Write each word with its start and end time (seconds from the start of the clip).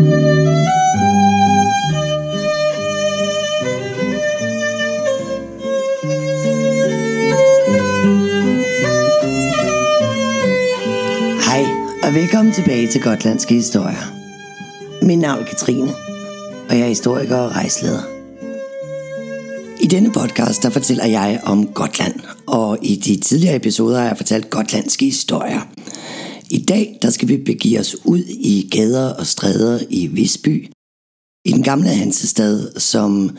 Hej, 0.00 0.06
og 12.02 12.14
velkommen 12.14 12.52
tilbage 12.52 12.88
til 12.88 13.02
Gotlandske 13.02 13.54
Historier. 13.54 14.12
Mit 15.02 15.18
navn 15.18 15.40
er 15.40 15.44
Katrine, 15.44 15.90
og 16.68 16.76
jeg 16.76 16.80
er 16.80 16.88
historiker 16.88 17.36
og 17.36 17.50
rejseleder. 17.50 18.02
I 19.80 19.86
denne 19.86 20.12
podcast, 20.12 20.62
der 20.62 20.70
fortæller 20.70 21.06
jeg 21.06 21.40
om 21.44 21.66
Gotland, 21.66 22.14
og 22.46 22.78
i 22.82 22.96
de 22.96 23.20
tidligere 23.20 23.56
episoder 23.56 23.98
har 23.98 24.06
jeg 24.06 24.16
fortalt 24.16 24.50
gotlandske 24.50 25.04
historier. 25.04 25.60
I 26.50 26.64
dag, 26.64 26.98
der 27.02 27.10
skal 27.10 27.28
vi 27.28 27.36
begive 27.36 27.80
os 27.80 27.96
ud 28.04 28.24
i 28.28 28.68
gader 28.70 29.14
og 29.14 29.26
stræder 29.26 29.80
i 29.90 30.06
Visby, 30.06 30.70
i 31.44 31.52
den 31.52 31.62
gamle 31.62 31.88
Hansestad, 31.88 32.80
som 32.80 33.36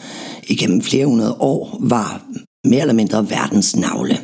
igennem 0.47 0.81
flere 0.81 1.05
hundrede 1.05 1.35
år 1.39 1.77
var 1.81 2.25
mere 2.67 2.81
eller 2.81 2.93
mindre 2.93 3.29
verdens 3.29 3.75
navle. 3.75 4.17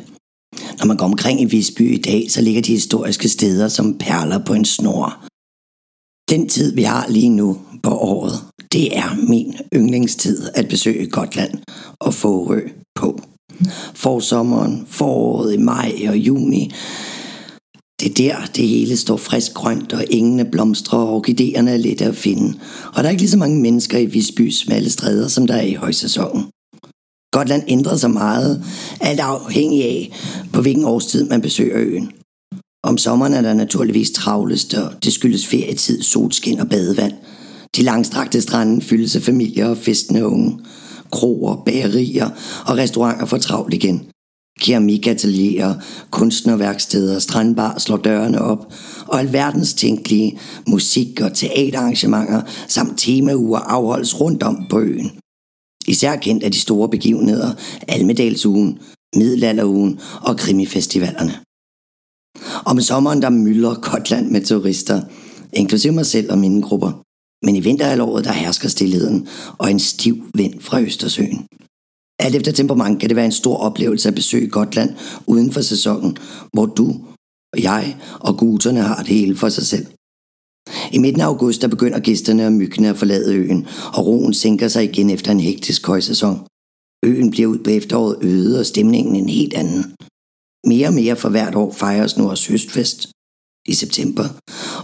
Når 0.78 0.86
man 0.86 0.96
går 0.96 1.04
omkring 1.04 1.40
i 1.40 1.44
Visby 1.44 1.94
i 1.94 2.00
dag, 2.00 2.30
så 2.30 2.40
ligger 2.40 2.62
de 2.62 2.72
historiske 2.72 3.28
steder 3.28 3.68
som 3.68 3.98
perler 3.98 4.44
på 4.44 4.54
en 4.54 4.64
snor. 4.64 5.24
Den 6.30 6.48
tid, 6.48 6.74
vi 6.74 6.82
har 6.82 7.08
lige 7.08 7.30
nu 7.30 7.58
på 7.82 7.90
året, 7.90 8.32
det 8.72 8.96
er 8.96 9.28
min 9.28 9.56
yndlingstid 9.74 10.48
at 10.54 10.68
besøge 10.68 11.06
Gotland 11.06 11.58
og 12.00 12.14
få 12.14 12.48
rø 12.48 12.60
på. 12.94 13.20
Forsommeren, 13.94 14.86
foråret 14.86 15.54
i 15.54 15.56
maj 15.56 15.92
og 16.08 16.16
juni, 16.16 16.72
det 18.00 18.10
er 18.10 18.14
der, 18.14 18.46
det 18.46 18.68
hele 18.68 18.96
står 18.96 19.16
frisk 19.16 19.54
grønt, 19.54 19.92
og 19.92 20.04
engene 20.10 20.44
blomstrer, 20.44 20.98
og 20.98 21.14
orkideerne 21.14 21.70
er 21.70 21.76
lette 21.76 22.04
at 22.04 22.16
finde. 22.16 22.58
Og 22.94 22.96
der 22.96 23.04
er 23.04 23.10
ikke 23.10 23.22
lige 23.22 23.30
så 23.30 23.38
mange 23.38 23.60
mennesker 23.60 23.98
i 23.98 24.06
Visbys 24.06 24.58
smalle 24.58 24.90
stræder, 24.90 25.28
som 25.28 25.46
der 25.46 25.54
er 25.54 25.62
i 25.62 25.74
højsæsonen. 25.74 26.44
Gotland 27.32 27.62
ændrer 27.68 27.96
sig 27.96 28.10
meget, 28.10 28.64
alt 29.00 29.20
afhængig 29.20 29.84
af, 29.84 30.12
på 30.52 30.62
hvilken 30.62 30.84
årstid 30.84 31.28
man 31.28 31.42
besøger 31.42 31.78
øen. 31.78 32.12
Om 32.82 32.98
sommeren 32.98 33.34
er 33.34 33.42
der 33.42 33.54
naturligvis 33.54 34.10
travlest, 34.10 34.74
og 34.74 35.04
det 35.04 35.12
skyldes 35.12 35.46
ferietid, 35.46 36.02
solskin 36.02 36.60
og 36.60 36.68
badevand. 36.68 37.12
De 37.76 37.82
langstrakte 37.82 38.42
strande 38.42 38.80
fyldes 38.80 39.16
af 39.16 39.22
familier 39.22 39.68
og 39.68 39.76
festende 39.76 40.26
unge. 40.26 40.58
Kroer, 41.12 41.62
bagerier 41.64 42.30
og 42.66 42.76
restauranter 42.78 43.26
får 43.26 43.38
travlt 43.38 43.74
igen 43.74 44.06
keramikatelier, 44.58 45.74
kunstnerværksteder, 46.10 47.18
strandbar 47.18 47.78
slår 47.78 47.96
dørene 47.96 48.40
op, 48.40 48.72
og 49.06 49.20
alverdens 49.20 49.74
tænkelige 49.74 50.38
musik- 50.66 51.20
og 51.20 51.34
teaterarrangementer 51.34 52.42
samt 52.68 52.98
temauger 52.98 53.58
afholdes 53.58 54.20
rundt 54.20 54.42
om 54.42 54.66
på 54.70 54.80
øen. 54.80 55.10
Især 55.88 56.16
kendt 56.16 56.44
af 56.44 56.52
de 56.52 56.58
store 56.58 56.88
begivenheder, 56.88 57.50
Almedalsugen, 57.88 58.78
Middelalderugen 59.16 60.00
og 60.22 60.36
Krimifestivalerne. 60.36 61.32
Om 62.64 62.80
sommeren 62.80 63.22
der 63.22 63.30
myldrer 63.30 63.74
Gotland 63.74 64.30
med 64.30 64.44
turister, 64.44 65.02
inklusive 65.52 65.92
mig 65.92 66.06
selv 66.06 66.32
og 66.32 66.38
mine 66.38 66.62
grupper. 66.62 67.02
Men 67.46 67.56
i 67.56 67.60
vinterhalvåret 67.60 68.24
der 68.24 68.32
hersker 68.32 68.68
stillheden 68.68 69.28
og 69.58 69.70
en 69.70 69.80
stiv 69.80 70.24
vind 70.34 70.60
fra 70.60 70.80
Østersøen. 70.80 71.46
Alt 72.18 72.34
efter 72.34 72.52
temperament 72.52 73.00
kan 73.00 73.08
det 73.08 73.16
være 73.16 73.24
en 73.24 73.32
stor 73.32 73.56
oplevelse 73.56 74.08
at 74.08 74.14
besøge 74.14 74.48
Gotland 74.48 74.90
uden 75.26 75.52
for 75.52 75.60
sæsonen, 75.60 76.16
hvor 76.52 76.66
du 76.66 76.88
og 77.52 77.62
jeg 77.62 77.96
og 78.20 78.38
guterne 78.38 78.80
har 78.80 79.02
det 79.02 79.14
hele 79.14 79.36
for 79.36 79.48
sig 79.48 79.66
selv. 79.66 79.86
I 80.92 80.98
midten 80.98 81.20
af 81.20 81.26
august 81.26 81.62
der 81.62 81.68
begynder 81.68 81.98
gæsterne 82.00 82.46
og 82.46 82.52
myggene 82.52 82.88
at 82.88 82.96
forlade 82.96 83.34
øen, 83.34 83.66
og 83.94 84.06
roen 84.06 84.34
sænker 84.34 84.68
sig 84.68 84.84
igen 84.84 85.10
efter 85.10 85.32
en 85.32 85.40
hektisk 85.40 85.86
højsæson. 85.86 86.46
Øen 87.04 87.30
bliver 87.30 87.48
ud 87.48 87.58
på 87.58 87.70
efteråret 87.70 88.16
øde, 88.22 88.60
og 88.60 88.66
stemningen 88.66 89.16
en 89.16 89.28
helt 89.28 89.54
anden. 89.54 89.84
Mere 90.66 90.88
og 90.88 90.94
mere 90.94 91.16
for 91.16 91.28
hvert 91.28 91.54
år 91.54 91.72
fejres 91.72 92.18
nu 92.18 92.30
også 92.30 92.50
høstfest 92.50 93.08
i 93.68 93.74
september. 93.74 94.24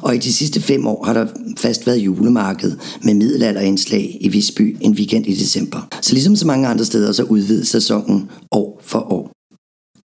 Og 0.02 0.14
i 0.14 0.18
de 0.18 0.32
sidste 0.32 0.60
fem 0.60 0.86
år 0.86 1.04
har 1.04 1.12
der 1.12 1.26
fast 1.58 1.86
været 1.86 1.98
julemarked 1.98 2.76
med 3.02 3.14
middelalderindslag 3.14 4.18
i 4.20 4.28
Visby 4.28 4.76
en 4.80 4.92
weekend 4.92 5.26
i 5.26 5.34
december. 5.34 5.88
Så 6.00 6.12
ligesom 6.12 6.36
så 6.36 6.46
mange 6.46 6.68
andre 6.68 6.84
steder, 6.84 7.12
så 7.12 7.22
udvides 7.22 7.68
sæsonen 7.68 8.30
år 8.50 8.80
for 8.84 9.12
år. 9.12 9.30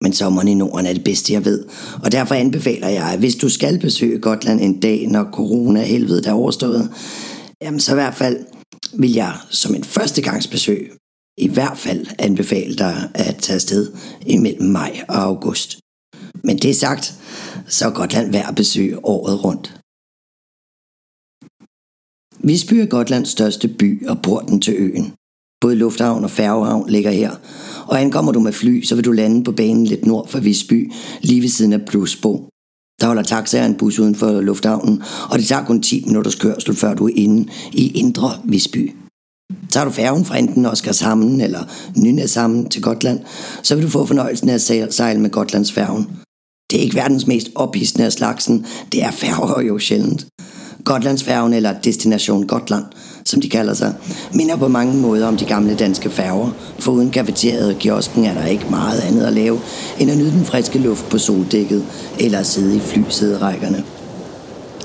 Men 0.01 0.13
sommeren 0.13 0.47
i 0.47 0.53
Norden 0.53 0.85
er 0.85 0.93
det 0.93 1.03
bedste, 1.03 1.33
jeg 1.33 1.45
ved. 1.45 1.65
Og 2.03 2.11
derfor 2.11 2.35
anbefaler 2.35 2.87
jeg, 2.87 3.03
at 3.03 3.19
hvis 3.19 3.35
du 3.35 3.49
skal 3.49 3.79
besøge 3.79 4.19
Gotland 4.19 4.61
en 4.61 4.79
dag, 4.79 5.07
når 5.07 5.29
corona-helvedet 5.33 6.25
er 6.25 6.31
overstået, 6.31 6.89
jamen 7.61 7.79
så 7.79 7.91
i 7.91 7.95
hvert 7.95 8.15
fald 8.15 8.37
vil 8.93 9.13
jeg 9.13 9.33
som 9.49 9.75
en 9.75 9.83
førstegangsbesøg 9.83 10.91
i 11.37 11.47
hvert 11.47 11.77
fald 11.77 12.05
anbefale 12.19 12.75
dig 12.75 13.09
at 13.13 13.35
tage 13.35 13.55
afsted 13.55 13.91
imellem 14.25 14.69
maj 14.69 15.01
og 15.07 15.21
august. 15.21 15.79
Men 16.43 16.57
det 16.57 16.75
sagt, 16.75 17.13
så 17.67 17.85
er 17.85 17.89
Gotland 17.89 18.31
værd 18.31 18.49
at 18.49 18.55
besøge 18.55 19.05
året 19.05 19.43
rundt. 19.43 19.76
Visby 22.39 22.73
er 22.73 22.85
Gotlands 22.85 23.29
største 23.29 23.67
by 23.67 24.07
og 24.07 24.21
porten 24.21 24.61
til 24.61 24.73
øen. 24.77 25.13
Både 25.61 25.75
lufthavn 25.75 26.23
og 26.23 26.31
færgehavn 26.31 26.89
ligger 26.89 27.11
her, 27.11 27.31
og 27.87 28.01
ankommer 28.01 28.31
du 28.31 28.39
med 28.39 28.53
fly, 28.53 28.83
så 28.83 28.95
vil 28.95 29.05
du 29.05 29.11
lande 29.11 29.43
på 29.43 29.51
banen 29.51 29.85
lidt 29.85 30.05
nord 30.05 30.27
for 30.27 30.39
Visby, 30.39 30.91
lige 31.21 31.41
ved 31.41 31.49
siden 31.49 31.73
af 31.73 31.85
Plusbo. 31.87 32.49
Der 33.01 33.07
holder 33.07 33.23
taxaer 33.23 33.65
en 33.65 33.75
bus 33.75 33.99
uden 33.99 34.15
for 34.15 34.41
lufthavnen, 34.41 35.03
og 35.29 35.39
det 35.39 35.47
tager 35.47 35.65
kun 35.65 35.81
10 35.81 36.03
minutters 36.05 36.35
kørsel, 36.35 36.75
før 36.75 36.93
du 36.93 37.07
er 37.07 37.13
inde 37.15 37.49
i 37.73 37.91
Indre 37.91 38.31
Visby. 38.43 38.91
Tager 39.69 39.85
du 39.85 39.91
færgen 39.91 40.25
fra 40.25 40.37
enten 40.37 40.65
Oskarshamn 40.65 41.41
eller 41.41 41.63
Nynæshamn 41.95 42.69
til 42.69 42.81
Gotland, 42.81 43.19
så 43.63 43.75
vil 43.75 43.83
du 43.83 43.89
få 43.89 44.05
fornøjelsen 44.05 44.49
af 44.49 44.53
at 44.53 44.93
sejle 44.93 45.19
med 45.19 45.29
Gotlands 45.29 45.71
færgen. 45.71 46.09
Det 46.71 46.79
er 46.79 46.83
ikke 46.83 46.95
verdens 46.95 47.27
mest 47.27 47.49
ophidsende 47.55 48.05
af 48.05 48.11
slagsen, 48.11 48.65
det 48.91 49.03
er 49.03 49.11
færger 49.11 49.61
jo 49.61 49.79
sjældent. 49.79 50.27
Gotlandsfærgen 50.87 51.53
eller 51.53 51.73
Destination 51.83 52.47
Gotland, 52.47 52.83
som 53.25 53.41
de 53.41 53.49
kalder 53.49 53.73
sig, 53.73 53.93
minder 54.33 54.55
på 54.55 54.67
mange 54.67 54.97
måder 54.97 55.27
om 55.27 55.37
de 55.37 55.45
gamle 55.45 55.75
danske 55.75 56.09
færger. 56.09 56.49
For 56.79 56.91
uden 56.91 57.09
kafeteriet 57.09 57.73
og 57.73 57.79
kiosken 57.79 58.25
er 58.25 58.33
der 58.33 58.45
ikke 58.45 58.65
meget 58.69 58.99
andet 58.99 59.23
at 59.23 59.33
lave, 59.33 59.59
end 59.99 60.11
at 60.11 60.17
nyde 60.17 60.31
den 60.31 60.45
friske 60.45 60.79
luft 60.79 61.09
på 61.09 61.17
soldækket 61.17 61.83
eller 62.19 62.39
at 62.39 62.47
sidde 62.47 62.75
i 62.75 62.79
flysæderækkerne. 62.79 63.83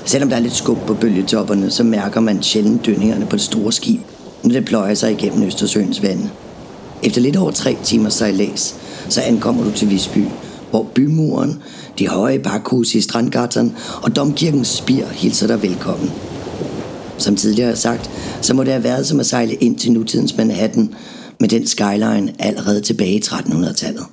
Selvom 0.05 0.29
der 0.29 0.35
er 0.35 0.41
lidt 0.41 0.55
skub 0.55 0.77
på 0.87 0.93
bølgetopperne, 0.93 1.71
så 1.71 1.83
mærker 1.83 2.19
man 2.19 2.43
sjældent 2.43 2.85
dønningerne 2.85 3.25
på 3.25 3.35
det 3.35 3.45
store 3.45 3.71
skib, 3.71 4.01
når 4.43 4.51
det 4.51 4.65
pløjer 4.65 4.93
sig 4.93 5.11
igennem 5.11 5.43
Østersøens 5.43 6.03
vand. 6.03 6.19
Efter 7.03 7.21
lidt 7.21 7.35
over 7.35 7.51
tre 7.51 7.77
timers 7.83 8.13
sejlads, 8.13 8.75
så 9.09 9.21
ankommer 9.21 9.63
du 9.63 9.71
til 9.71 9.89
Visby, 9.89 10.25
hvor 10.69 10.83
bymuren, 10.83 11.59
de 11.99 12.07
høje 12.07 12.39
bakhus 12.39 12.95
i 12.95 13.01
Strandgatan 13.01 13.75
og 14.03 14.15
domkirkens 14.15 14.67
spir 14.67 15.05
hilser 15.05 15.47
dig 15.47 15.61
velkommen. 15.61 16.11
Som 17.17 17.35
tidligere 17.35 17.75
sagt, 17.75 18.09
så 18.41 18.53
må 18.53 18.63
det 18.63 18.71
have 18.71 18.83
været 18.83 19.07
som 19.07 19.19
at 19.19 19.25
sejle 19.25 19.53
ind 19.53 19.77
til 19.77 19.91
nutidens 19.91 20.37
Manhattan 20.37 20.95
med 21.39 21.49
den 21.49 21.67
skyline 21.67 22.33
allerede 22.39 22.81
tilbage 22.81 23.15
i 23.15 23.21
1300-tallet. 23.25 24.05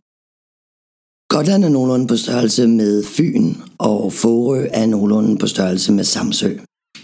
Gotland 1.29 1.65
er 1.65 1.69
nogenlunde 1.69 2.07
på 2.07 2.17
størrelse 2.17 2.67
med 2.67 3.05
Fyn, 3.05 3.55
og 3.79 4.13
Forø 4.13 4.67
er 4.71 4.87
nogenlunde 4.87 5.39
på 5.39 5.47
størrelse 5.47 5.93
med 5.93 6.05
Samsø. 6.05 6.51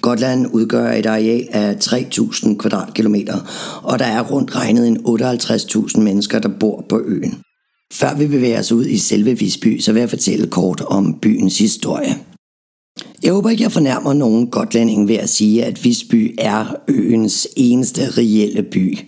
Gotland 0.01 0.47
udgør 0.53 0.93
et 0.93 1.07
areal 1.07 1.49
af 1.53 1.75
3.000 1.75 2.57
kvadratkilometer, 2.57 3.37
og 3.83 3.99
der 3.99 4.05
er 4.05 4.23
rundt 4.23 4.57
regnet 4.57 4.89
en 4.89 4.97
58.000 4.97 6.01
mennesker, 6.01 6.39
der 6.39 6.49
bor 6.61 6.85
på 6.89 7.01
øen. 7.05 7.43
Før 7.93 8.15
vi 8.19 8.27
bevæger 8.27 8.59
os 8.59 8.73
ud 8.73 8.87
i 8.87 8.99
selve 8.99 9.39
Visby, 9.39 9.79
så 9.79 9.93
vil 9.93 10.01
jeg 10.01 10.11
fortælle 10.11 10.47
kort 10.47 10.81
om 10.81 11.19
byens 11.23 11.59
historie. 11.59 12.15
Jeg 13.23 13.33
håber 13.33 13.51
ikke, 13.51 13.63
jeg 13.63 13.73
fornærmer 13.73 14.13
nogen 14.13 14.51
gotlænding 14.51 15.09
ved 15.09 15.17
at 15.17 15.29
sige, 15.29 15.65
at 15.65 15.85
Visby 15.85 16.35
er 16.39 16.75
øens 16.89 17.49
eneste 17.57 18.11
reelle 18.11 18.63
by. 18.63 18.99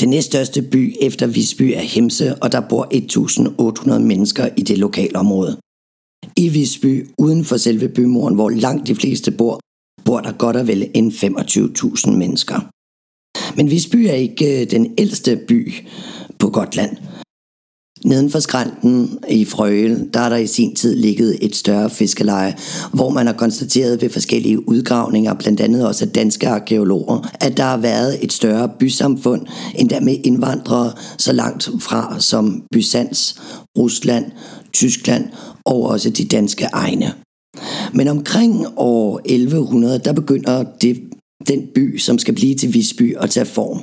Den 0.00 0.08
næststørste 0.08 0.62
by 0.62 0.94
efter 1.00 1.26
Visby 1.26 1.62
er 1.62 1.80
Hemse, 1.80 2.34
og 2.34 2.52
der 2.52 2.60
bor 2.60 2.88
1.800 3.94 3.98
mennesker 3.98 4.48
i 4.56 4.62
det 4.62 4.78
lokalområde. 4.78 5.56
I 6.36 6.48
Visby, 6.48 7.06
uden 7.18 7.44
for 7.44 7.56
selve 7.56 7.88
bymuren, 7.88 8.34
hvor 8.34 8.50
langt 8.50 8.86
de 8.86 8.94
fleste 8.94 9.30
bor, 9.30 9.60
bor 10.04 10.20
der 10.20 10.32
godt 10.32 10.56
og 10.56 10.66
vel 10.66 10.90
end 10.94 11.12
25.000 11.12 12.10
mennesker. 12.10 12.60
Men 13.56 13.70
Visby 13.70 13.96
er 13.96 14.12
ikke 14.12 14.60
øh, 14.60 14.70
den 14.70 14.94
ældste 14.98 15.40
by 15.48 15.74
på 16.38 16.50
Gotland– 16.50 16.96
Neden 18.04 18.30
for 18.30 18.38
skrænten 18.38 19.18
i 19.28 19.44
Frøel, 19.44 20.08
der 20.14 20.20
er 20.20 20.28
der 20.28 20.36
i 20.36 20.46
sin 20.46 20.74
tid 20.74 20.96
ligget 20.96 21.38
et 21.40 21.56
større 21.56 21.90
fiskeleje, 21.90 22.56
hvor 22.92 23.10
man 23.10 23.26
har 23.26 23.34
konstateret 23.34 24.02
ved 24.02 24.10
forskellige 24.10 24.68
udgravninger, 24.68 25.34
blandt 25.34 25.60
andet 25.60 25.86
også 25.86 26.04
af 26.04 26.12
danske 26.12 26.48
arkeologer, 26.48 27.28
at 27.40 27.56
der 27.56 27.62
har 27.62 27.76
været 27.76 28.24
et 28.24 28.32
større 28.32 28.70
bysamfund, 28.78 29.46
endda 29.74 30.00
med 30.00 30.16
indvandrere 30.24 30.92
så 31.18 31.32
langt 31.32 31.70
fra 31.80 32.20
som 32.20 32.62
Byzans, 32.72 33.40
Rusland, 33.78 34.24
Tyskland 34.72 35.28
og 35.64 35.82
også 35.82 36.10
de 36.10 36.24
danske 36.24 36.64
egne. 36.72 37.14
Men 37.94 38.08
omkring 38.08 38.66
år 38.76 39.20
1100, 39.24 39.98
der 39.98 40.12
begynder 40.12 40.64
det 40.80 41.02
Den 41.48 41.68
by, 41.74 41.98
som 41.98 42.18
skal 42.18 42.34
blive 42.34 42.54
til 42.54 42.74
Visby 42.74 43.16
at 43.16 43.30
tage 43.30 43.46
form. 43.46 43.82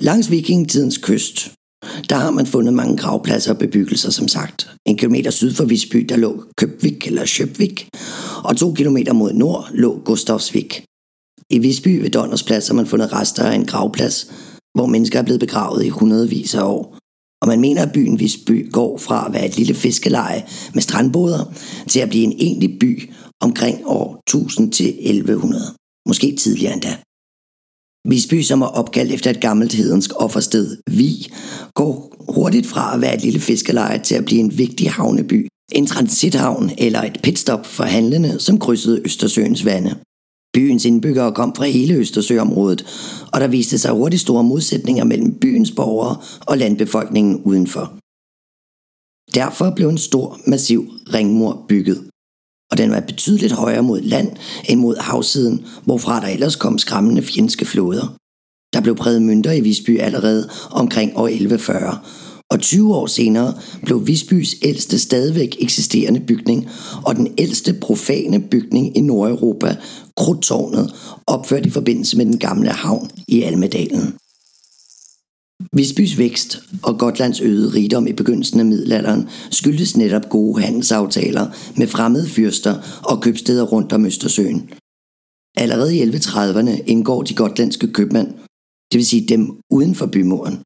Langs 0.00 0.30
vikingetidens 0.30 0.98
kyst, 0.98 1.52
der 2.08 2.16
har 2.16 2.30
man 2.30 2.46
fundet 2.46 2.74
mange 2.74 2.96
gravpladser 2.96 3.52
og 3.52 3.58
bebyggelser, 3.58 4.10
som 4.10 4.28
sagt. 4.28 4.70
En 4.86 4.96
kilometer 4.96 5.30
syd 5.30 5.54
for 5.54 5.64
Visby, 5.64 5.96
der 5.96 6.16
lå 6.16 6.44
Købvik 6.56 7.06
eller 7.06 7.24
Sjøbvik, 7.24 7.88
og 8.44 8.56
to 8.56 8.72
kilometer 8.72 9.12
mod 9.12 9.32
nord 9.32 9.68
lå 9.74 10.00
Gustavsvik. 10.04 10.84
I 11.50 11.58
Visby 11.58 12.00
ved 12.00 12.10
Donnersplads 12.10 12.68
har 12.68 12.74
man 12.74 12.86
fundet 12.86 13.12
rester 13.12 13.44
af 13.44 13.54
en 13.54 13.66
gravplads, 13.66 14.32
hvor 14.74 14.86
mennesker 14.86 15.18
er 15.18 15.22
blevet 15.22 15.40
begravet 15.40 15.84
i 15.84 15.88
hundredvis 15.88 16.54
af 16.54 16.62
år. 16.62 16.98
Og 17.42 17.48
man 17.48 17.60
mener, 17.60 17.82
at 17.82 17.92
byen 17.92 18.20
Visby 18.20 18.72
går 18.72 18.98
fra 18.98 19.26
at 19.26 19.32
være 19.32 19.46
et 19.46 19.56
lille 19.56 19.74
fiskeleje 19.74 20.44
med 20.74 20.82
strandboder 20.82 21.54
til 21.88 22.00
at 22.00 22.08
blive 22.08 22.24
en 22.24 22.32
egentlig 22.32 22.78
by 22.80 23.10
omkring 23.40 23.86
år 23.86 24.20
1000 24.28 24.72
til 24.72 24.88
1100. 24.88 25.62
Måske 26.08 26.36
tidligere 26.36 26.72
endda. 26.72 26.96
Visby, 28.04 28.42
som 28.42 28.62
er 28.62 28.66
opkaldt 28.66 29.12
efter 29.12 29.30
et 29.30 29.40
gammelt 29.40 29.72
hedensk 29.72 30.10
offersted, 30.16 30.76
Vi, 30.90 31.32
går 31.74 32.14
hurtigt 32.34 32.66
fra 32.66 32.94
at 32.94 33.00
være 33.00 33.14
et 33.14 33.22
lille 33.22 33.40
fiskeleje 33.40 33.98
til 33.98 34.14
at 34.14 34.24
blive 34.24 34.40
en 34.40 34.58
vigtig 34.58 34.90
havneby. 34.90 35.48
En 35.72 35.86
transithavn 35.86 36.70
eller 36.78 37.02
et 37.02 37.20
pitstop 37.22 37.66
for 37.66 37.84
handlende, 37.84 38.40
som 38.40 38.58
krydsede 38.58 39.02
Østersøens 39.04 39.64
vande. 39.64 39.94
Byens 40.54 40.84
indbyggere 40.84 41.34
kom 41.34 41.54
fra 41.56 41.64
hele 41.64 41.94
Østersøområdet, 41.94 42.86
og 43.32 43.40
der 43.40 43.46
viste 43.46 43.78
sig 43.78 43.92
hurtigt 43.92 44.22
store 44.22 44.44
modsætninger 44.44 45.04
mellem 45.04 45.38
byens 45.40 45.70
borgere 45.70 46.16
og 46.46 46.58
landbefolkningen 46.58 47.42
udenfor. 47.44 47.98
Derfor 49.34 49.74
blev 49.76 49.88
en 49.88 49.98
stor, 49.98 50.38
massiv 50.46 50.80
ringmur 51.14 51.64
bygget, 51.68 52.08
og 52.70 52.78
den 52.78 52.90
var 52.90 53.00
betydeligt 53.00 53.52
højere 53.52 53.82
mod 53.82 54.00
land 54.00 54.28
end 54.68 54.80
mod 54.80 54.96
havsiden, 55.00 55.64
hvorfra 55.84 56.20
der 56.20 56.26
ellers 56.26 56.56
kom 56.56 56.78
skræmmende 56.78 57.22
fjendske 57.22 57.64
floder. 57.64 58.16
Der 58.72 58.80
blev 58.80 58.96
præget 58.96 59.22
mønter 59.22 59.52
i 59.52 59.60
Visby 59.60 60.00
allerede 60.00 60.48
omkring 60.70 61.12
år 61.16 61.28
1140, 61.28 61.98
og 62.50 62.60
20 62.60 62.94
år 62.94 63.06
senere 63.06 63.54
blev 63.84 64.06
Visbys 64.06 64.54
ældste 64.62 64.98
stadigvæk 64.98 65.56
eksisterende 65.60 66.20
bygning 66.20 66.68
og 67.04 67.16
den 67.16 67.34
ældste 67.38 67.74
profane 67.74 68.40
bygning 68.40 68.96
i 68.96 69.00
Nordeuropa, 69.00 69.76
Krudtårnet, 70.16 70.94
opført 71.26 71.66
i 71.66 71.70
forbindelse 71.70 72.16
med 72.16 72.26
den 72.26 72.38
gamle 72.38 72.70
havn 72.70 73.10
i 73.28 73.42
Almedalen. 73.42 74.14
Visbys 75.72 76.18
vækst 76.18 76.62
og 76.82 76.98
Gotlands 76.98 77.40
øgede 77.40 77.74
rigdom 77.74 78.06
i 78.06 78.12
begyndelsen 78.12 78.60
af 78.60 78.66
middelalderen 78.66 79.28
skyldtes 79.50 79.96
netop 79.96 80.28
gode 80.28 80.62
handelsaftaler 80.62 81.46
med 81.76 81.86
fremmede 81.86 82.28
fyrster 82.28 83.00
og 83.04 83.22
købsteder 83.22 83.64
rundt 83.64 83.92
om 83.92 84.06
Østersøen. 84.06 84.70
Allerede 85.56 85.96
i 85.96 86.02
1130'erne 86.02 86.82
indgår 86.86 87.22
de 87.22 87.34
gotlandske 87.34 87.92
købmænd, 87.92 88.28
det 88.92 88.98
vil 88.98 89.06
sige 89.06 89.28
dem 89.28 89.60
uden 89.70 89.94
for 89.94 90.06
bymuren, 90.06 90.58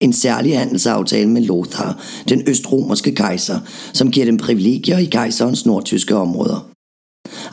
en 0.00 0.12
særlig 0.12 0.58
handelsaftale 0.58 1.28
med 1.28 1.42
Lothar, 1.42 2.02
den 2.28 2.48
østromerske 2.48 3.14
kejser, 3.14 3.60
som 3.92 4.10
giver 4.10 4.26
dem 4.26 4.36
privilegier 4.36 4.98
i 4.98 5.04
kejserens 5.04 5.66
nordtyske 5.66 6.16
områder. 6.16 6.73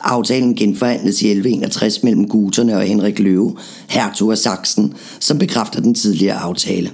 Aftalen 0.04 0.54
genforhandles 0.54 1.22
i 1.22 1.26
1161 1.26 2.02
mellem 2.02 2.28
guterne 2.28 2.76
og 2.76 2.82
Henrik 2.82 3.18
Løve, 3.18 3.56
hertug 3.88 4.30
af 4.30 4.38
Sachsen, 4.38 4.94
som 5.20 5.38
bekræfter 5.38 5.80
den 5.80 5.94
tidligere 5.94 6.36
aftale. 6.36 6.90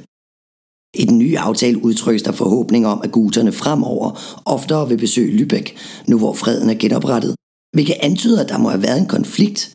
I 0.94 1.04
den 1.04 1.18
nye 1.18 1.38
aftale 1.38 1.84
udtrykkes 1.84 2.22
der 2.22 2.32
forhåbning 2.32 2.86
om, 2.86 3.00
at 3.04 3.12
guterne 3.12 3.52
fremover 3.52 4.40
oftere 4.44 4.88
vil 4.88 4.98
besøge 4.98 5.38
Lübeck, 5.38 5.76
nu 6.08 6.18
hvor 6.18 6.32
freden 6.32 6.70
er 6.70 6.74
genoprettet, 6.74 7.34
hvilket 7.74 7.96
antyder, 8.00 8.42
at 8.44 8.48
der 8.48 8.58
må 8.58 8.68
have 8.68 8.82
været 8.82 9.00
en 9.00 9.06
konflikt 9.06 9.72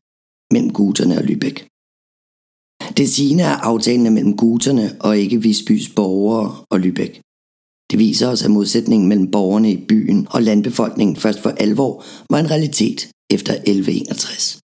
mellem 0.53 0.74
guterne 0.74 1.18
og 1.18 1.24
Lübeck. 1.24 1.69
Det 2.97 3.09
sigende 3.09 3.44
er 3.44 3.56
aftalen 3.56 4.13
mellem 4.13 4.38
guterne 4.38 4.95
og 5.00 5.18
ikke 5.18 5.41
Visbys 5.41 5.89
borgere 5.89 6.56
og 6.69 6.77
Lübeck. 6.79 7.19
Det 7.91 8.00
viser 8.00 8.27
os, 8.27 8.44
at 8.44 8.51
modsætningen 8.51 9.09
mellem 9.09 9.31
borgerne 9.31 9.71
i 9.71 9.86
byen 9.89 10.27
og 10.29 10.41
landbefolkningen 10.41 11.15
først 11.15 11.39
for 11.39 11.50
alvor 11.50 12.03
var 12.29 12.39
en 12.39 12.51
realitet 12.51 13.09
efter 13.31 13.53
1161. 13.53 14.59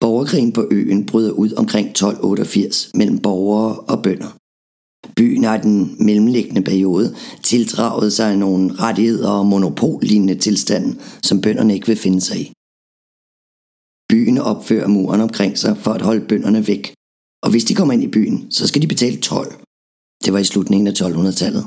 Borgerkrigen 0.00 0.52
på 0.52 0.68
øen 0.70 1.06
bryder 1.06 1.32
ud 1.32 1.52
omkring 1.52 1.86
1288 1.88 2.90
mellem 2.94 3.18
borgere 3.18 3.80
og 3.80 4.02
bønder. 4.02 4.32
Byen 5.16 5.44
har 5.44 5.56
den 5.66 5.96
mellemliggende 6.06 6.62
periode 6.62 7.16
tildraget 7.42 8.12
sig 8.12 8.36
nogle 8.36 8.74
rettigheder 8.74 9.30
og 9.30 9.46
monopollignende 9.46 10.34
tilstande, 10.34 11.00
som 11.22 11.40
bønderne 11.40 11.74
ikke 11.74 11.86
vil 11.86 11.96
finde 11.96 12.20
sig 12.20 12.40
i. 12.40 12.52
Byen 14.10 14.38
opfører 14.38 14.88
muren 14.88 15.20
omkring 15.20 15.58
sig 15.58 15.76
for 15.76 15.92
at 15.92 16.02
holde 16.02 16.26
bønderne 16.28 16.66
væk, 16.66 16.94
og 17.44 17.50
hvis 17.50 17.64
de 17.64 17.74
kommer 17.74 17.94
ind 17.94 18.02
i 18.02 18.14
byen, 18.16 18.50
så 18.50 18.66
skal 18.68 18.82
de 18.82 18.86
betale 18.86 19.20
12. 19.20 19.52
Det 20.24 20.32
var 20.32 20.38
i 20.38 20.44
slutningen 20.44 20.86
af 20.86 20.92
1200-tallet. 20.92 21.64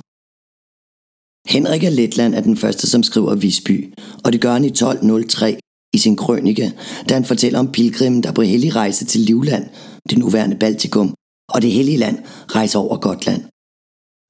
Henrik 1.50 1.84
af 1.84 1.96
Letland 1.96 2.36
er 2.36 2.42
den 2.42 2.58
første, 2.58 2.88
som 2.88 3.04
skriver 3.04 3.36
Visby, 3.36 3.94
og 4.24 4.34
det 4.34 4.42
gør 4.42 4.54
han 4.54 4.64
i 4.64 4.68
1203 4.68 5.60
i 5.94 5.98
sin 5.98 6.16
krønike, 6.16 6.74
da 7.10 7.14
han 7.14 7.26
fortæller 7.26 7.60
om 7.60 7.72
pilgrimen, 7.72 8.24
der 8.24 8.32
på 8.32 8.42
hellig 8.42 8.76
rejse 8.76 9.06
til 9.06 9.22
Livland, 9.22 9.66
det 10.10 10.18
nuværende 10.18 10.58
Baltikum, 10.60 11.14
og 11.54 11.62
det 11.62 11.72
hellige 11.72 11.98
land 11.98 12.18
rejser 12.48 12.80
over 12.80 12.98
Gotland. 12.98 13.42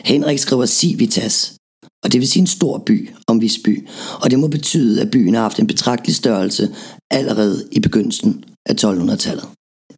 Henrik 0.03 0.39
skriver 0.39 0.65
Civitas, 0.65 1.55
og 2.03 2.11
det 2.11 2.19
vil 2.19 2.27
sige 2.27 2.41
en 2.41 2.47
stor 2.47 2.77
by 2.77 3.09
om 3.27 3.41
Visby, 3.41 3.87
og 4.21 4.31
det 4.31 4.39
må 4.39 4.47
betyde, 4.47 5.01
at 5.01 5.11
byen 5.11 5.33
har 5.33 5.41
haft 5.41 5.59
en 5.59 5.67
betragtelig 5.67 6.15
størrelse 6.15 6.75
allerede 7.11 7.69
i 7.71 7.79
begyndelsen 7.79 8.43
af 8.65 8.73
1200-tallet. 8.73 9.45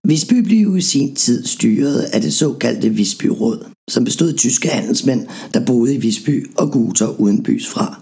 Visby 0.07 0.33
blev 0.33 0.77
i 0.77 0.81
sin 0.81 1.15
tid 1.15 1.45
styret 1.45 1.99
af 2.01 2.21
det 2.21 2.33
såkaldte 2.33 2.89
Visbyråd, 2.89 3.65
som 3.89 4.03
bestod 4.03 4.29
af 4.29 4.35
tyske 4.35 4.67
handelsmænd, 4.67 5.27
der 5.53 5.65
boede 5.65 5.95
i 5.95 5.97
Visby 5.97 6.51
og 6.57 6.71
guter 6.71 7.19
uden 7.19 7.43
bys 7.43 7.67
fra. 7.67 8.01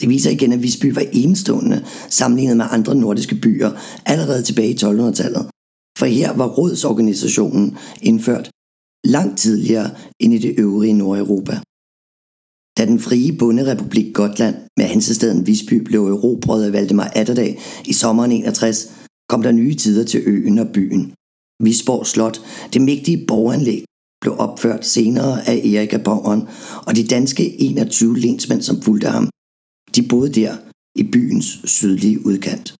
Det 0.00 0.08
viser 0.08 0.30
igen, 0.30 0.52
at 0.52 0.62
Visby 0.62 0.86
var 0.94 1.04
enestående 1.12 1.84
sammenlignet 2.08 2.56
med 2.56 2.66
andre 2.70 2.94
nordiske 2.94 3.34
byer 3.34 3.70
allerede 4.06 4.42
tilbage 4.42 4.70
i 4.70 4.74
1200-tallet. 4.74 5.46
For 5.98 6.06
her 6.06 6.32
var 6.32 6.48
rådsorganisationen 6.48 7.76
indført 8.02 8.50
langt 9.04 9.38
tidligere 9.38 9.90
end 10.20 10.34
i 10.34 10.38
det 10.38 10.54
øvrige 10.58 10.92
Nordeuropa. 10.92 11.60
Da 12.78 12.86
den 12.86 13.00
frie 13.00 13.32
bunderepublik 13.38 14.14
Gotland 14.14 14.56
med 14.76 14.86
hansestaden 14.86 15.46
Visby 15.46 15.74
blev 15.74 16.06
erobret 16.06 16.64
af 16.64 16.72
Valdemar 16.72 17.12
Atterdag 17.16 17.58
i 17.86 17.92
sommeren 17.92 18.32
61, 18.32 18.92
kom 19.28 19.42
der 19.42 19.52
nye 19.52 19.74
tider 19.74 20.04
til 20.04 20.22
øen 20.26 20.58
og 20.58 20.68
byen. 20.74 21.12
Visborg 21.64 22.06
Slot, 22.06 22.40
det 22.72 22.82
mægtige 22.82 23.26
borganlæg, 23.26 23.84
blev 24.20 24.34
opført 24.38 24.86
senere 24.86 25.48
af 25.48 25.56
Erik 25.56 25.92
af 25.92 26.04
Borgeren, 26.04 26.42
og 26.86 26.96
de 26.96 27.06
danske 27.06 27.60
21 27.60 28.18
lensmænd, 28.18 28.62
som 28.62 28.82
fulgte 28.82 29.08
ham, 29.08 29.28
de 29.96 30.08
boede 30.08 30.32
der 30.40 30.56
i 31.00 31.02
byens 31.12 31.60
sydlige 31.64 32.26
udkant. 32.26 32.74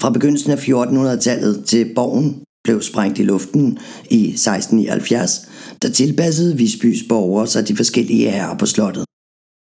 Fra 0.00 0.10
begyndelsen 0.10 0.50
af 0.50 0.68
1400-tallet 0.68 1.64
til 1.64 1.94
borgen 1.94 2.42
blev 2.64 2.82
sprængt 2.82 3.18
i 3.18 3.22
luften 3.22 3.78
i 4.10 4.22
1679, 4.28 5.50
der 5.82 5.90
tilpassede 5.90 6.56
Visbys 6.56 7.02
borgere 7.08 7.46
sig 7.46 7.68
de 7.68 7.76
forskellige 7.76 8.30
herrer 8.30 8.58
på 8.58 8.66
slottet. 8.66 9.04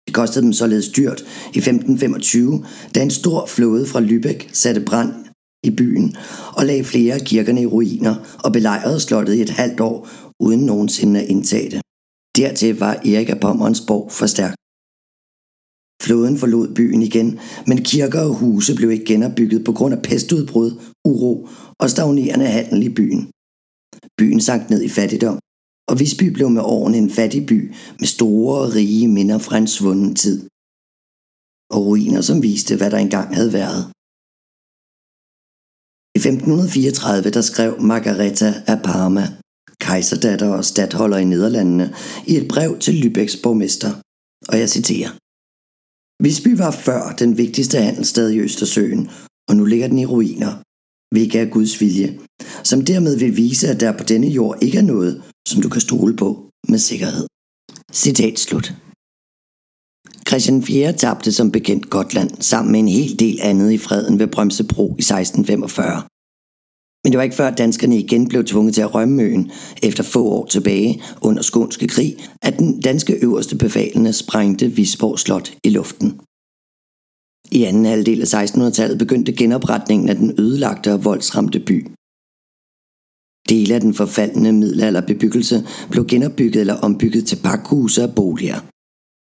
Det 0.07 0.13
kostede 0.13 0.45
dem 0.45 0.53
således 0.53 0.89
dyrt 0.89 1.21
i 1.53 1.57
1525, 1.57 2.65
da 2.95 3.01
en 3.01 3.11
stor 3.11 3.45
flåde 3.45 3.85
fra 3.85 3.99
Lübeck 3.99 4.49
satte 4.53 4.81
brand 4.81 5.13
i 5.65 5.75
byen 5.75 6.15
og 6.57 6.65
lagde 6.65 6.83
flere 6.83 7.13
af 7.13 7.21
kirkerne 7.21 7.61
i 7.61 7.65
ruiner 7.65 8.15
og 8.43 8.51
belejrede 8.51 8.99
slottet 8.99 9.33
i 9.33 9.41
et 9.41 9.49
halvt 9.49 9.79
år 9.79 10.07
uden 10.39 10.59
nogensinde 10.59 11.21
at 11.21 11.29
indtage 11.29 11.69
det. 11.71 11.81
Dertil 12.37 12.79
var 12.79 12.93
Erik 12.93 13.29
af 13.29 13.39
Pommerens 13.39 13.81
borg 13.87 14.11
for 14.11 14.25
stærk. 14.25 14.55
Floden 16.03 16.37
forlod 16.37 16.67
byen 16.75 17.01
igen, 17.01 17.39
men 17.67 17.83
kirker 17.83 18.21
og 18.21 18.33
huse 18.35 18.75
blev 18.75 18.91
ikke 18.91 19.05
genopbygget 19.05 19.65
på 19.65 19.71
grund 19.77 19.93
af 19.93 20.01
pestudbrud, 20.01 20.71
uro 21.05 21.47
og 21.79 21.89
stagnerende 21.89 22.45
handel 22.45 22.83
i 22.83 22.89
byen. 22.99 23.21
Byen 24.19 24.41
sank 24.41 24.69
ned 24.69 24.81
i 24.83 24.89
fattigdom, 24.89 25.39
og 25.89 25.99
Visby 25.99 26.23
blev 26.23 26.49
med 26.49 26.61
årene 26.61 26.97
en 26.97 27.09
fattig 27.09 27.45
by 27.45 27.59
med 27.99 28.07
store 28.07 28.59
og 28.63 28.75
rige 28.75 29.07
minder 29.07 29.37
fra 29.37 29.57
en 29.57 29.67
svunden 29.67 30.15
tid. 30.15 30.37
Og 31.73 31.79
ruiner, 31.85 32.21
som 32.21 32.43
viste, 32.43 32.77
hvad 32.77 32.91
der 32.91 32.97
engang 32.97 33.35
havde 33.35 33.53
været. 33.53 33.81
I 36.15 36.19
1534 36.19 37.29
der 37.29 37.41
skrev 37.41 37.81
Margareta 37.81 38.53
af 38.67 38.77
Parma, 38.83 39.27
kejserdatter 39.79 40.49
og 40.49 40.65
stadholder 40.65 41.17
i 41.17 41.23
Nederlandene, 41.23 41.93
i 42.27 42.37
et 42.37 42.47
brev 42.47 42.79
til 42.79 42.91
Lübecks 43.01 43.41
borgmester, 43.43 43.91
og 44.49 44.59
jeg 44.59 44.69
citerer. 44.69 45.09
Visby 46.23 46.57
var 46.57 46.71
før 46.71 47.15
den 47.19 47.37
vigtigste 47.37 47.77
handelsstad 47.77 48.29
i 48.31 48.39
Østersøen, 48.39 49.09
og 49.49 49.55
nu 49.55 49.63
ligger 49.65 49.87
den 49.87 49.99
i 49.99 50.05
ruiner, 50.05 50.51
hvilket 51.15 51.41
er 51.41 51.49
Guds 51.55 51.81
vilje, 51.81 52.19
som 52.63 52.85
dermed 52.85 53.17
vil 53.17 53.37
vise, 53.37 53.67
at 53.67 53.79
der 53.79 53.97
på 53.97 54.03
denne 54.03 54.27
jord 54.27 54.57
ikke 54.61 54.77
er 54.77 54.89
noget, 54.93 55.23
som 55.47 55.61
du 55.61 55.69
kan 55.69 55.81
stole 55.81 56.15
på 56.15 56.49
med 56.69 56.79
sikkerhed. 56.79 57.27
Citat 57.93 58.39
slut. 58.39 58.73
Christian 60.27 60.63
4. 60.63 60.93
tabte 60.93 61.31
som 61.31 61.51
bekendt 61.51 61.89
Gotland 61.89 62.31
sammen 62.39 62.71
med 62.71 62.79
en 62.79 62.87
hel 62.87 63.19
del 63.19 63.39
andet 63.41 63.71
i 63.71 63.77
freden 63.77 64.19
ved 64.19 64.27
Brømsebro 64.27 64.85
i 64.85 65.01
1645. 65.01 66.03
Men 67.03 67.11
det 67.11 67.17
var 67.17 67.23
ikke 67.23 67.35
før 67.35 67.51
danskerne 67.51 67.97
igen 67.97 68.27
blev 68.27 68.45
tvunget 68.45 68.73
til 68.73 68.81
at 68.81 68.95
rømme 68.95 69.23
øen 69.23 69.51
efter 69.83 70.03
få 70.03 70.25
år 70.25 70.45
tilbage 70.45 71.01
under 71.21 71.41
Skånske 71.41 71.87
krig, 71.87 72.17
at 72.41 72.57
den 72.59 72.81
danske 72.81 73.13
øverste 73.23 73.57
befalende 73.57 74.13
sprængte 74.13 74.67
Visborg 74.67 75.19
Slot 75.19 75.53
i 75.63 75.69
luften. 75.69 76.19
I 77.51 77.63
anden 77.63 77.85
halvdel 77.85 78.21
af 78.21 78.43
1600-tallet 78.43 78.97
begyndte 78.97 79.33
genopretningen 79.33 80.09
af 80.09 80.15
den 80.15 80.39
ødelagte 80.39 80.93
og 80.93 81.05
voldsramte 81.05 81.59
by. 81.59 81.87
Dele 83.49 83.75
af 83.75 83.81
den 83.81 83.93
forfaldende 83.93 84.53
middelalderbebyggelse 84.53 85.67
blev 85.91 86.07
genopbygget 86.07 86.59
eller 86.59 86.75
ombygget 86.75 87.25
til 87.25 87.39
pakhuse 87.43 88.03
og 88.03 88.15
boliger. 88.15 88.74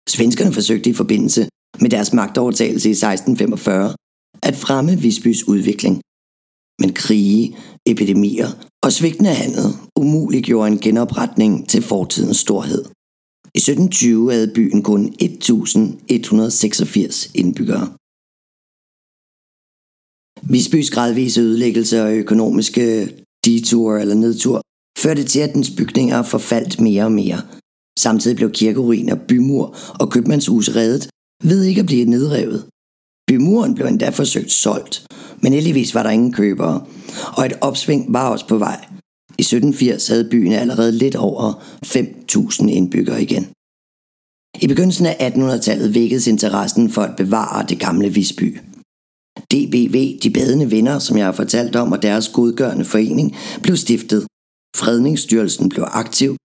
Svenskerne 0.09 0.53
forsøgte 0.53 0.91
i 0.91 0.93
forbindelse 0.93 1.49
med 1.81 1.91
deres 1.91 2.13
magtovertagelse 2.13 2.89
i 2.89 2.93
1645 2.93 3.95
at 4.43 4.57
fremme 4.57 4.93
Visbys 5.05 5.49
udvikling. 5.49 6.01
Men 6.81 6.93
krige, 6.93 7.57
epidemier 7.87 8.49
og 8.85 8.93
svigtende 8.93 9.35
handel 9.35 9.65
umuliggjorde 9.97 10.73
en 10.73 10.79
genopretning 10.79 11.69
til 11.69 11.83
fortidens 11.83 12.37
storhed. 12.37 12.85
I 13.55 13.59
1720 13.59 14.33
havde 14.33 14.53
byen 14.55 14.83
kun 14.83 15.15
1186 15.21 17.31
indbyggere. 17.35 17.87
Visbys 20.53 20.91
gradvise 20.91 21.41
ødelæggelse 21.41 22.03
og 22.03 22.17
økonomiske 22.17 22.85
detur 23.45 23.97
eller 23.97 24.15
nedtur 24.15 24.63
førte 24.99 25.25
til, 25.25 25.41
at 25.41 25.55
dens 25.55 25.71
bygninger 25.79 26.23
forfaldt 26.23 26.81
mere 26.81 27.05
og 27.05 27.13
mere. 27.13 27.43
Samtidig 27.99 28.37
blev 28.37 28.51
kirkeruiner, 28.51 29.15
bymur 29.29 29.77
og 30.01 30.11
købmandshus 30.11 30.69
reddet 30.77 31.09
ved 31.45 31.65
ikke 31.65 31.81
at 31.81 31.87
blive 31.87 32.05
nedrevet. 32.05 32.67
Bymuren 33.29 33.75
blev 33.75 33.87
endda 33.87 34.09
forsøgt 34.09 34.53
solgt, 34.53 35.07
men 35.43 35.53
heldigvis 35.53 35.95
var 35.95 36.03
der 36.03 36.11
ingen 36.11 36.33
købere, 36.33 36.87
og 37.37 37.47
et 37.47 37.53
opsving 37.61 38.13
var 38.13 38.31
også 38.31 38.49
på 38.49 38.59
vej. 38.59 38.85
I 39.39 39.43
1780 39.43 40.09
havde 40.09 40.29
byen 40.31 40.53
allerede 40.53 40.93
lidt 40.93 41.17
over 41.17 41.53
5.000 41.87 42.69
indbyggere 42.69 43.23
igen. 43.23 43.47
I 44.61 44.67
begyndelsen 44.67 45.07
af 45.07 45.31
1800-tallet 45.31 45.95
vækkedes 45.95 46.27
interessen 46.27 46.91
for 46.91 47.03
at 47.03 47.17
bevare 47.17 47.67
det 47.69 47.81
gamle 47.81 48.09
Visby. 48.09 48.59
DBV, 49.51 50.19
de 50.23 50.31
badende 50.31 50.71
venner, 50.71 50.99
som 50.99 51.17
jeg 51.17 51.25
har 51.25 51.33
fortalt 51.33 51.77
om, 51.77 51.93
og 51.93 52.03
deres 52.03 52.29
godgørende 52.29 52.85
forening, 52.85 53.37
blev 53.63 53.77
stiftet. 53.77 54.27
Fredningsstyrelsen 54.77 55.69
blev 55.69 55.85
aktiv, 55.89 56.37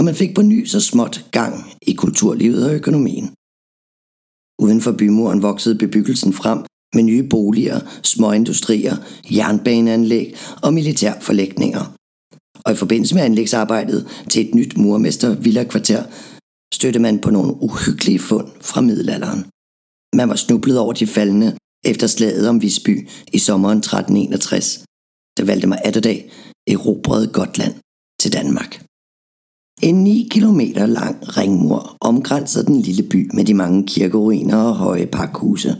og 0.00 0.04
man 0.04 0.14
fik 0.14 0.34
på 0.34 0.42
ny 0.42 0.66
så 0.66 0.80
småt 0.80 1.24
gang 1.30 1.54
i 1.82 1.92
kulturlivet 1.92 2.66
og 2.66 2.74
økonomien. 2.74 3.26
Uden 4.64 4.80
for 4.80 4.92
bymuren 4.92 5.42
voksede 5.42 5.78
bebyggelsen 5.78 6.32
frem 6.32 6.58
med 6.94 7.02
nye 7.02 7.22
boliger, 7.22 7.80
små 8.02 8.32
industrier, 8.32 8.96
jernbaneanlæg 9.36 10.36
og 10.62 10.74
militærforlægninger. 10.74 11.96
Og 12.64 12.72
i 12.72 12.76
forbindelse 12.76 13.14
med 13.14 13.22
anlægsarbejdet 13.22 14.08
til 14.30 14.48
et 14.48 14.54
nyt 14.54 14.76
murmester 14.76 15.34
villakvarter 15.34 16.02
stødte 16.74 16.98
man 16.98 17.20
på 17.20 17.30
nogle 17.30 17.62
uhyggelige 17.62 18.18
fund 18.18 18.48
fra 18.60 18.80
middelalderen. 18.80 19.40
Man 20.16 20.28
var 20.28 20.36
snublet 20.36 20.78
over 20.78 20.92
de 20.92 21.06
faldende 21.06 21.56
efter 21.84 22.06
slaget 22.06 22.48
om 22.48 22.62
Visby 22.62 23.08
i 23.32 23.38
sommeren 23.38 23.78
1361, 23.78 24.84
da 25.38 25.44
Valdemar 25.44 25.80
Atterdag 25.84 26.30
erobrede 26.66 27.32
Gotland 27.32 27.74
til 28.20 28.32
Danmark. 28.32 28.89
En 29.82 30.04
9 30.04 30.28
km 30.30 30.60
lang 30.76 31.36
ringmur 31.36 31.96
omgrænser 32.00 32.62
den 32.62 32.80
lille 32.80 33.02
by 33.02 33.30
med 33.34 33.44
de 33.44 33.54
mange 33.54 33.86
kirkeruiner 33.86 34.56
og 34.56 34.76
høje 34.76 35.06
pakhuse. 35.06 35.76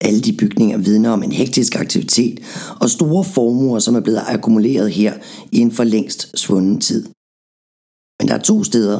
Alle 0.00 0.20
de 0.20 0.36
bygninger 0.38 0.78
vidner 0.78 1.10
om 1.10 1.22
en 1.22 1.32
hektisk 1.32 1.76
aktivitet 1.76 2.40
og 2.80 2.90
store 2.90 3.24
formuer, 3.24 3.78
som 3.78 3.94
er 3.94 4.00
blevet 4.00 4.22
akkumuleret 4.26 4.90
her 4.90 5.14
i 5.52 5.58
en 5.58 5.72
for 5.72 5.84
længst 5.84 6.38
svunden 6.38 6.80
tid. 6.80 7.02
Men 8.20 8.28
der 8.28 8.34
er 8.34 8.42
to 8.42 8.64
steder, 8.64 8.98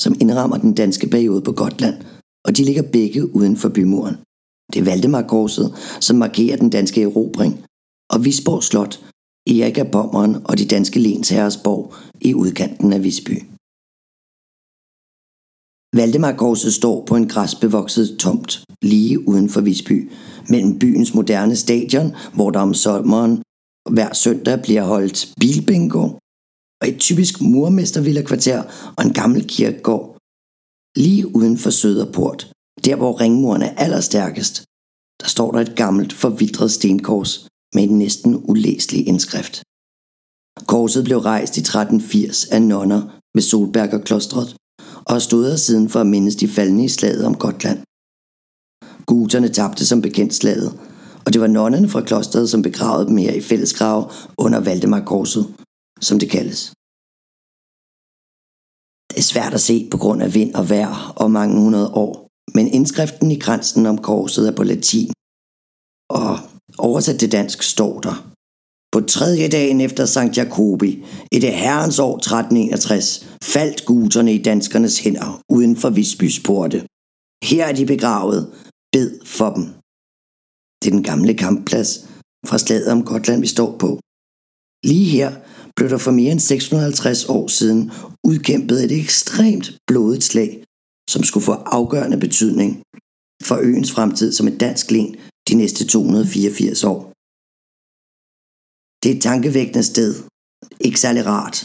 som 0.00 0.14
indrammer 0.20 0.56
den 0.58 0.74
danske 0.74 1.06
periode 1.08 1.42
på 1.42 1.52
Gotland, 1.52 1.94
og 2.44 2.56
de 2.56 2.64
ligger 2.64 2.82
begge 2.82 3.36
uden 3.36 3.56
for 3.56 3.68
bymuren. 3.68 4.16
Det 4.72 4.80
er 4.80 4.84
Valdemarkorset, 4.84 5.74
som 6.00 6.16
markerer 6.16 6.56
den 6.56 6.70
danske 6.70 7.02
erobring, 7.02 7.64
og 8.10 8.24
Visborg 8.24 8.62
Slot, 8.62 9.00
Erik 9.48 9.78
af 9.78 9.90
Pommeren 9.90 10.34
og 10.48 10.58
de 10.58 10.66
danske 10.66 10.98
lensherresborg 11.00 11.94
i 12.20 12.34
udkanten 12.34 12.92
af 12.92 13.02
Visby. 13.02 13.36
Valdemarkorset 15.96 16.72
står 16.74 17.04
på 17.08 17.16
en 17.16 17.28
græsbevokset 17.28 18.16
tomt 18.18 18.64
lige 18.82 19.28
uden 19.28 19.48
for 19.48 19.60
Visby, 19.60 20.10
mellem 20.48 20.78
byens 20.78 21.14
moderne 21.14 21.56
stadion, 21.56 22.08
hvor 22.34 22.50
der 22.50 22.60
om 22.60 22.74
sommeren 22.74 23.42
hver 23.94 24.14
søndag 24.14 24.62
bliver 24.62 24.84
holdt 24.92 25.18
bilbingo, 25.40 26.04
og 26.80 26.88
et 26.88 26.98
typisk 27.06 27.34
murmestervilla-kvarter 27.40 28.60
og 28.96 29.04
en 29.04 29.12
gammel 29.12 29.42
kirkegård. 29.48 30.06
Lige 30.96 31.36
uden 31.36 31.58
for 31.58 31.70
Søderport, 31.70 32.52
der 32.84 32.96
hvor 32.96 33.20
ringmuren 33.20 33.62
er 33.62 33.74
allerstærkest, 33.84 34.54
der 35.20 35.28
står 35.34 35.50
der 35.52 35.60
et 35.60 35.76
gammelt 35.76 36.12
forvidret 36.12 36.70
stenkors 36.70 37.48
med 37.74 37.82
en 37.82 37.98
næsten 37.98 38.42
ulæselig 38.50 39.08
indskrift. 39.08 39.62
Korset 40.66 41.04
blev 41.04 41.18
rejst 41.18 41.56
i 41.56 41.60
1380 41.60 42.44
af 42.44 42.62
nonner 42.62 43.02
ved 43.34 43.42
Solbergerklostret 43.42 44.56
og 45.06 45.14
har 45.14 45.18
stået 45.18 45.60
siden 45.60 45.88
for 45.88 46.00
at 46.00 46.06
mindes 46.06 46.36
de 46.36 46.48
faldende 46.48 46.84
i 46.84 46.88
slaget 46.88 47.24
om 47.24 47.34
Gotland. 47.34 47.78
Guterne 49.06 49.48
tabte 49.48 49.86
som 49.86 50.02
bekendt 50.02 50.34
slaget, 50.34 50.70
og 51.24 51.32
det 51.32 51.40
var 51.40 51.46
nonnerne 51.46 51.88
fra 51.88 52.00
klostret, 52.00 52.50
som 52.50 52.62
begravede 52.62 53.06
dem 53.08 53.16
her 53.16 53.32
i 53.32 53.40
fællesgrave 53.40 54.04
under 54.38 54.60
Valdemarkorset, 54.60 55.44
som 56.00 56.18
det 56.18 56.30
kaldes. 56.30 56.60
Det 59.10 59.18
er 59.18 59.30
svært 59.32 59.54
at 59.54 59.60
se 59.60 59.88
på 59.90 59.98
grund 59.98 60.22
af 60.22 60.34
vind 60.34 60.54
og 60.54 60.70
vejr 60.70 61.12
og 61.16 61.30
mange 61.30 61.60
hundrede 61.60 61.90
år, 62.02 62.28
men 62.54 62.66
indskriften 62.68 63.30
i 63.30 63.38
grænsen 63.38 63.86
om 63.86 63.98
korset 63.98 64.48
er 64.48 64.56
på 64.56 64.62
latin, 64.62 65.12
og 66.10 66.38
oversat 66.78 67.18
til 67.18 67.32
dansk 67.32 67.62
står 67.62 68.00
der. 68.00 68.16
På 68.92 69.00
tredje 69.00 69.48
dagen 69.48 69.80
efter 69.80 70.04
Sankt 70.06 70.36
Jacobi, 70.36 71.04
i 71.32 71.38
det 71.38 71.52
herrens 71.52 71.98
år 71.98 72.16
1361, 72.16 73.26
faldt 73.42 73.84
guterne 73.84 74.34
i 74.34 74.42
danskernes 74.42 74.98
hænder 74.98 75.40
uden 75.48 75.76
for 75.76 75.90
Visbys 75.90 76.40
porte. 76.46 76.78
Her 77.44 77.66
er 77.66 77.72
de 77.72 77.86
begravet. 77.86 78.52
Bed 78.92 79.10
for 79.36 79.50
dem. 79.56 79.64
Det 80.80 80.86
er 80.88 80.96
den 80.98 81.08
gamle 81.10 81.34
kampplads 81.34 81.90
fra 82.48 82.58
slaget 82.58 82.92
om 82.92 83.04
Gotland, 83.04 83.40
vi 83.40 83.46
står 83.46 83.70
på. 83.78 84.00
Lige 84.90 85.08
her 85.16 85.30
blev 85.76 85.88
der 85.90 85.98
for 85.98 86.10
mere 86.10 86.32
end 86.32 86.40
650 86.40 87.24
år 87.36 87.46
siden 87.58 87.90
udkæmpet 88.24 88.84
et 88.84 88.92
ekstremt 89.00 89.66
blodigt 89.86 90.24
slag 90.24 90.64
som 91.10 91.22
skulle 91.22 91.44
få 91.44 91.52
afgørende 91.52 92.18
betydning 92.26 92.70
for 93.48 93.56
øens 93.68 93.92
fremtid 93.92 94.32
som 94.32 94.48
et 94.48 94.60
dansk 94.60 94.90
len 94.90 95.16
de 95.48 95.54
næste 95.54 95.86
284 95.86 96.84
år. 96.84 97.00
Det 99.00 99.08
er 99.10 99.16
et 99.16 99.22
tankevækkende 99.22 99.84
sted. 99.92 100.12
Ikke 100.80 101.00
særlig 101.00 101.26
rart. 101.26 101.56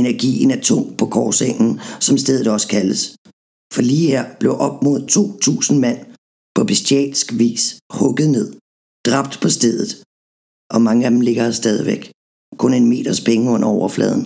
Energien 0.00 0.50
er 0.50 0.60
tung 0.60 0.98
på 0.98 1.06
korsengen, 1.06 1.80
som 2.00 2.18
stedet 2.18 2.46
også 2.54 2.68
kaldes. 2.68 3.02
For 3.74 3.82
lige 3.82 4.08
her 4.14 4.24
blev 4.40 4.52
op 4.66 4.76
mod 4.82 4.98
2.000 5.70 5.74
mand 5.84 6.00
på 6.56 6.64
bestialsk 6.64 7.26
vis 7.42 7.64
hugget 7.98 8.30
ned, 8.30 8.48
dræbt 9.06 9.34
på 9.42 9.48
stedet, 9.58 9.90
og 10.74 10.82
mange 10.82 11.04
af 11.04 11.10
dem 11.10 11.20
ligger 11.20 11.50
stadigvæk, 11.50 12.02
kun 12.62 12.74
en 12.74 12.88
meters 12.92 13.20
penge 13.28 13.50
under 13.54 13.68
overfladen. 13.68 14.22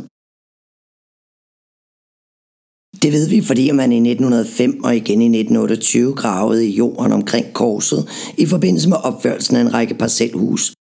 Det 3.02 3.12
ved 3.12 3.28
vi, 3.28 3.40
fordi 3.40 3.70
man 3.70 3.92
i 3.92 3.96
1905 3.96 4.84
og 4.84 4.96
igen 4.96 5.22
i 5.22 5.38
1928 5.38 6.14
gravede 6.14 6.66
i 6.68 6.70
jorden 6.70 7.12
omkring 7.12 7.52
korset 7.52 8.08
i 8.38 8.46
forbindelse 8.46 8.88
med 8.88 8.96
opførelsen 8.96 9.56
af 9.56 9.60
en 9.60 9.74
række 9.74 9.94
parcelhus. 9.94 10.74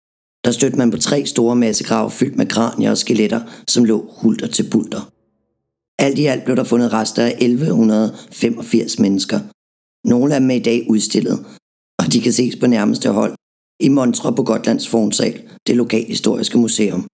Der 0.45 0.51
stødte 0.51 0.77
man 0.77 0.91
på 0.91 0.97
tre 0.97 1.27
store 1.27 1.57
massegrave 1.57 2.11
fyldt 2.11 2.37
med 2.37 2.47
kranier 2.47 2.91
og 2.91 2.99
skeletter, 2.99 3.41
som 3.69 3.85
lå 3.85 4.11
hulter 4.23 4.47
til 4.47 4.71
bulter. 4.71 5.11
Alt 5.99 6.19
i 6.19 6.27
alt 6.27 6.45
blev 6.45 6.57
der 6.57 6.65
fundet 6.65 6.93
rester 6.93 7.23
af 7.23 7.37
1185 7.39 8.99
mennesker. 8.99 9.41
Nogle 10.09 10.35
af 10.35 10.41
dem 10.41 10.51
er 10.51 10.55
i 10.55 10.67
dag 10.71 10.87
udstillet, 10.91 11.47
og 11.99 12.13
de 12.13 12.21
kan 12.21 12.33
ses 12.33 12.57
på 12.57 12.67
nærmeste 12.67 13.09
hold 13.09 13.35
i 13.81 13.89
Montre 13.89 14.33
på 14.37 14.43
Gotlands 14.43 14.89
Fornsal, 14.89 15.43
det 15.67 15.77
lokale 15.77 16.07
historiske 16.07 16.59
museum. 16.59 17.07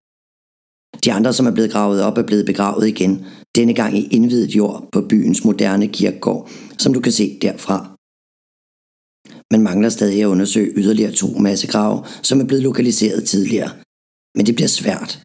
De 1.04 1.12
andre, 1.12 1.32
som 1.32 1.46
er 1.46 1.50
blevet 1.50 1.72
gravet 1.72 2.02
op, 2.02 2.18
er 2.18 2.22
blevet 2.22 2.46
begravet 2.46 2.88
igen, 2.88 3.26
denne 3.56 3.74
gang 3.74 3.98
i 3.98 4.08
indvidet 4.10 4.56
jord 4.56 4.88
på 4.92 5.00
byens 5.00 5.44
moderne 5.44 5.88
kirkegård, 5.88 6.50
som 6.78 6.94
du 6.94 7.00
kan 7.00 7.12
se 7.12 7.38
derfra. 7.42 7.96
Man 9.52 9.62
mangler 9.62 9.88
stadig 9.88 10.22
at 10.22 10.26
undersøge 10.26 10.72
yderligere 10.76 11.12
to 11.12 11.26
massegrave, 11.38 12.04
som 12.22 12.40
er 12.40 12.44
blevet 12.44 12.62
lokaliseret 12.62 13.24
tidligere. 13.24 13.70
Men 14.36 14.46
det 14.46 14.54
bliver 14.54 14.68
svært, 14.68 15.22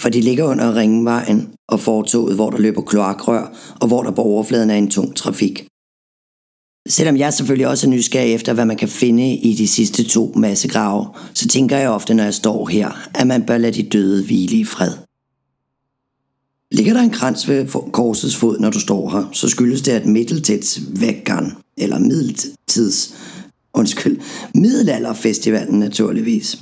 for 0.00 0.08
de 0.08 0.20
ligger 0.20 0.44
under 0.44 0.74
ringvejen 0.74 1.54
og 1.68 1.80
fortoget, 1.80 2.34
hvor 2.34 2.50
der 2.50 2.58
løber 2.58 2.82
kloakrør, 2.82 3.74
og 3.80 3.88
hvor 3.88 4.02
der 4.02 4.10
på 4.10 4.22
overfladen 4.22 4.70
er 4.70 4.74
en 4.74 4.90
tung 4.90 5.16
trafik. 5.16 5.66
Selvom 6.88 7.16
jeg 7.16 7.32
selvfølgelig 7.32 7.68
også 7.68 7.86
er 7.86 7.90
nysgerrig 7.90 8.34
efter, 8.34 8.52
hvad 8.52 8.64
man 8.64 8.76
kan 8.76 8.88
finde 8.88 9.34
i 9.34 9.54
de 9.54 9.68
sidste 9.68 10.04
to 10.04 10.32
massegrave, 10.36 11.06
så 11.34 11.48
tænker 11.48 11.76
jeg 11.76 11.90
ofte, 11.90 12.14
når 12.14 12.24
jeg 12.24 12.34
står 12.34 12.66
her, 12.66 13.08
at 13.14 13.26
man 13.26 13.46
bør 13.46 13.58
lade 13.58 13.82
de 13.82 13.88
døde 13.88 14.24
hvile 14.24 14.56
i 14.56 14.64
fred. 14.64 15.05
Ligger 16.76 16.92
der 16.92 17.00
en 17.00 17.10
krans 17.10 17.48
ved 17.48 17.66
korsets 17.92 18.36
fod, 18.36 18.58
når 18.58 18.70
du 18.70 18.80
står 18.80 19.10
her, 19.10 19.28
så 19.32 19.48
skyldes 19.48 19.82
det, 19.82 19.92
at 19.92 20.06
Middeltidsvækkeren, 20.06 21.52
eller 21.76 21.98
Middeltids, 21.98 23.14
undskyld, 23.74 24.20
Middelalderfestivalen 24.54 25.78
naturligvis. 25.78 26.58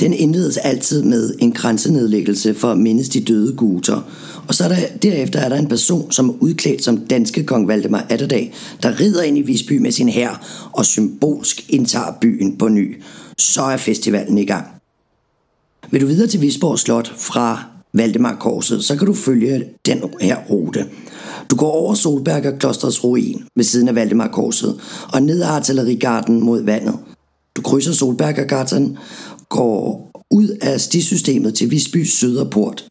Den 0.00 0.14
indledes 0.14 0.56
altid 0.56 1.02
med 1.02 1.34
en 1.38 1.52
grænsenedlæggelse 1.52 2.54
for 2.54 2.70
at 2.70 2.78
mindes 2.78 3.08
de 3.08 3.20
døde 3.20 3.56
guter, 3.56 4.00
og 4.48 4.54
så 4.54 4.64
er 4.64 4.68
der, 4.68 4.76
derefter 5.02 5.40
er 5.40 5.48
der 5.48 5.56
en 5.56 5.68
person, 5.68 6.12
som 6.12 6.28
er 6.28 6.34
udklædt 6.40 6.84
som 6.84 6.98
danske 6.98 7.44
kong 7.44 7.68
Valdemar 7.68 8.06
Atterdag, 8.08 8.54
der 8.82 9.00
rider 9.00 9.22
ind 9.22 9.38
i 9.38 9.42
Visby 9.42 9.78
med 9.78 9.92
sin 9.92 10.08
hær 10.08 10.46
og 10.72 10.86
symbolsk 10.86 11.70
indtager 11.70 12.18
byen 12.20 12.56
på 12.56 12.68
ny. 12.68 13.02
Så 13.38 13.62
er 13.62 13.76
festivalen 13.76 14.38
i 14.38 14.44
gang. 14.44 14.66
Vil 15.90 16.00
du 16.00 16.06
videre 16.06 16.28
til 16.28 16.40
Visborg 16.40 16.78
Slot 16.78 17.12
fra 17.16 17.69
Valdemar 17.92 18.36
Korset, 18.40 18.84
så 18.84 18.96
kan 18.96 19.06
du 19.06 19.14
følge 19.14 19.64
den 19.86 20.02
her 20.20 20.36
rute. 20.50 20.86
Du 21.50 21.56
går 21.56 21.70
over 21.70 21.94
Solberger 21.94 22.58
Klosters 22.58 23.04
ruin 23.04 23.44
ved 23.56 23.64
siden 23.64 23.88
af 23.88 23.94
Valdemar 23.94 24.28
Korset 24.28 24.80
og 25.12 25.22
ned 25.22 25.42
ad 25.42 25.48
Artillerigarden 25.48 26.40
mod 26.40 26.62
vandet. 26.62 26.94
Du 27.56 27.62
krydser 27.62 27.92
Solbergergarden, 27.92 28.98
går 29.48 30.10
ud 30.30 30.48
af 30.62 30.80
stisystemet 30.80 31.54
til 31.54 31.70
Visby 31.70 32.04
Søderport. 32.04 32.88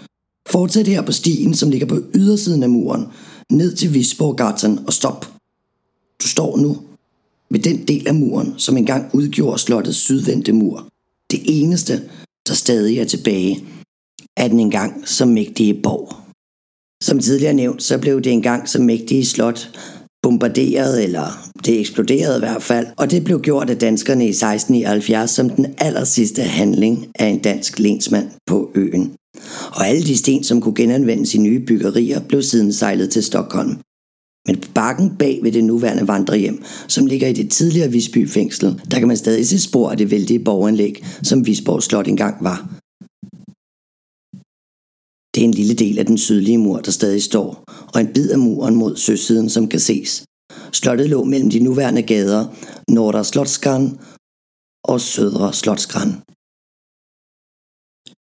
Fortsæt 0.49 0.87
her 0.87 1.01
på 1.01 1.11
stien, 1.11 1.53
som 1.53 1.69
ligger 1.69 1.87
på 1.87 2.01
ydersiden 2.15 2.63
af 2.63 2.69
muren, 2.69 3.05
ned 3.51 3.75
til 3.75 3.93
Visborggatan 3.93 4.79
og 4.87 4.93
stop. 4.93 5.33
Du 6.23 6.27
står 6.27 6.57
nu 6.57 6.77
ved 7.49 7.59
den 7.59 7.87
del 7.87 8.07
af 8.07 8.15
muren, 8.15 8.53
som 8.57 8.77
engang 8.77 9.09
udgjorde 9.13 9.59
slottets 9.59 9.97
sydvendte 9.97 10.53
mur. 10.53 10.87
Det 11.31 11.39
eneste, 11.45 12.01
der 12.47 12.53
stadig 12.53 12.97
er 12.99 13.05
tilbage, 13.05 13.63
af 14.39 14.49
den 14.49 14.59
engang 14.59 15.07
så 15.07 15.25
mægtige 15.25 15.73
borg. 15.83 16.15
Som 17.03 17.19
tidligere 17.19 17.53
nævnt, 17.53 17.83
så 17.83 17.97
blev 17.97 18.21
det 18.21 18.31
engang 18.31 18.69
så 18.69 18.81
mægtige 18.81 19.25
slot 19.25 19.69
bombarderet, 20.23 21.03
eller 21.03 21.49
det 21.65 21.79
eksploderede 21.79 22.37
i 22.37 22.39
hvert 22.39 22.63
fald, 22.63 22.87
og 22.97 23.11
det 23.11 23.23
blev 23.23 23.41
gjort 23.41 23.69
af 23.69 23.77
danskerne 23.77 24.25
i 24.25 24.29
1679 24.29 25.31
som 25.31 25.49
den 25.49 25.65
aller 25.77 26.03
sidste 26.03 26.41
handling 26.41 27.07
af 27.19 27.27
en 27.27 27.39
dansk 27.39 27.79
lensmand 27.79 28.29
på 28.47 28.71
øen. 28.75 29.13
Og 29.71 29.87
alle 29.87 30.03
de 30.03 30.17
sten, 30.17 30.43
som 30.43 30.61
kunne 30.61 30.75
genanvendes 30.75 31.35
i 31.35 31.37
nye 31.37 31.59
byggerier, 31.59 32.19
blev 32.19 32.41
siden 32.41 32.73
sejlet 32.73 33.09
til 33.09 33.23
Stockholm. 33.23 33.77
Men 34.47 34.57
på 34.57 34.71
bakken 34.73 35.15
bag 35.19 35.39
ved 35.43 35.51
det 35.51 35.63
nuværende 35.63 36.07
vandrehjem, 36.07 36.63
som 36.87 37.05
ligger 37.05 37.27
i 37.27 37.33
det 37.33 37.51
tidligere 37.51 37.91
Visby 37.91 38.29
fængsel, 38.29 38.81
der 38.91 38.99
kan 38.99 39.07
man 39.07 39.17
stadig 39.17 39.47
se 39.47 39.59
spor 39.59 39.89
af 39.89 39.97
det 39.97 40.11
vældige 40.11 40.39
borganlæg, 40.39 41.05
som 41.23 41.45
Visborg 41.45 41.83
Slot 41.83 42.07
engang 42.07 42.43
var. 42.43 42.79
Det 45.39 45.45
er 45.45 45.49
en 45.49 45.61
lille 45.63 45.75
del 45.75 45.99
af 45.99 46.05
den 46.05 46.17
sydlige 46.17 46.57
mur, 46.57 46.79
der 46.79 46.91
stadig 46.91 47.23
står, 47.23 47.63
og 47.93 48.01
en 48.01 48.13
bid 48.13 48.29
af 48.31 48.39
muren 48.39 48.75
mod 48.75 48.97
søsiden, 48.97 49.49
som 49.49 49.67
kan 49.67 49.79
ses. 49.79 50.23
Slottet 50.71 51.09
lå 51.09 51.23
mellem 51.23 51.49
de 51.49 51.59
nuværende 51.59 52.01
gader 52.01 52.41
Nordre 52.91 53.25
Slotsgran 53.25 53.99
og 54.83 55.01
Sødre 55.01 55.53
Slotsgran. 55.53 56.11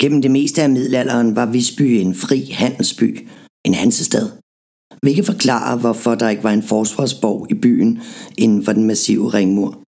Gennem 0.02 0.22
det 0.22 0.32
meste 0.32 0.64
af 0.64 0.70
middelalderen 0.70 1.36
var 1.36 1.46
Visby 1.46 1.82
en 1.82 2.16
fri 2.16 2.40
handelsby, 2.62 3.28
en 3.66 3.74
hansestad. 3.74 4.28
Hvilket 5.02 5.26
forklarer, 5.26 5.78
hvorfor 5.80 6.16
der 6.16 6.30
ikke 6.30 6.44
var 6.44 6.52
en 6.54 6.64
forsvarsborg 6.64 7.52
i 7.52 7.54
byen 7.54 8.02
inden 8.38 8.66
for 8.66 8.74
den 8.74 8.88
massive 8.88 9.30
ringmur. 9.30 9.85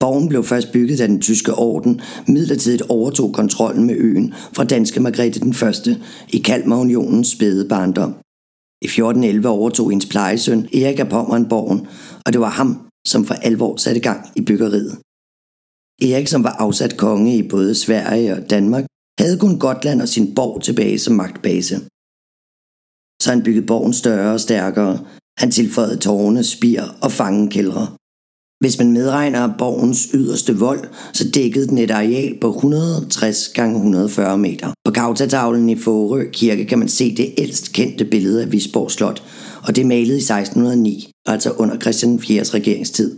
Borgen 0.00 0.28
blev 0.28 0.44
først 0.44 0.72
bygget, 0.72 0.98
da 0.98 1.06
den 1.06 1.20
tyske 1.20 1.54
orden 1.54 2.00
midlertidigt 2.28 2.82
overtog 2.82 3.34
kontrollen 3.34 3.84
med 3.84 3.94
øen 3.94 4.34
fra 4.52 4.64
danske 4.64 5.00
Margrethe 5.00 5.40
den 5.40 5.54
Første 5.54 6.02
i 6.28 6.38
Kalmarunionens 6.38 7.28
spæde 7.28 7.68
barndom. 7.68 8.12
I 8.82 8.86
1411 8.86 9.48
overtog 9.48 9.90
hendes 9.90 10.06
plejesøn 10.06 10.68
Erik 10.74 10.98
af 10.98 11.08
Pommern 11.08 11.48
borgen, 11.48 11.86
og 12.26 12.32
det 12.32 12.40
var 12.40 12.50
ham, 12.50 12.88
som 13.06 13.24
for 13.24 13.34
alvor 13.34 13.76
satte 13.76 14.00
gang 14.00 14.20
i 14.36 14.40
byggeriet. 14.40 14.92
Erik, 16.02 16.28
som 16.28 16.44
var 16.44 16.54
afsat 16.64 16.96
konge 16.96 17.36
i 17.36 17.48
både 17.48 17.74
Sverige 17.74 18.36
og 18.36 18.50
Danmark, 18.50 18.84
havde 19.20 19.38
kun 19.38 19.58
Gotland 19.58 20.02
og 20.02 20.08
sin 20.08 20.34
borg 20.34 20.62
tilbage 20.62 20.98
som 20.98 21.14
magtbase. 21.14 21.76
Så 23.22 23.30
han 23.30 23.42
byggede 23.42 23.66
borgen 23.66 23.92
større 23.92 24.32
og 24.32 24.40
stærkere. 24.40 24.94
Han 25.38 25.50
tilføjede 25.50 25.96
tårne, 25.96 26.44
spir 26.44 26.82
og 27.02 27.12
fangekældre. 27.12 27.96
Hvis 28.60 28.78
man 28.78 28.92
medregner 28.92 29.56
borgens 29.58 30.08
yderste 30.14 30.58
vold, 30.58 30.88
så 31.12 31.30
dækkede 31.30 31.66
den 31.66 31.78
et 31.78 31.90
areal 31.90 32.38
på 32.40 32.48
160 32.48 33.52
x 33.52 33.58
140 33.58 34.38
meter. 34.38 34.72
På 34.84 34.90
Kautatavlen 34.90 35.70
i 35.70 35.76
Forø 35.76 36.24
Kirke 36.32 36.64
kan 36.64 36.78
man 36.78 36.88
se 36.88 37.16
det 37.16 37.34
ældst 37.38 37.72
kendte 37.72 38.04
billede 38.04 38.42
af 38.42 38.52
Visborg 38.52 38.90
Slot, 38.90 39.22
og 39.62 39.76
det 39.76 39.82
er 39.82 39.86
malet 39.86 40.14
i 40.14 40.32
1609, 40.32 41.10
altså 41.26 41.50
under 41.50 41.78
Christian 41.78 42.18
IV's 42.18 42.54
regeringstid. 42.54 43.16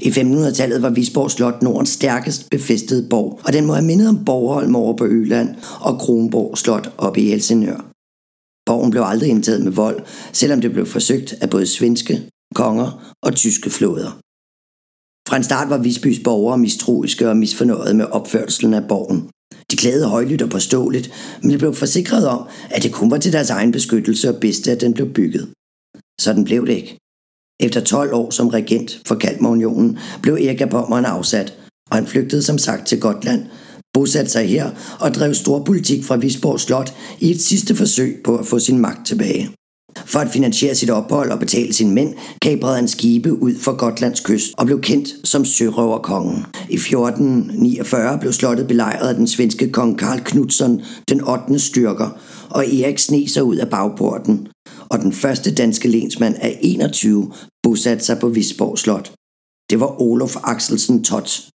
I 0.00 0.08
1500-tallet 0.08 0.82
var 0.82 0.90
Visborg 0.90 1.30
Slot 1.30 1.62
Nordens 1.62 1.90
stærkest 1.90 2.50
befæstede 2.50 3.06
borg, 3.10 3.40
og 3.44 3.52
den 3.52 3.66
må 3.66 3.72
have 3.72 3.86
mindet 3.86 4.08
om 4.08 4.24
Borgholm 4.24 4.76
over 4.76 4.96
på 4.96 5.06
Øland 5.06 5.48
og 5.80 5.98
Kronborg 5.98 6.58
Slot 6.58 6.92
oppe 6.98 7.20
i 7.20 7.28
Helsingør. 7.28 7.90
Borgen 8.66 8.90
blev 8.90 9.02
aldrig 9.06 9.30
indtaget 9.30 9.64
med 9.64 9.72
vold, 9.72 10.00
selvom 10.32 10.60
det 10.60 10.72
blev 10.72 10.86
forsøgt 10.86 11.34
af 11.40 11.50
både 11.50 11.66
svenske, 11.66 12.22
konger 12.54 13.14
og 13.22 13.34
tyske 13.34 13.70
flåder. 13.70 14.20
Fra 15.28 15.36
en 15.36 15.44
start 15.44 15.70
var 15.70 15.78
Visbys 15.78 16.18
borgere 16.24 16.58
mistroiske 16.58 17.28
og 17.28 17.36
misfornøjet 17.36 17.96
med 17.96 18.04
opførselen 18.04 18.74
af 18.74 18.88
borgen. 18.88 19.28
De 19.70 19.76
klagede 19.76 20.08
højlydt 20.08 20.42
og 20.42 20.50
påståeligt, 20.50 21.10
men 21.42 21.50
de 21.50 21.58
blev 21.58 21.74
forsikret 21.74 22.28
om, 22.28 22.48
at 22.70 22.82
det 22.82 22.92
kun 22.92 23.10
var 23.10 23.18
til 23.18 23.32
deres 23.32 23.50
egen 23.50 23.72
beskyttelse 23.72 24.28
og 24.28 24.40
bedste, 24.40 24.72
at 24.72 24.80
den 24.80 24.94
blev 24.94 25.12
bygget. 25.12 25.48
Sådan 26.20 26.44
blev 26.44 26.66
det 26.66 26.72
ikke. 26.72 26.98
Efter 27.60 27.80
12 27.80 28.14
år 28.14 28.30
som 28.30 28.48
regent 28.48 29.00
for 29.06 29.14
Kalmarunionen 29.14 29.98
blev 30.22 30.34
Erik 30.34 30.60
af 30.60 30.70
Pommeren 30.70 31.04
afsat, 31.04 31.54
og 31.90 31.96
han 31.96 32.06
flygtede 32.06 32.42
som 32.42 32.58
sagt 32.58 32.86
til 32.86 33.00
Gotland, 33.00 33.46
bosatte 33.94 34.30
sig 34.30 34.48
her 34.48 34.70
og 35.00 35.14
drev 35.14 35.34
stor 35.34 35.64
politik 35.64 36.04
fra 36.04 36.16
Visborg 36.16 36.60
Slot 36.60 36.94
i 37.20 37.30
et 37.30 37.40
sidste 37.40 37.74
forsøg 37.74 38.20
på 38.24 38.36
at 38.36 38.46
få 38.46 38.58
sin 38.58 38.78
magt 38.78 39.06
tilbage. 39.06 39.50
For 40.06 40.18
at 40.18 40.30
finansiere 40.30 40.74
sit 40.74 40.90
ophold 40.90 41.30
og 41.30 41.38
betale 41.38 41.72
sine 41.72 41.94
mænd, 41.94 42.14
kabrede 42.42 42.76
han 42.76 42.88
skibe 42.88 43.42
ud 43.42 43.54
for 43.54 43.76
Gotlands 43.76 44.20
kyst 44.20 44.52
og 44.58 44.66
blev 44.66 44.80
kendt 44.80 45.08
som 45.24 45.44
sørøverkongen. 45.44 46.44
I 46.68 46.74
1449 46.74 48.18
blev 48.18 48.32
slottet 48.32 48.68
belejret 48.68 49.08
af 49.08 49.14
den 49.14 49.26
svenske 49.26 49.70
kong 49.70 49.98
Karl 49.98 50.20
Knudsson, 50.24 50.82
den 51.08 51.20
8. 51.28 51.58
styrker, 51.58 52.08
og 52.50 52.74
Erik 52.74 52.98
sne 52.98 53.28
sig 53.28 53.44
ud 53.44 53.56
af 53.56 53.70
bagporten. 53.70 54.48
Og 54.88 54.98
den 54.98 55.12
første 55.12 55.54
danske 55.54 55.88
lensmand 55.88 56.34
af 56.40 56.58
21 56.62 57.32
bosatte 57.62 58.04
sig 58.04 58.18
på 58.18 58.28
Visborg 58.28 58.78
Slot. 58.78 59.12
Det 59.70 59.80
var 59.80 60.02
Olof 60.02 60.36
Axelsen 60.44 61.04
Tot. 61.04 61.48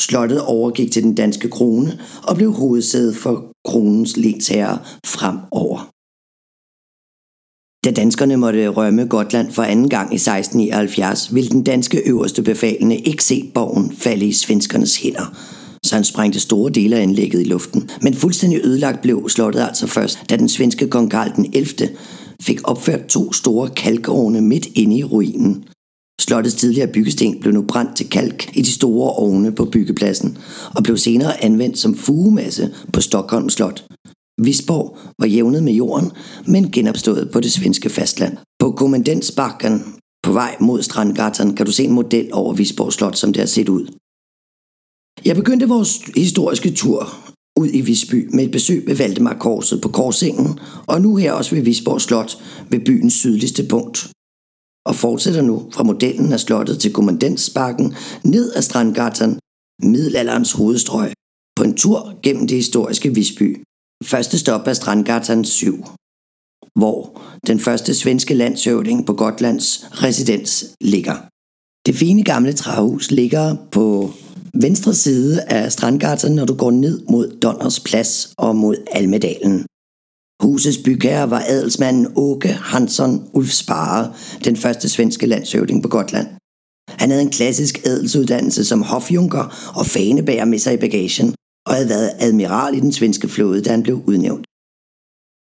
Slottet 0.00 0.40
overgik 0.40 0.92
til 0.92 1.02
den 1.02 1.14
danske 1.14 1.48
krone 1.48 2.00
og 2.22 2.36
blev 2.36 2.52
hovedsæde 2.52 3.14
for 3.14 3.52
kronens 3.68 4.16
lensherre 4.16 4.78
fremover. 5.06 5.95
Da 7.86 7.90
danskerne 7.90 8.36
måtte 8.36 8.68
rømme 8.68 9.04
Gotland 9.04 9.52
for 9.52 9.62
anden 9.62 9.88
gang 9.88 10.12
i 10.12 10.16
1679, 10.16 11.34
ville 11.34 11.50
den 11.50 11.62
danske 11.62 12.08
øverste 12.08 12.42
befalende 12.42 12.96
ikke 12.96 13.24
se 13.24 13.50
borgen 13.54 13.92
falde 13.98 14.26
i 14.26 14.32
svenskernes 14.32 14.96
hænder, 14.96 15.36
så 15.84 15.94
han 15.94 16.04
sprængte 16.04 16.40
store 16.40 16.72
dele 16.72 16.96
af 16.96 17.02
anlægget 17.02 17.40
i 17.40 17.44
luften. 17.44 17.90
Men 18.02 18.14
fuldstændig 18.14 18.60
ødelagt 18.64 19.02
blev 19.02 19.28
slottet 19.28 19.60
altså 19.60 19.86
først, 19.86 20.18
da 20.30 20.36
den 20.36 20.48
svenske 20.48 20.88
kong 20.88 21.10
Karl 21.10 21.32
den 21.36 21.50
11. 21.52 21.88
fik 22.42 22.60
opført 22.64 23.06
to 23.06 23.32
store 23.32 23.68
kalkovne 23.68 24.40
midt 24.40 24.66
inde 24.74 24.98
i 24.98 25.04
ruinen. 25.04 25.64
Slottets 26.20 26.56
tidligere 26.56 26.92
byggesten 26.92 27.40
blev 27.40 27.52
nu 27.52 27.62
brændt 27.62 27.96
til 27.96 28.10
kalk 28.10 28.50
i 28.54 28.62
de 28.62 28.72
store 28.72 29.10
ovne 29.10 29.52
på 29.52 29.64
byggepladsen, 29.64 30.38
og 30.74 30.82
blev 30.82 30.96
senere 30.96 31.44
anvendt 31.44 31.78
som 31.78 31.94
fugemasse 31.94 32.70
på 32.92 33.00
Stockholm 33.00 33.48
Slot. 33.48 33.84
Visborg 34.42 34.98
var 35.18 35.26
jævnet 35.26 35.62
med 35.62 35.72
jorden, 35.72 36.12
men 36.46 36.70
genopstået 36.70 37.30
på 37.32 37.40
det 37.40 37.52
svenske 37.52 37.90
fastland. 37.90 38.36
På 38.58 38.70
kommandensbakken 38.70 39.74
på 40.22 40.32
vej 40.32 40.56
mod 40.60 40.82
Strandgatan 40.82 41.54
kan 41.54 41.66
du 41.66 41.72
se 41.72 41.84
en 41.84 41.92
model 41.92 42.28
over 42.32 42.54
Visborg 42.54 42.92
Slot, 42.92 43.16
som 43.16 43.32
det 43.32 43.40
har 43.40 43.46
set 43.46 43.68
ud. 43.68 43.86
Jeg 45.24 45.36
begyndte 45.36 45.68
vores 45.68 45.98
historiske 46.16 46.70
tur 46.70 47.00
ud 47.60 47.68
i 47.72 47.80
Visby 47.80 48.28
med 48.34 48.44
et 48.44 48.50
besøg 48.50 48.86
ved 48.86 48.96
Valdemar 48.96 49.38
Korset 49.38 49.80
på 49.82 49.88
Korsengen, 49.88 50.58
og 50.86 51.00
nu 51.00 51.16
her 51.16 51.32
også 51.32 51.54
ved 51.54 51.62
Visborg 51.62 52.00
Slot 52.00 52.38
ved 52.70 52.80
byens 52.86 53.14
sydligste 53.14 53.66
punkt. 53.70 54.10
Og 54.86 54.94
fortsætter 54.94 55.42
nu 55.42 55.70
fra 55.74 55.82
modellen 55.82 56.32
af 56.32 56.40
slottet 56.40 56.80
til 56.80 56.92
kommandensbakken 56.92 57.94
ned 58.24 58.52
ad 58.56 58.62
Strandgatan, 58.62 59.38
middelalderens 59.82 60.52
hovedstrøg, 60.52 61.12
på 61.56 61.62
en 61.64 61.76
tur 61.76 62.20
gennem 62.22 62.46
det 62.46 62.56
historiske 62.56 63.14
Visby, 63.14 63.62
Første 64.04 64.38
stop 64.38 64.66
er 64.66 64.72
Strandgatan 64.72 65.44
7, 65.44 65.84
hvor 66.78 67.22
den 67.46 67.60
første 67.60 67.94
svenske 67.94 68.34
landshøvding 68.34 69.06
på 69.06 69.12
Gotlands 69.12 69.84
residens 70.02 70.64
ligger. 70.80 71.16
Det 71.86 71.94
fine 71.94 72.24
gamle 72.24 72.52
træhus 72.52 73.10
ligger 73.10 73.56
på 73.72 74.10
venstre 74.54 74.94
side 74.94 75.42
af 75.42 75.72
Strandgatan, 75.72 76.32
når 76.32 76.44
du 76.44 76.54
går 76.54 76.70
ned 76.70 77.02
mod 77.10 77.38
Donners 77.42 77.80
Plads 77.80 78.34
og 78.38 78.56
mod 78.56 78.76
Almedalen. 78.92 79.66
Husets 80.42 80.78
bygherre 80.84 81.30
var 81.30 81.44
adelsmanden 81.46 82.12
Åke 82.16 82.48
Hansson 82.48 83.30
Ulfsparre, 83.32 84.14
den 84.44 84.56
første 84.56 84.88
svenske 84.88 85.26
landshøvding 85.26 85.82
på 85.82 85.88
Gotland. 85.88 86.28
Han 86.90 87.10
havde 87.10 87.22
en 87.22 87.30
klassisk 87.30 87.86
adelsuddannelse 87.86 88.64
som 88.64 88.82
hofjunker 88.82 89.72
og 89.76 89.86
fanebærer 89.86 90.44
med 90.44 90.58
sig 90.58 90.74
i 90.74 90.76
bagagen, 90.76 91.34
og 91.66 91.74
havde 91.74 91.88
været 91.88 92.10
admiral 92.18 92.74
i 92.76 92.80
den 92.80 92.92
svenske 92.92 93.28
flåde, 93.28 93.62
da 93.62 93.70
han 93.70 93.82
blev 93.82 94.02
udnævnt. 94.06 94.46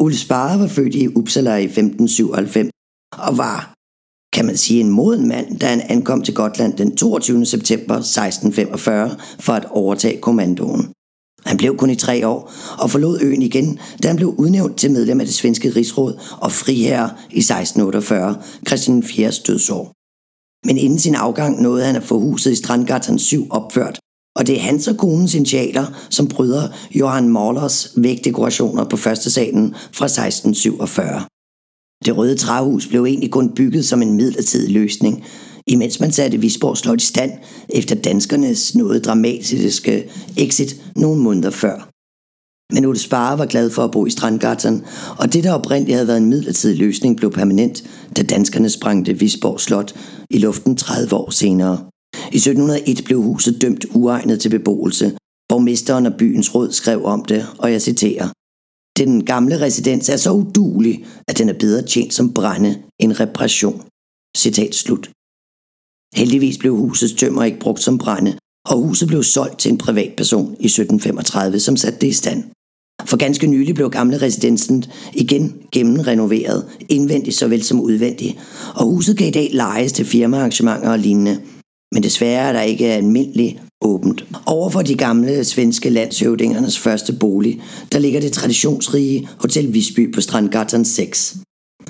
Ulf 0.03 0.17
Sparre 0.17 0.61
var 0.61 0.67
født 0.67 0.95
i 0.95 1.09
Uppsala 1.09 1.57
i 1.57 1.65
1597 1.65 2.71
og 3.13 3.39
var, 3.39 3.75
kan 4.37 4.47
man 4.47 4.57
sige, 4.57 4.81
en 4.81 4.91
moden 4.91 5.29
mand, 5.29 5.59
da 5.59 5.67
han 5.67 5.81
ankom 5.81 6.23
til 6.23 6.35
Gotland 6.35 6.77
den 6.77 6.97
22. 6.97 7.47
september 7.47 7.95
1645 7.95 9.17
for 9.41 9.53
at 9.53 9.65
overtage 9.71 10.21
kommandoen. 10.21 10.93
Han 11.47 11.57
blev 11.57 11.77
kun 11.77 11.91
i 11.91 11.95
tre 11.95 12.27
år 12.27 12.53
og 12.79 12.91
forlod 12.91 13.21
øen 13.23 13.43
igen, 13.43 13.79
da 14.03 14.09
han 14.09 14.17
blev 14.17 14.29
udnævnt 14.29 14.77
til 14.79 14.91
medlem 14.91 15.21
af 15.21 15.27
det 15.27 15.35
svenske 15.35 15.71
rigsråd 15.71 16.21
og 16.41 16.53
friherre 16.53 17.11
i 17.31 17.39
1648, 17.39 18.43
Christian 18.67 19.03
IV's 19.03 19.43
dødsår. 19.47 19.93
Men 20.67 20.79
inden 20.79 20.99
sin 20.99 21.15
afgang 21.15 21.63
nåede 21.63 21.85
han 21.85 21.97
at 21.97 22.03
få 22.03 22.19
huset 22.19 22.51
i 22.53 22.55
Strandgatan 22.55 23.19
7 23.19 23.47
opført, 23.51 23.99
og 24.37 24.47
det 24.47 24.57
er 24.57 24.61
hans 24.61 24.89
og 24.89 24.97
konens 24.97 25.35
initialer, 25.35 25.87
som 26.11 26.29
bryder 26.29 26.69
Johan 26.95 27.29
Mahlers 27.29 27.93
vægdekorationer 27.97 28.85
på 28.85 28.97
første 28.97 29.31
salen 29.31 29.75
fra 29.93 30.05
1647. 30.05 31.23
Det 32.05 32.17
røde 32.17 32.37
træhus 32.37 32.87
blev 32.87 33.05
egentlig 33.05 33.31
kun 33.31 33.55
bygget 33.55 33.85
som 33.85 34.03
en 34.03 34.17
midlertidig 34.17 34.73
løsning, 34.73 35.25
imens 35.67 36.01
man 36.01 36.13
satte 36.13 36.39
Visborg 36.39 36.77
Slot 36.77 37.03
i 37.03 37.07
stand 37.07 37.33
efter 37.69 37.95
danskernes 37.95 38.75
noget 38.75 39.05
dramatiske 39.05 40.11
exit 40.37 40.77
nogle 40.97 41.23
måneder 41.23 41.51
før. 41.51 41.89
Men 42.75 42.85
Ole 42.85 42.99
Spare 42.99 43.39
var 43.39 43.47
glad 43.47 43.71
for 43.71 43.85
at 43.85 43.91
bo 43.91 44.07
i 44.07 44.11
Strandgatan, 44.11 44.85
og 45.19 45.33
det 45.33 45.45
der 45.45 45.53
oprindeligt 45.53 45.97
havde 45.97 46.09
været 46.09 46.19
en 46.19 46.29
midlertidig 46.29 46.79
løsning 46.79 47.17
blev 47.17 47.33
permanent, 47.33 47.85
da 48.17 48.23
danskerne 48.23 48.71
sprængte 48.71 49.19
Visborg 49.19 49.61
Slot 49.61 49.95
i 50.31 50.39
luften 50.39 50.77
30 50.77 51.15
år 51.17 51.31
senere. 51.31 51.92
I 52.33 52.37
1701 52.37 53.05
blev 53.05 53.23
huset 53.23 53.63
dømt 53.63 53.85
uegnet 53.95 54.41
til 54.41 54.49
beboelse. 54.49 55.17
Borgmesteren 55.49 56.07
og 56.07 56.15
byens 56.19 56.55
råd 56.55 56.73
skrev 56.73 57.05
om 57.05 57.25
det, 57.25 57.47
og 57.59 57.73
jeg 57.73 57.83
citerer. 57.83 58.29
Den 58.99 59.25
gamle 59.25 59.61
residens 59.61 60.09
er 60.09 60.17
så 60.17 60.33
udulig, 60.33 61.05
at 61.29 61.39
den 61.39 61.49
er 61.49 61.59
bedre 61.59 61.83
tjent 61.83 62.15
som 62.15 62.35
brænde 62.35 62.83
end 62.99 63.21
repression. 63.21 63.83
Citat 64.37 64.75
slut. 64.75 65.11
Heldigvis 66.15 66.59
blev 66.59 66.77
husets 66.77 67.13
tømmer 67.13 67.45
ikke 67.45 67.59
brugt 67.59 67.83
som 67.83 67.99
brænde, 67.99 68.37
og 68.69 68.83
huset 68.83 69.09
blev 69.09 69.23
solgt 69.23 69.59
til 69.59 69.73
en 69.73 69.79
privatperson 69.79 70.57
i 70.61 70.67
1735, 70.67 71.61
som 71.61 71.77
satte 71.77 71.99
det 72.01 72.07
i 72.07 72.13
stand. 72.13 72.45
For 73.05 73.17
ganske 73.17 73.47
nylig 73.47 73.75
blev 73.75 73.91
gamle 73.91 74.23
residensen 74.23 74.85
igen 75.15 75.63
gennemrenoveret, 75.73 76.69
indvendigt 76.89 77.37
såvel 77.37 77.63
som 77.63 77.81
udvendigt, 77.81 78.39
og 78.75 78.85
huset 78.85 79.19
kan 79.19 79.27
i 79.27 79.31
dag 79.31 79.51
lejes 79.53 79.93
til 79.93 80.05
firmaarrangementer 80.05 80.91
og 80.91 80.99
lignende. 80.99 81.41
Men 81.93 82.03
desværre 82.03 82.49
er 82.49 82.53
der 82.53 82.63
ikke 82.63 82.87
almindelig 82.87 83.61
åbent. 83.81 84.25
Overfor 84.47 84.83
de 84.83 84.95
gamle 84.95 85.45
svenske 85.45 85.91
landshøvdingernes 85.91 86.79
første 86.79 87.13
bolig, 87.13 87.63
der 87.93 87.99
ligger 87.99 88.21
det 88.21 88.33
traditionsrige 88.33 89.29
Hotel 89.39 89.75
Visby 89.75 90.15
på 90.15 90.21
Strandgatan 90.21 90.85
6. 90.85 91.37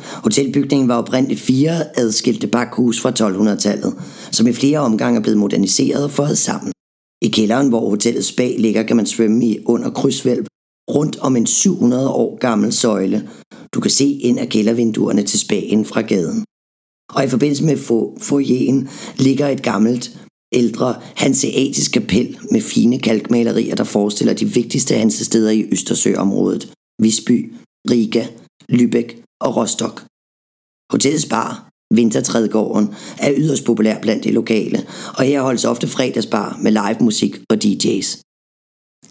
Hotelbygningen 0.00 0.88
var 0.88 0.96
oprindeligt 0.96 1.40
fire 1.40 1.98
adskilte 1.98 2.46
bakhus 2.46 3.00
fra 3.00 3.10
1200-tallet, 3.10 3.94
som 4.30 4.46
i 4.46 4.52
flere 4.52 4.78
omgange 4.78 5.18
er 5.18 5.22
blevet 5.22 5.38
moderniseret 5.38 6.04
og 6.04 6.10
fået 6.10 6.38
sammen. 6.38 6.72
I 7.22 7.28
kælderen, 7.28 7.68
hvor 7.68 7.90
hotellets 7.90 8.32
bag 8.32 8.56
ligger, 8.58 8.82
kan 8.82 8.96
man 8.96 9.06
svømme 9.06 9.46
i 9.46 9.58
under 9.64 9.90
krydsvælv 9.90 10.46
rundt 10.90 11.18
om 11.18 11.36
en 11.36 11.46
700 11.46 12.08
år 12.10 12.38
gammel 12.38 12.72
søjle. 12.72 13.28
Du 13.74 13.80
kan 13.80 13.90
se 13.90 14.04
ind 14.04 14.38
af 14.38 14.48
kældervinduerne 14.48 15.22
til 15.22 15.38
spagen 15.38 15.84
fra 15.84 16.00
gaden. 16.00 16.44
Og 17.14 17.24
i 17.24 17.28
forbindelse 17.28 17.64
med 17.64 17.76
foyeren 18.20 18.88
ligger 19.18 19.48
et 19.48 19.62
gammelt, 19.62 20.18
ældre 20.52 21.00
hanseatisk 21.16 21.92
kapel 21.92 22.38
med 22.50 22.60
fine 22.60 22.98
kalkmalerier, 22.98 23.74
der 23.74 23.84
forestiller 23.84 24.34
de 24.34 24.46
vigtigste 24.46 24.94
hansesteder 24.94 25.50
i 25.50 25.68
Østersøområdet. 25.72 26.72
Visby, 27.02 27.52
Riga, 27.90 28.26
Lübeck 28.72 29.36
og 29.40 29.56
Rostock. 29.56 30.04
Hotellets 30.92 31.26
bar, 31.26 31.68
Vintertrædgården, 31.94 32.94
er 33.18 33.34
yderst 33.36 33.64
populær 33.64 34.00
blandt 34.00 34.24
de 34.24 34.32
lokale, 34.32 34.86
og 35.18 35.24
her 35.24 35.42
holdes 35.42 35.64
ofte 35.64 35.86
fredagsbar 35.86 36.58
med 36.62 36.72
live 36.72 36.98
musik 37.00 37.36
og 37.50 37.58
DJ's. 37.64 38.22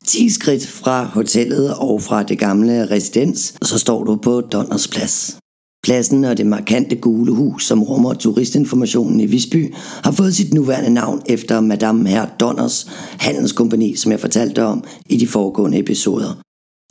10 0.05 0.29
skridt 0.29 0.67
fra 0.67 1.03
hotellet 1.03 1.75
og 1.77 2.01
fra 2.01 2.23
det 2.23 2.39
gamle 2.39 2.91
residens, 2.91 3.55
så 3.63 3.77
står 3.79 4.03
du 4.03 4.15
på 4.15 4.41
Donners 4.41 4.87
Plads. 4.87 5.37
Pladsen 5.83 6.23
og 6.23 6.37
det 6.37 6.45
markante 6.45 6.95
gule 6.95 7.31
hus, 7.31 7.65
som 7.65 7.83
rummer 7.83 8.13
turistinformationen 8.13 9.19
i 9.19 9.25
Visby, 9.25 9.73
har 10.03 10.11
fået 10.11 10.35
sit 10.35 10.53
nuværende 10.53 10.89
navn 10.89 11.21
efter 11.25 11.61
Madame 11.61 12.09
Herr 12.09 12.25
Donners 12.39 12.87
handelskompani, 13.19 13.95
som 13.95 14.11
jeg 14.11 14.19
fortalte 14.19 14.63
om 14.63 14.83
i 15.09 15.17
de 15.17 15.27
foregående 15.27 15.79
episoder. 15.79 16.41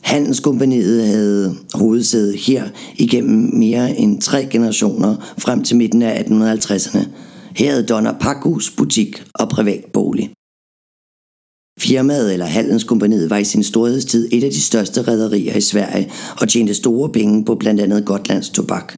Handelskompaniet 0.03 1.07
havde 1.07 1.55
hovedsæde 1.73 2.37
her 2.37 2.63
igennem 2.95 3.55
mere 3.55 3.97
end 3.97 4.21
tre 4.21 4.45
generationer 4.45 5.15
frem 5.37 5.63
til 5.63 5.77
midten 5.77 6.01
af 6.01 6.23
1850'erne. 6.23 7.07
Her 7.55 7.71
havde 7.71 7.85
Donner 7.85 8.13
pakhus, 8.19 8.71
butik 8.71 9.23
og 9.33 9.49
privat 9.49 9.85
bolig. 9.93 10.31
Firmaet 11.81 12.33
eller 12.33 12.45
Handelskompaniet 12.45 13.29
var 13.29 13.37
i 13.37 13.43
sin 13.43 13.63
storhedstid 13.63 14.29
et 14.31 14.43
af 14.43 14.51
de 14.51 14.61
største 14.61 15.01
rædderier 15.01 15.55
i 15.55 15.61
Sverige 15.61 16.11
og 16.41 16.49
tjente 16.49 16.73
store 16.73 17.09
penge 17.09 17.45
på 17.45 17.55
blandt 17.55 17.81
andet 17.81 18.05
Gotlands 18.05 18.49
tobak. 18.49 18.93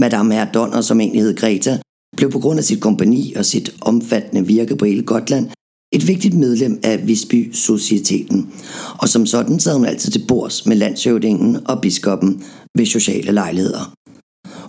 Madame 0.00 0.34
Herr 0.34 0.52
Donner, 0.52 0.80
som 0.80 1.00
egentlig 1.00 1.22
hed 1.22 1.36
Greta, 1.36 1.78
blev 2.16 2.30
på 2.30 2.38
grund 2.38 2.58
af 2.58 2.64
sit 2.64 2.80
kompani 2.80 3.34
og 3.36 3.44
sit 3.44 3.74
omfattende 3.80 4.46
virke 4.46 4.76
på 4.76 4.84
hele 4.84 5.02
Gotland 5.02 5.50
et 5.92 6.08
vigtigt 6.08 6.34
medlem 6.34 6.80
af 6.82 7.06
Visby 7.06 7.52
Societeten, 7.52 8.52
og 8.98 9.08
som 9.08 9.26
sådan 9.26 9.60
sad 9.60 9.74
hun 9.74 9.84
altid 9.84 10.12
til 10.12 10.24
bords 10.28 10.66
med 10.66 10.76
landshøvdingen 10.76 11.58
og 11.66 11.80
biskoppen 11.82 12.44
ved 12.78 12.86
sociale 12.86 13.32
lejligheder. 13.32 13.94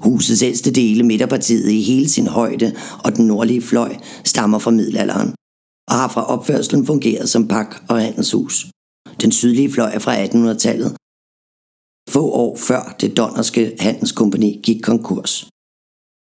Husets 0.04 0.42
ældste 0.44 0.72
dele, 0.72 1.04
midterpartiet 1.04 1.72
i 1.72 1.82
hele 1.82 2.10
sin 2.10 2.28
højde 2.28 2.74
og 3.04 3.16
den 3.16 3.28
nordlige 3.28 3.62
fløj, 3.62 3.96
stammer 4.24 4.60
fra 4.60 4.72
middelalderen, 4.72 5.34
og 5.90 5.96
har 5.96 6.08
fra 6.08 6.24
opførselen 6.34 6.86
fungeret 6.86 7.30
som 7.30 7.48
pak- 7.48 7.84
og 7.90 8.02
handelshus. 8.02 8.56
Den 9.22 9.32
sydlige 9.32 9.72
fløj 9.72 9.92
er 9.94 10.00
fra 10.00 10.14
1800-tallet, 10.26 10.92
få 12.10 12.24
år 12.32 12.58
før 12.58 12.96
det 13.02 13.18
donnerske 13.18 13.76
handelskompani 13.80 14.62
gik 14.64 14.82
konkurs. 14.84 15.50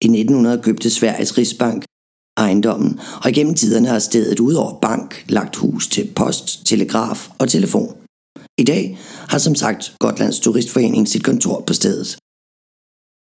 I 0.04 0.06
1900 0.06 0.62
købte 0.62 0.90
Sveriges 0.90 1.38
Rigsbank 1.38 1.84
ejendommen, 2.36 3.00
og 3.24 3.32
gennem 3.32 3.54
tiderne 3.54 3.88
har 3.88 3.98
stedet 3.98 4.40
ud 4.40 4.54
over 4.54 4.80
bank 4.80 5.24
lagt 5.28 5.56
hus 5.56 5.88
til 5.88 6.12
post, 6.16 6.66
telegraf 6.66 7.28
og 7.38 7.48
telefon. 7.48 7.96
I 8.58 8.64
dag 8.64 8.98
har 9.28 9.38
som 9.38 9.54
sagt 9.54 9.96
Gotlands 10.00 10.40
Turistforening 10.40 11.08
sit 11.08 11.24
kontor 11.24 11.64
på 11.66 11.72
stedet. 11.72 12.18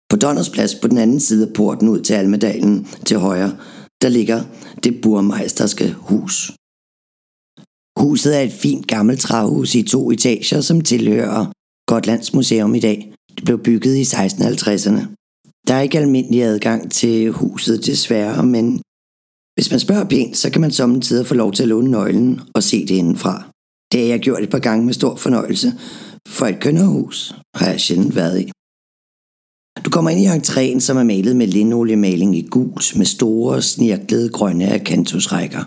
På 0.10 0.16
Donners 0.16 0.50
Plads 0.50 0.76
på 0.76 0.88
den 0.88 0.98
anden 0.98 1.20
side 1.20 1.48
af 1.48 1.54
porten 1.54 1.90
ud 1.90 2.02
til 2.02 2.14
Almedalen 2.14 2.88
til 3.06 3.18
højre, 3.18 3.58
der 4.02 4.10
ligger 4.10 4.44
det 4.84 5.02
burmeisterske 5.02 5.94
hus. 5.94 6.52
Huset 8.00 8.38
er 8.38 8.42
et 8.42 8.52
fint 8.52 8.88
gammelt 8.88 9.20
træhus 9.20 9.76
i 9.76 9.84
to 9.84 10.12
etager, 10.12 10.62
som 10.62 10.82
tilhører 10.82 11.52
Gotlands 11.88 12.34
Museum 12.34 12.76
i 12.76 12.80
dag. 12.80 13.14
Det 13.36 13.46
blev 13.46 13.64
bygget 13.64 13.96
i 13.96 14.02
1650'erne. 14.02 15.02
Der 15.68 15.74
er 15.74 15.82
ikke 15.82 16.00
almindelig 16.00 16.44
adgang 16.44 16.92
til 16.92 17.32
huset 17.32 17.86
desværre, 17.86 18.46
men 18.46 18.82
hvis 19.56 19.72
man 19.72 19.80
spørger 19.80 20.04
pænt, 20.04 20.38
så 20.38 20.50
kan 20.50 20.62
man 20.62 20.72
samtidig 20.72 21.28
få 21.28 21.34
lov 21.34 21.52
til 21.54 21.64
at 21.64 21.70
låne 21.70 21.92
nøglen 21.92 22.42
og 22.56 22.64
se 22.64 22.82
det 22.88 22.96
indenfra. 22.96 23.44
Det 23.92 24.00
har 24.00 24.08
jeg 24.08 24.20
gjort 24.20 24.44
et 24.44 24.50
par 24.50 24.60
gange 24.60 24.86
med 24.86 24.94
stor 24.94 25.16
fornøjelse, 25.16 25.74
for 26.28 26.46
et 26.46 26.60
kønnerhus 26.60 27.36
har 27.56 27.70
jeg 27.70 27.80
sjældent 27.80 28.16
været 28.16 28.42
i. 28.42 28.52
Du 29.86 29.90
kommer 29.90 30.10
ind 30.10 30.20
i 30.20 30.28
entréen, 30.28 30.80
som 30.80 30.98
er 30.98 31.04
malet 31.04 31.36
med 31.36 31.48
linoljemaling 31.48 32.38
i 32.38 32.48
gult 32.52 32.96
med 32.96 33.06
store, 33.06 33.62
snirklede 33.62 34.30
grønne 34.30 34.74
akantusrækker. 34.74 35.64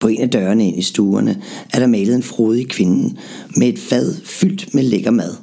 På 0.00 0.08
en 0.08 0.20
af 0.20 0.30
dørene 0.30 0.68
ind 0.68 0.78
i 0.78 0.82
stuerne 0.82 1.42
er 1.72 1.78
der 1.78 1.86
malet 1.86 2.14
en 2.14 2.22
frodig 2.22 2.68
kvinde 2.68 3.16
med 3.56 3.68
et 3.68 3.78
fad 3.78 4.14
fyldt 4.24 4.74
med 4.74 4.82
lækker 4.82 5.10
mad. 5.10 5.36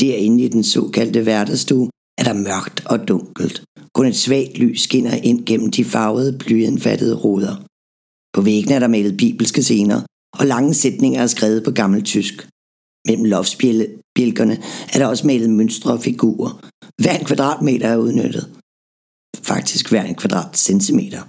Derinde 0.00 0.44
i 0.44 0.48
den 0.48 0.64
såkaldte 0.64 1.22
hverdagsstue 1.22 1.88
er 2.18 2.24
der 2.24 2.32
mørkt 2.32 2.86
og 2.86 3.08
dunkelt. 3.08 3.62
Kun 3.94 4.06
et 4.06 4.16
svagt 4.16 4.58
lys 4.58 4.80
skinner 4.80 5.14
ind 5.14 5.46
gennem 5.46 5.70
de 5.70 5.84
farvede, 5.84 6.38
blyindfattede 6.38 7.14
ruder. 7.14 7.64
På 8.34 8.40
væggene 8.40 8.74
er 8.74 8.78
der 8.78 8.88
malet 8.88 9.16
bibelske 9.16 9.62
scener, 9.62 10.00
og 10.38 10.46
lange 10.46 10.74
sætninger 10.74 11.22
er 11.22 11.26
skrevet 11.26 11.64
på 11.64 11.70
gammelt 11.70 12.04
tysk. 12.04 12.48
Mellem 13.06 13.24
loftsbjælkerne 13.24 14.58
er 14.92 14.98
der 14.98 15.06
også 15.06 15.26
malet 15.26 15.50
mønstre 15.50 15.92
og 15.92 16.02
figurer. 16.02 16.60
Hver 17.02 17.18
en 17.18 17.24
kvadratmeter 17.24 17.88
er 17.88 17.96
udnyttet. 17.96 18.50
Faktisk 19.42 19.90
hver 19.90 20.02
en 20.02 20.14
kvadratcentimeter. 20.14 21.22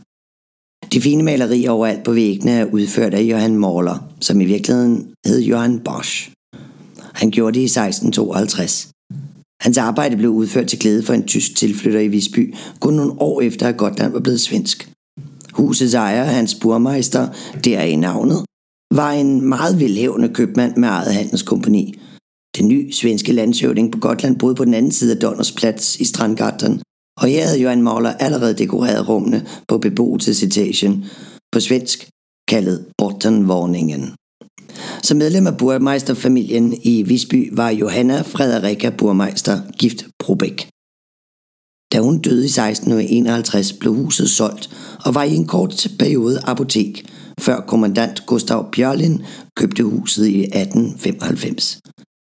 De 0.94 1.02
fine 1.02 1.24
malerier 1.24 1.72
overalt 1.72 2.04
på 2.04 2.14
væggene 2.14 2.52
er 2.52 2.66
udført 2.66 3.14
af 3.14 3.22
Johan 3.22 3.56
Mahler, 3.56 3.98
som 4.22 4.42
i 4.42 4.46
virkeligheden 4.46 5.14
hed 5.26 5.42
Johan 5.42 5.80
Bosch. 5.80 6.32
Han 7.14 7.32
gjorde 7.32 7.54
det 7.54 7.62
i 7.62 7.64
1652. 7.64 8.90
Hans 9.62 9.78
arbejde 9.78 10.18
blev 10.18 10.30
udført 10.30 10.68
til 10.68 10.80
glæde 10.80 11.04
for 11.04 11.14
en 11.14 11.28
tysk 11.28 11.56
tilflytter 11.56 12.00
i 12.00 12.08
Visby, 12.08 12.56
kun 12.80 12.94
nogle 12.94 13.22
år 13.22 13.42
efter 13.42 13.68
at 13.68 13.78
Gotland 13.78 14.12
var 14.12 14.20
blevet 14.20 14.42
svensk. 14.42 14.90
Husets 15.54 15.94
ejer, 15.94 16.24
hans 16.24 16.56
burmeister, 16.56 17.28
der 17.64 17.82
i 17.82 17.96
navnet, 17.96 18.46
var 18.92 19.12
en 19.12 19.46
meget 19.46 19.80
velhævende 19.80 20.30
købmand 20.30 20.78
med 20.78 20.90
eget 20.90 21.14
handelskompani. 21.14 22.00
Den 22.58 22.68
nye 22.68 22.92
svenske 22.92 23.32
landshøvding 23.32 23.92
på 23.92 24.00
Gotland 24.00 24.40
boede 24.40 24.56
på 24.56 24.66
den 24.66 24.74
anden 24.74 24.92
side 24.92 25.16
af 25.16 25.22
Donners 25.22 25.52
plads 25.52 26.00
i 26.00 26.06
Strandgarten, 26.06 26.82
og 27.22 27.28
her 27.28 27.46
havde 27.46 27.62
Johan 27.62 27.82
Mahler 27.82 28.14
allerede 28.14 28.54
dekoreret 28.54 29.10
rummene 29.10 29.46
på 29.68 29.78
beboelsesetagen, 29.78 31.06
på 31.52 31.60
svensk 31.60 32.10
kaldet 32.48 32.86
Bortenvåningen. 32.98 34.14
Som 35.04 35.18
medlem 35.18 35.48
af 35.48 35.58
burmeisterfamilien 35.58 36.74
i 36.84 37.04
Visby 37.04 37.50
var 37.54 37.70
Johanna 37.70 38.22
Frederika 38.22 38.90
Burmeister 38.90 39.62
gift 39.80 40.06
Probæk. 40.20 40.70
Da 41.94 42.00
hun 42.00 42.20
døde 42.20 42.44
i 42.44 42.46
1651 42.46 43.74
blev 43.74 43.94
huset 43.94 44.30
solgt 44.30 44.70
og 45.06 45.16
var 45.16 45.24
i 45.24 45.36
en 45.36 45.48
kort 45.48 45.88
periode 46.00 46.40
apotek, 46.44 47.06
før 47.40 47.60
kommandant 47.60 48.26
Gustav 48.26 48.72
Bjørlin 48.72 49.22
købte 49.58 49.84
huset 49.84 50.28
i 50.28 50.44
1895. 50.44 51.80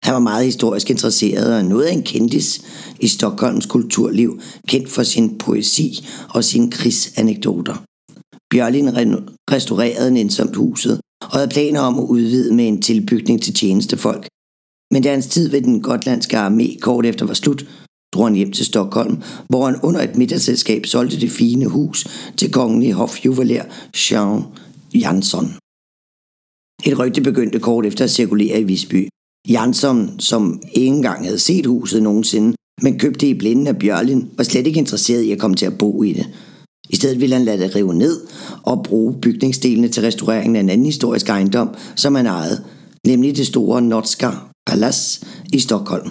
Han 0.03 0.13
var 0.13 0.19
meget 0.19 0.45
historisk 0.45 0.89
interesseret 0.89 1.55
og 1.57 1.65
noget 1.65 1.85
af 1.85 1.93
en 1.93 2.03
kendis 2.03 2.61
i 2.99 3.07
Stockholms 3.07 3.65
kulturliv, 3.65 4.41
kendt 4.67 4.89
for 4.89 5.03
sin 5.03 5.37
poesi 5.37 6.07
og 6.29 6.43
sine 6.43 6.71
krigsanekdoter. 6.71 7.83
Bjørlin 8.49 8.89
restaurerede 9.51 10.11
nænsomt 10.11 10.55
huset 10.55 10.99
og 11.21 11.31
havde 11.31 11.47
planer 11.47 11.79
om 11.79 11.99
at 11.99 12.03
udvide 12.03 12.53
med 12.55 12.67
en 12.67 12.81
tilbygning 12.81 13.41
til 13.41 13.53
tjenestefolk. 13.53 14.27
Men 14.91 15.03
da 15.03 15.11
hans 15.11 15.27
tid 15.27 15.49
ved 15.49 15.61
den 15.61 15.81
gotlandske 15.81 16.37
armé 16.37 16.79
kort 16.79 17.05
efter 17.05 17.25
var 17.25 17.33
slut, 17.33 17.65
drog 18.13 18.25
han 18.25 18.35
hjem 18.35 18.51
til 18.51 18.65
Stockholm, 18.65 19.21
hvor 19.49 19.65
han 19.65 19.79
under 19.83 20.01
et 20.01 20.17
middagsselskab 20.17 20.85
solgte 20.85 21.19
det 21.19 21.31
fine 21.31 21.65
hus 21.65 22.07
til 22.37 22.51
kongelig 22.51 22.93
hofjuveler 22.93 23.63
Jean 24.11 24.43
Jansson. 24.93 25.45
Et 26.85 26.99
rygte 26.99 27.21
begyndte 27.21 27.59
kort 27.59 27.85
efter 27.85 28.03
at 28.03 28.11
cirkulere 28.11 28.61
i 28.61 28.63
Visby. 28.63 29.09
Jansson, 29.49 30.19
som 30.19 30.61
ikke 30.73 30.87
engang 30.87 31.25
havde 31.25 31.39
set 31.39 31.65
huset 31.65 32.03
nogensinde, 32.03 32.55
men 32.81 32.99
købte 32.99 33.29
i 33.29 33.33
blinden 33.33 33.67
af 33.67 33.77
Bjørlin, 33.77 34.29
var 34.37 34.43
slet 34.43 34.67
ikke 34.67 34.79
interesseret 34.79 35.21
i 35.21 35.31
at 35.31 35.39
komme 35.39 35.55
til 35.55 35.65
at 35.65 35.77
bo 35.77 36.03
i 36.03 36.13
det. 36.13 36.27
I 36.89 36.95
stedet 36.95 37.21
ville 37.21 37.35
han 37.35 37.45
lade 37.45 37.63
det 37.63 37.75
rive 37.75 37.93
ned 37.93 38.27
og 38.63 38.83
bruge 38.83 39.21
bygningsdelene 39.21 39.87
til 39.87 40.03
restaureringen 40.03 40.55
af 40.55 40.59
en 40.59 40.69
anden 40.69 40.85
historisk 40.85 41.29
ejendom, 41.29 41.75
som 41.95 42.15
han 42.15 42.25
ejede, 42.25 42.63
nemlig 43.07 43.37
det 43.37 43.47
store 43.47 43.81
Notska 43.81 44.31
Palace 44.67 45.25
i 45.53 45.59
Stockholm. 45.59 46.09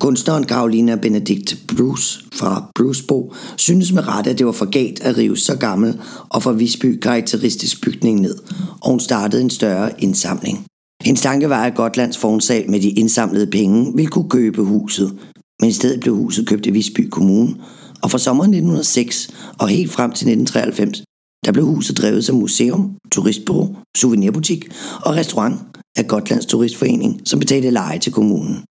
Kunstneren 0.00 0.44
Karolina 0.44 0.96
Benedikt 0.96 1.58
Bruce 1.76 2.24
fra 2.32 2.70
Brucebo 2.74 3.34
synes 3.56 3.92
med 3.92 4.08
rette, 4.08 4.30
at 4.30 4.38
det 4.38 4.46
var 4.46 4.52
for 4.52 4.70
galt 4.70 5.00
at 5.00 5.16
rive 5.16 5.36
så 5.36 5.56
gammel 5.56 6.00
og 6.28 6.42
for 6.42 6.52
Visby 6.52 6.98
karakteristisk 6.98 7.84
bygning 7.84 8.20
ned, 8.20 8.34
og 8.80 8.90
hun 8.90 9.00
startede 9.00 9.42
en 9.42 9.50
større 9.50 10.02
indsamling. 10.02 10.66
En 11.04 11.16
tanke 11.16 11.48
var, 11.48 11.64
at 11.64 11.74
Gotlands 11.74 12.18
fornsal 12.18 12.70
med 12.70 12.80
de 12.80 12.90
indsamlede 12.90 13.46
penge 13.46 13.92
ville 13.96 14.10
kunne 14.10 14.28
købe 14.28 14.62
huset, 14.62 15.18
men 15.60 15.70
i 15.70 15.72
stedet 15.72 16.00
blev 16.00 16.16
huset 16.16 16.48
købt 16.48 16.66
i 16.66 16.70
Visby 16.70 17.08
Kommune, 17.10 17.56
og 18.02 18.10
fra 18.10 18.18
sommeren 18.18 18.50
1906 18.50 19.30
og 19.58 19.68
helt 19.68 19.92
frem 19.92 20.10
til 20.10 20.28
1993, 20.28 21.02
der 21.44 21.52
blev 21.52 21.64
huset 21.64 21.98
drevet 21.98 22.24
som 22.24 22.36
museum, 22.36 22.96
turistbureau, 23.12 23.76
souvenirbutik 23.96 24.68
og 25.02 25.14
restaurant 25.14 25.56
af 25.96 26.06
Gotlands 26.06 26.46
Turistforening, 26.46 27.20
som 27.24 27.40
betalte 27.40 27.70
leje 27.70 27.98
til 27.98 28.12
kommunen. 28.12 28.62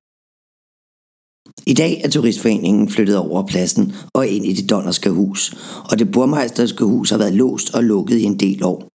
I 1.67 1.73
dag 1.73 2.01
er 2.03 2.09
turistforeningen 2.09 2.89
flyttet 2.89 3.17
over 3.17 3.47
pladsen 3.47 3.93
og 4.13 4.27
ind 4.27 4.45
i 4.45 4.53
det 4.53 4.69
donnerske 4.69 5.09
hus, 5.09 5.53
og 5.91 5.99
det 5.99 6.11
burmeisterske 6.11 6.85
hus 6.85 7.09
har 7.09 7.17
været 7.17 7.33
låst 7.33 7.75
og 7.75 7.83
lukket 7.83 8.17
i 8.17 8.23
en 8.23 8.39
del 8.39 8.63
år. 8.63 8.87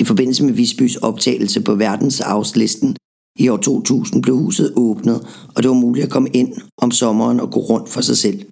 I 0.00 0.04
forbindelse 0.04 0.44
med 0.44 0.52
Visbys 0.52 0.96
optagelse 0.96 1.60
på 1.60 1.74
verdensarvslisten 1.74 2.96
i 3.38 3.48
år 3.48 3.56
2000 3.56 4.22
blev 4.22 4.36
huset 4.36 4.72
åbnet, 4.76 5.26
og 5.54 5.62
det 5.62 5.68
var 5.68 5.74
muligt 5.74 6.04
at 6.04 6.10
komme 6.10 6.28
ind 6.28 6.52
om 6.78 6.90
sommeren 6.90 7.40
og 7.40 7.50
gå 7.50 7.60
rundt 7.60 7.88
for 7.88 8.00
sig 8.00 8.16
selv. 8.16 8.42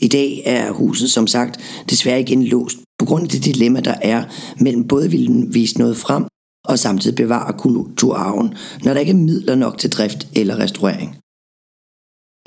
I 0.00 0.08
dag 0.08 0.42
er 0.44 0.72
huset 0.72 1.10
som 1.10 1.26
sagt 1.26 1.60
desværre 1.90 2.20
igen 2.20 2.42
låst 2.42 2.76
på 2.98 3.04
grund 3.04 3.22
af 3.22 3.28
det 3.28 3.44
dilemma, 3.44 3.80
der 3.80 3.94
er 4.02 4.24
mellem 4.60 4.88
både 4.88 5.10
ville 5.10 5.46
vise 5.48 5.78
noget 5.78 5.96
frem 5.96 6.24
og 6.64 6.78
samtidig 6.78 7.16
bevare 7.16 7.58
kulturarven, 7.58 8.54
når 8.84 8.92
der 8.92 9.00
ikke 9.00 9.12
er 9.12 9.16
midler 9.16 9.54
nok 9.54 9.78
til 9.78 9.92
drift 9.92 10.28
eller 10.34 10.58
restaurering. 10.58 11.21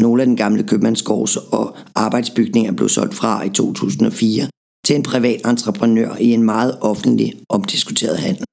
Nogle 0.01 0.21
af 0.21 0.25
den 0.25 0.35
gamle 0.35 0.63
købmandsgårds 0.63 1.37
og 1.37 1.77
arbejdsbygninger 1.95 2.71
blev 2.71 2.89
solgt 2.89 3.13
fra 3.13 3.43
i 3.43 3.49
2004 3.49 4.49
til 4.85 4.95
en 4.95 5.03
privat 5.03 5.41
entreprenør 5.45 6.15
i 6.15 6.31
en 6.33 6.43
meget 6.43 6.77
offentlig 6.81 7.33
omdiskuteret 7.49 8.17
handel. 8.17 8.45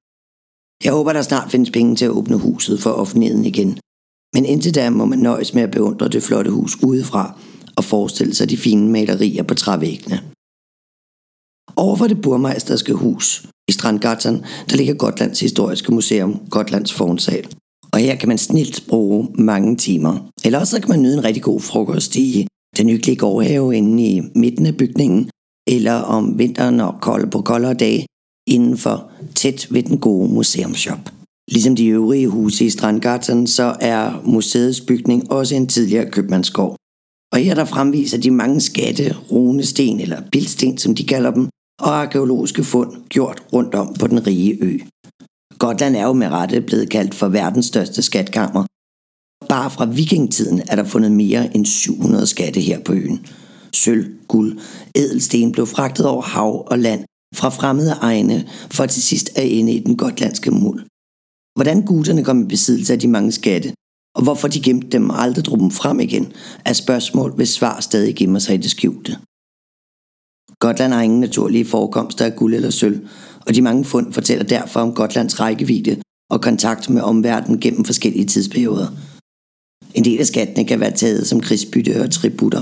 Jeg 0.83 0.93
håber, 0.93 1.13
der 1.13 1.21
snart 1.21 1.51
findes 1.51 1.71
penge 1.71 1.95
til 1.95 2.05
at 2.05 2.11
åbne 2.11 2.37
huset 2.37 2.79
for 2.79 2.89
offentligheden 2.89 3.45
igen. 3.45 3.79
Men 4.33 4.45
indtil 4.45 4.75
da 4.75 4.89
må 4.89 5.05
man 5.05 5.19
nøjes 5.19 5.53
med 5.53 5.63
at 5.63 5.71
beundre 5.71 6.07
det 6.07 6.23
flotte 6.23 6.51
hus 6.51 6.83
udefra 6.83 7.39
og 7.75 7.83
forestille 7.83 8.33
sig 8.33 8.49
de 8.49 8.57
fine 8.57 8.91
malerier 8.91 9.43
på 9.43 9.53
trævæggene. 9.53 10.23
Overfor 11.75 12.07
det 12.07 12.21
burmeisterske 12.21 12.93
hus 12.93 13.45
i 13.67 13.71
Strandgatan, 13.71 14.43
der 14.69 14.75
ligger 14.75 14.93
Gotlands 14.93 15.39
Historiske 15.39 15.93
Museum, 15.93 16.47
Gotlands 16.49 16.93
Fornsal. 16.93 17.47
Og 17.93 17.99
her 17.99 18.15
kan 18.15 18.29
man 18.29 18.37
snilt 18.37 18.83
bruge 18.89 19.27
mange 19.35 19.75
timer. 19.75 20.29
Eller 20.45 20.59
også 20.59 20.79
kan 20.81 20.89
man 20.89 21.01
nyde 21.01 21.17
en 21.17 21.23
rigtig 21.23 21.43
god 21.43 21.59
frokost 21.59 22.15
i 22.15 22.47
den 22.77 22.89
hyggelige 22.89 23.15
gårdhave 23.15 23.75
inde 23.77 24.03
i 24.03 24.21
midten 24.35 24.65
af 24.65 24.77
bygningen, 24.77 25.29
eller 25.67 25.93
om 25.93 26.39
vinteren 26.39 26.79
og 26.79 26.93
kold 27.01 27.31
på 27.31 27.41
koldere 27.41 27.73
dage 27.73 28.05
indenfor 28.47 29.11
tæt 29.35 29.67
ved 29.71 29.83
den 29.83 29.97
gode 29.97 30.33
museumshop. 30.33 31.09
Ligesom 31.51 31.75
de 31.75 31.87
øvrige 31.87 32.27
huse 32.27 32.65
i 32.65 32.69
Strandgarten, 32.69 33.47
så 33.47 33.75
er 33.81 34.21
museets 34.25 34.81
bygning 34.81 35.31
også 35.31 35.55
en 35.55 35.67
tidligere 35.67 36.11
købmandsgård. 36.11 36.75
Og 37.33 37.39
her 37.39 37.55
der 37.55 37.65
fremviser 37.65 38.17
de 38.17 38.31
mange 38.31 38.61
skatte, 38.61 39.15
runesten 39.31 39.99
eller 39.99 40.21
bildsten, 40.31 40.77
som 40.77 40.95
de 40.95 41.03
kalder 41.03 41.31
dem, 41.31 41.49
og 41.81 42.01
arkeologiske 42.01 42.63
fund 42.63 42.91
gjort 43.09 43.43
rundt 43.53 43.75
om 43.75 43.93
på 43.99 44.07
den 44.07 44.27
rige 44.27 44.57
ø. 44.61 44.79
Gotland 45.63 45.95
er 45.95 46.03
jo 46.03 46.13
med 46.13 46.27
rette 46.27 46.61
blevet 46.61 46.89
kaldt 46.89 47.15
for 47.15 47.27
verdens 47.27 47.65
største 47.65 48.01
skatkammer. 48.01 48.63
Bare 49.49 49.69
fra 49.71 49.85
vikingetiden 49.85 50.61
er 50.67 50.75
der 50.75 50.83
fundet 50.83 51.11
mere 51.11 51.55
end 51.55 51.65
700 51.65 52.27
skatte 52.27 52.59
her 52.61 52.79
på 52.79 52.93
øen. 52.93 53.25
Sølv, 53.73 54.15
guld, 54.27 54.59
edelsten 54.95 55.51
blev 55.51 55.65
fragtet 55.65 56.05
over 56.05 56.21
hav 56.21 56.67
og 56.71 56.79
land 56.79 57.05
fra 57.35 57.49
fremmede 57.49 57.91
egne 57.91 58.47
for 58.71 58.85
til 58.85 59.03
sidst 59.03 59.37
at 59.37 59.51
ende 59.51 59.73
i 59.73 59.79
den 59.79 59.97
gotlandske 59.97 60.51
muld. 60.51 60.85
Hvordan 61.55 61.85
guderne 61.85 62.23
kom 62.23 62.41
i 62.41 62.47
besiddelse 62.47 62.93
af 62.93 62.99
de 62.99 63.07
mange 63.07 63.31
skatte, 63.31 63.73
og 64.15 64.23
hvorfor 64.23 64.47
de 64.47 64.61
gemte 64.61 64.87
dem 64.87 65.09
og 65.09 65.21
aldrig 65.21 65.45
drog 65.45 65.59
dem 65.59 65.71
frem 65.71 65.99
igen, 65.99 66.33
er 66.65 66.73
spørgsmål, 66.73 67.35
hvis 67.35 67.49
svar 67.49 67.79
stadig 67.79 68.15
gemmer 68.15 68.39
sig 68.39 68.55
i 68.55 68.57
det 68.57 68.71
skjulte. 68.71 69.17
Gotland 70.59 70.93
har 70.93 71.01
ingen 71.01 71.19
naturlige 71.19 71.65
forekomster 71.65 72.25
af 72.25 72.35
guld 72.35 72.53
eller 72.53 72.69
sølv, 72.69 73.07
og 73.47 73.55
de 73.55 73.61
mange 73.61 73.85
fund 73.85 74.13
fortæller 74.13 74.45
derfor 74.45 74.79
om 74.79 74.93
Gotlands 74.93 75.39
rækkevidde 75.39 76.01
og 76.31 76.41
kontakt 76.41 76.89
med 76.89 77.01
omverdenen 77.01 77.59
gennem 77.59 77.85
forskellige 77.85 78.25
tidsperioder. 78.25 78.87
En 79.93 80.05
del 80.05 80.19
af 80.19 80.25
skattene 80.25 80.67
kan 80.67 80.79
være 80.79 80.91
taget 80.91 81.27
som 81.27 81.41
krigsbytte 81.41 82.01
og 82.01 82.11
tributter, 82.11 82.61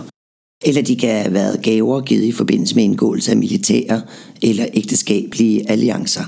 eller 0.65 0.81
de 0.81 0.95
kan 0.97 1.21
have 1.21 1.33
været 1.33 1.63
gaver 1.63 2.01
givet 2.01 2.23
i 2.23 2.31
forbindelse 2.31 2.75
med 2.75 2.83
indgåelse 2.83 3.31
af 3.31 3.37
militære 3.37 4.01
eller 4.41 4.65
ægteskabelige 4.73 5.69
alliancer. 5.69 6.23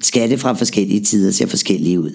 Skatte 0.00 0.38
fra 0.38 0.52
forskellige 0.52 1.04
tider 1.04 1.30
ser 1.30 1.46
forskellige 1.46 2.00
ud. 2.00 2.14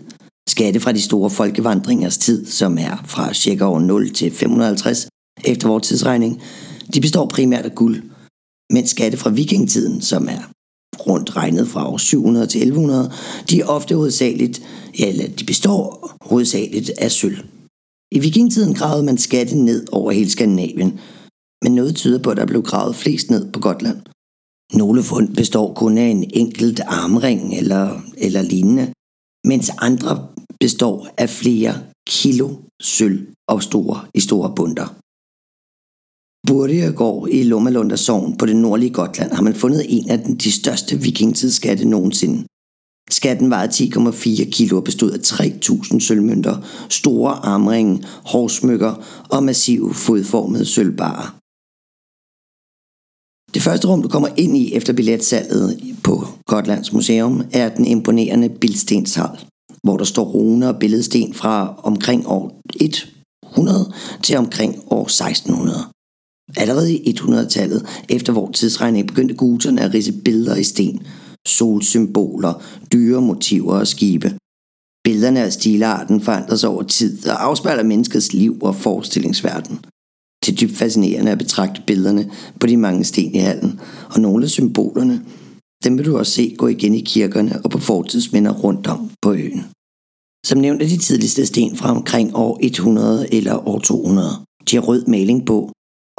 Skatte 0.49 0.79
fra 0.79 0.91
de 0.91 1.01
store 1.01 1.29
folkevandringers 1.29 2.17
tid, 2.17 2.45
som 2.45 2.77
er 2.77 3.03
fra 3.05 3.33
cirka 3.33 3.65
år 3.65 3.79
0 3.79 4.09
til 4.13 4.31
550 4.31 5.07
efter 5.45 5.67
vores 5.67 5.87
tidsregning, 5.87 6.41
de 6.93 7.01
består 7.01 7.25
primært 7.25 7.65
af 7.65 7.75
guld, 7.75 8.03
mens 8.73 8.89
skatte 8.89 9.17
fra 9.17 9.29
vikingetiden, 9.29 10.01
som 10.01 10.27
er 10.27 10.51
rundt 11.11 11.35
regnet 11.35 11.67
fra 11.67 11.89
år 11.91 11.97
700 11.97 12.47
til 12.47 12.61
1100, 12.61 13.11
de 13.49 13.61
er 13.61 13.65
ofte 13.65 13.95
hovedsageligt, 13.95 14.61
eller 14.93 15.27
de 15.27 15.43
består 15.45 16.11
hovedsageligt 16.21 16.89
af 16.97 17.11
sølv. 17.11 17.37
I 18.11 18.19
vikingetiden 18.19 18.73
gravede 18.73 19.03
man 19.03 19.17
skatte 19.17 19.55
ned 19.57 19.87
over 19.91 20.11
hele 20.11 20.29
Skandinavien, 20.29 20.99
men 21.63 21.75
noget 21.75 21.95
tyder 21.95 22.19
på, 22.23 22.29
at 22.29 22.37
der 22.37 22.45
blev 22.45 22.63
gravet 22.63 22.95
flest 22.95 23.29
ned 23.29 23.51
på 23.51 23.59
Gotland. 23.59 23.97
Nogle 24.73 25.03
fund 25.03 25.35
består 25.35 25.73
kun 25.73 25.97
af 25.97 26.07
en 26.07 26.31
enkelt 26.33 26.79
armring 26.87 27.57
eller, 27.57 28.01
eller 28.17 28.41
lignende, 28.41 28.93
mens 29.47 29.71
andre 29.77 30.27
består 30.59 31.07
af 31.17 31.29
flere 31.29 31.73
kilo 32.07 32.49
sølv 32.81 33.27
og 33.47 33.63
store 33.63 33.99
i 34.13 34.19
store 34.19 34.53
bunter. 34.55 35.00
Burdiagård 36.47 37.29
i 37.29 37.43
Lommalunda 37.43 37.95
Sogn 37.95 38.37
på 38.37 38.45
det 38.45 38.55
nordlige 38.55 38.93
Gotland 38.93 39.31
har 39.31 39.41
man 39.41 39.55
fundet 39.55 39.85
en 39.89 40.09
af 40.09 40.19
de 40.19 40.51
største 40.51 41.01
vikingtidsskatte 41.01 41.85
nogensinde. 41.85 42.45
Skatten 43.09 43.49
vejede 43.49 43.71
10,4 43.71 44.49
kilo 44.49 44.77
og 44.77 44.83
bestod 44.83 45.11
af 45.11 45.17
3.000 45.17 45.99
sølvmønter, 45.99 46.57
store 46.89 47.31
armringe, 47.31 48.03
hårsmykker 48.25 48.93
og 49.29 49.43
massive 49.43 49.93
fodformede 49.93 50.65
sølvbarer. 50.65 51.37
Det 53.53 53.61
første 53.61 53.87
rum, 53.87 54.01
du 54.01 54.07
kommer 54.07 54.29
ind 54.37 54.57
i 54.57 54.73
efter 54.73 54.93
billetsalget 54.93 55.81
på 56.03 56.27
Gotlands 56.45 56.93
Museum, 56.93 57.43
er 57.53 57.69
den 57.69 57.85
imponerende 57.85 58.49
Bildstenshal, 58.49 59.39
hvor 59.83 59.97
der 59.97 60.05
står 60.05 60.23
runer 60.23 60.67
og 60.67 60.79
billedsten 60.79 61.33
fra 61.33 61.75
omkring 61.83 62.27
år 62.27 62.61
100 63.49 63.93
til 64.23 64.37
omkring 64.37 64.83
år 64.91 65.03
1600. 65.03 65.77
Allerede 66.57 66.93
i 66.93 67.17
100-tallet, 67.19 67.85
efter 68.09 68.33
vor 68.33 68.51
tidsregning 68.51 69.07
begyndte 69.07 69.35
guterne 69.35 69.81
at 69.81 69.93
rise 69.93 70.13
billeder 70.13 70.55
i 70.55 70.63
sten, 70.63 71.01
solsymboler, 71.47 72.63
dyre 72.93 73.21
motiver 73.21 73.73
og 73.73 73.87
skibe. 73.87 74.33
Billederne 75.03 75.39
af 75.39 75.53
stilarten 75.53 76.21
forandrer 76.21 76.55
sig 76.55 76.69
over 76.69 76.83
tid 76.83 77.27
og 77.27 77.43
afspejler 77.43 77.83
menneskets 77.83 78.33
liv 78.33 78.57
og 78.61 78.75
forestillingsverden. 78.75 79.79
Det 80.45 80.51
er 80.51 80.55
dybt 80.55 80.77
fascinerende 80.77 81.31
at 81.31 81.37
betragte 81.37 81.81
billederne 81.87 82.31
på 82.59 82.67
de 82.67 82.77
mange 82.77 83.03
sten 83.03 83.35
i 83.35 83.37
hallen, 83.37 83.79
og 84.09 84.21
nogle 84.21 84.43
af 84.43 84.49
symbolerne, 84.49 85.21
dem 85.83 85.97
vil 85.97 86.05
du 86.05 86.17
også 86.17 86.31
se 86.31 86.55
gå 86.57 86.67
igen 86.67 86.95
i 86.95 86.99
kirkerne 87.01 87.61
og 87.63 87.69
på 87.71 87.77
fortidsminder 87.77 88.51
rundt 88.51 88.87
om 88.87 89.11
på 89.21 89.33
øen. 89.33 89.65
Som 90.45 90.59
nævnt 90.59 90.81
er 90.81 90.87
de 90.87 90.97
tidligste 90.97 91.45
sten 91.45 91.75
fra 91.75 91.91
omkring 91.91 92.35
år 92.35 92.59
100 92.61 93.33
eller 93.33 93.67
år 93.67 93.79
200. 93.79 94.29
De 94.71 94.75
har 94.75 94.83
rød 94.83 95.05
maling 95.05 95.45
på, 95.45 95.71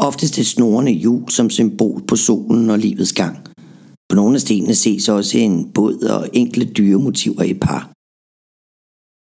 oftest 0.02 0.38
et 0.38 0.46
snorende 0.46 0.92
hjul 0.92 1.30
som 1.30 1.50
symbol 1.50 2.02
på 2.08 2.16
solen 2.16 2.70
og 2.70 2.78
livets 2.78 3.12
gang. 3.12 3.36
På 4.08 4.16
nogle 4.16 4.34
af 4.34 4.40
stenene 4.40 4.74
ses 4.74 5.08
også 5.08 5.38
en 5.38 5.72
båd 5.72 6.02
og 6.02 6.28
enkle 6.32 6.64
dyremotiver 6.64 7.42
i 7.42 7.54
par. 7.54 7.92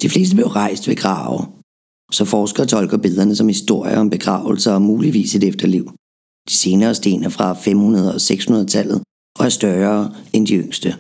De 0.02 0.08
fleste 0.10 0.34
blev 0.34 0.46
rejst 0.46 0.88
ved 0.88 0.96
grave, 0.96 1.46
så 2.12 2.24
forskere 2.24 2.66
tolker 2.66 2.96
billederne 2.96 3.36
som 3.36 3.48
historier 3.48 3.98
om 3.98 4.10
begravelser 4.10 4.72
og 4.72 4.82
muligvis 4.82 5.34
et 5.34 5.44
efterliv. 5.44 5.84
De 6.48 6.54
senere 6.54 6.94
sten 6.94 7.24
er 7.24 7.28
fra 7.28 7.52
500- 7.52 8.14
og 8.14 8.16
600-tallet 8.16 9.02
og 9.38 9.44
er 9.44 9.48
større 9.48 10.14
end 10.32 10.46
de 10.46 10.54
yngste. 10.54 10.96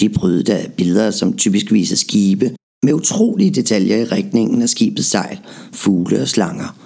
De 0.00 0.04
er 0.04 0.44
af 0.48 0.72
billeder, 0.76 1.10
som 1.10 1.36
typisk 1.36 1.72
viser 1.72 1.96
skibe, 1.96 2.56
med 2.82 2.92
utrolige 2.92 3.50
detaljer 3.50 3.96
i 3.96 4.04
rækningen 4.04 4.62
af 4.62 4.68
skibets 4.68 5.06
sejl, 5.06 5.38
fugle 5.72 6.20
og 6.20 6.28
slanger. 6.28 6.83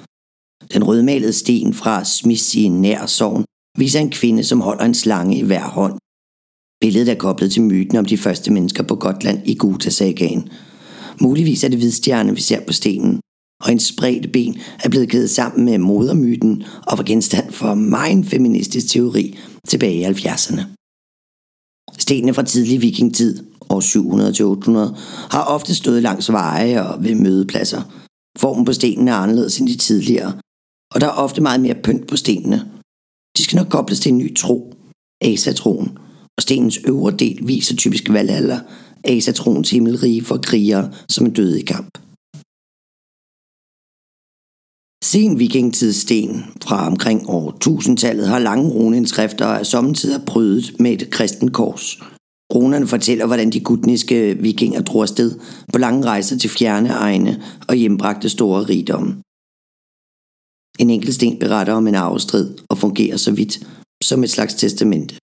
Den 0.73 0.85
rødmalede 0.85 1.33
sten 1.33 1.75
fra 1.75 2.05
Smiths 2.05 2.55
i 2.55 2.69
nær 2.69 3.07
sovn 3.07 3.45
viser 3.79 4.01
en 4.01 4.11
kvinde, 4.11 4.45
som 4.45 4.61
holder 4.61 4.85
en 4.85 4.95
slange 4.95 5.39
i 5.39 5.43
hver 5.43 5.69
hånd. 5.69 5.99
Billedet 6.81 7.09
er 7.09 7.15
koblet 7.15 7.53
til 7.53 7.63
myten 7.63 7.97
om 7.97 8.05
de 8.05 8.19
første 8.19 8.53
mennesker 8.53 8.83
på 8.83 8.95
Gotland 8.95 9.39
i 9.45 9.55
Gutasagan. 9.55 10.49
Muligvis 11.21 11.65
er 11.65 11.69
det 11.69 11.79
hvidstjerne, 11.79 12.35
vi 12.35 12.41
ser 12.41 12.61
på 12.67 12.73
stenen, 12.73 13.21
og 13.65 13.73
en 13.73 13.81
spredt 13.81 14.33
ben 14.33 14.59
er 14.85 14.89
blevet 14.89 15.09
kædet 15.09 15.31
sammen 15.31 15.65
med 15.65 15.79
modermyten 15.79 16.63
og 16.87 16.99
var 16.99 17.05
genstand 17.05 17.53
for 17.53 17.75
meget 17.75 18.27
feministisk 18.27 18.89
teori 18.89 19.39
tilbage 19.69 20.01
i 20.01 20.05
70'erne. 20.05 20.63
Stenene 21.99 22.35
fra 22.35 22.43
tidlig 22.43 22.83
vikingtid, 22.83 23.45
år 23.69 23.81
700-800, 23.81 24.99
har 25.31 25.45
ofte 25.45 25.75
stået 25.75 26.03
langs 26.03 26.33
veje 26.33 26.89
og 26.89 27.05
ved 27.05 27.15
mødepladser. 27.15 27.83
Formen 28.39 28.65
på 28.65 28.73
stenen 28.73 29.09
er 29.09 29.15
anderledes 29.15 29.59
end 29.59 29.69
de 29.69 29.77
tidligere, 29.77 30.33
og 30.95 31.01
der 31.01 31.07
er 31.07 31.11
ofte 31.11 31.41
meget 31.41 31.61
mere 31.61 31.83
pynt 31.85 32.07
på 32.07 32.17
stenene. 32.17 32.71
De 33.37 33.43
skal 33.43 33.57
nok 33.57 33.69
kobles 33.69 34.01
til 34.01 34.13
en 34.13 34.19
ny 34.19 34.37
tro, 34.37 34.75
asatroen, 35.21 35.99
og 36.37 36.43
stenens 36.43 36.79
øvre 36.85 37.11
del 37.11 37.39
viser 37.43 37.77
typisk 37.77 38.09
valgalder, 38.09 38.61
asatroens 39.05 39.71
himmelrige 39.71 40.25
for 40.25 40.37
krigere, 40.37 40.93
som 41.09 41.27
er 41.27 41.31
døde 41.31 41.61
i 41.61 41.65
kamp. 41.65 41.99
Sen 45.05 45.39
vikingtidssten 45.39 46.45
fra 46.65 46.87
omkring 46.87 47.29
år 47.29 47.57
1000-tallet 47.65 48.29
har 48.29 48.39
lange 48.39 48.71
runeindskrifter 48.71 49.47
og 49.47 49.57
er 49.57 49.63
samtidig 49.63 50.27
prydet 50.27 50.81
med 50.81 50.93
et 50.93 51.11
kristen 51.11 51.51
kors. 51.51 51.99
Runerne 52.55 52.87
fortæller, 52.87 53.27
hvordan 53.27 53.51
de 53.51 53.61
gutniske 53.61 54.37
vikinger 54.41 54.83
drog 54.83 55.03
afsted 55.03 55.39
på 55.73 55.79
lange 55.79 56.07
rejser 56.07 56.39
til 56.39 56.51
fjerne 56.51 56.89
egne 56.89 57.43
og 57.69 57.75
hjembragte 57.75 58.29
store 58.29 58.63
rigdomme. 58.63 59.23
En 60.79 60.91
enkelt 60.91 61.15
sten 61.15 61.39
beretter 61.39 61.73
om 61.73 61.87
en 61.87 61.95
arvestrid 61.95 62.55
og 62.71 62.79
fungerer 62.79 63.17
så 63.17 63.31
vidt 63.31 63.61
som 64.05 64.23
et 64.23 64.31
slags 64.31 64.55
testamente. 64.55 65.15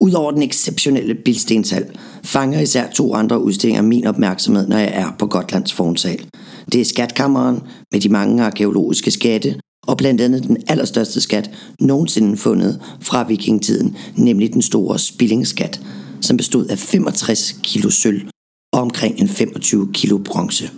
Udover 0.00 0.30
den 0.30 0.42
exceptionelle 0.42 1.14
bilstenshal, 1.14 1.98
fanger 2.24 2.60
især 2.60 2.90
to 2.90 3.14
andre 3.14 3.42
udstillinger 3.42 3.82
min 3.82 4.06
opmærksomhed, 4.06 4.68
når 4.68 4.78
jeg 4.78 4.92
er 4.94 5.12
på 5.18 5.26
Gotlands 5.26 5.72
fornsal. 5.72 6.26
Det 6.72 6.80
er 6.80 6.84
skatkammeren 6.84 7.62
med 7.92 8.00
de 8.00 8.08
mange 8.08 8.42
arkeologiske 8.42 9.10
skatte, 9.10 9.60
og 9.86 9.96
blandt 9.96 10.20
andet 10.20 10.42
den 10.42 10.56
allerstørste 10.68 11.20
skat 11.20 11.50
nogensinde 11.80 12.36
fundet 12.36 12.80
fra 13.00 13.26
vikingtiden, 13.28 13.96
nemlig 14.16 14.52
den 14.52 14.62
store 14.62 14.98
spillingsskat, 14.98 15.80
som 16.20 16.36
bestod 16.36 16.66
af 16.66 16.78
65 16.78 17.60
kilo 17.62 17.90
sølv 17.90 18.28
og 18.72 18.80
omkring 18.80 19.20
en 19.20 19.28
25 19.28 19.92
kilo 19.92 20.18
bronze. 20.18 20.70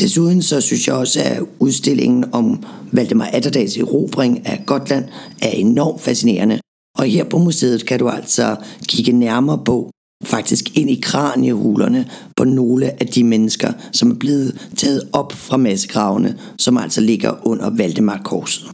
Desuden 0.00 0.42
så 0.42 0.60
synes 0.60 0.88
jeg 0.88 0.94
også, 0.94 1.20
at 1.22 1.42
udstillingen 1.58 2.24
om 2.32 2.64
Valdemar 2.92 3.26
Atterdags 3.32 3.76
erobring 3.76 4.46
af 4.46 4.62
Gotland 4.66 5.04
er 5.42 5.48
enormt 5.50 6.00
fascinerende. 6.00 6.60
Og 6.98 7.04
her 7.04 7.24
på 7.24 7.38
museet 7.38 7.86
kan 7.86 7.98
du 7.98 8.08
altså 8.08 8.56
kigge 8.88 9.12
nærmere 9.12 9.60
på, 9.64 9.90
faktisk 10.24 10.76
ind 10.76 10.90
i 10.90 11.00
kraniehulerne 11.02 12.10
på 12.36 12.44
nogle 12.44 13.02
af 13.02 13.06
de 13.06 13.24
mennesker, 13.24 13.72
som 13.92 14.10
er 14.10 14.14
blevet 14.14 14.68
taget 14.76 15.02
op 15.12 15.32
fra 15.32 15.56
massegravene, 15.56 16.38
som 16.58 16.76
altså 16.76 17.00
ligger 17.00 17.46
under 17.46 17.70
Valdemar 17.70 18.20
Korset. 18.24 18.64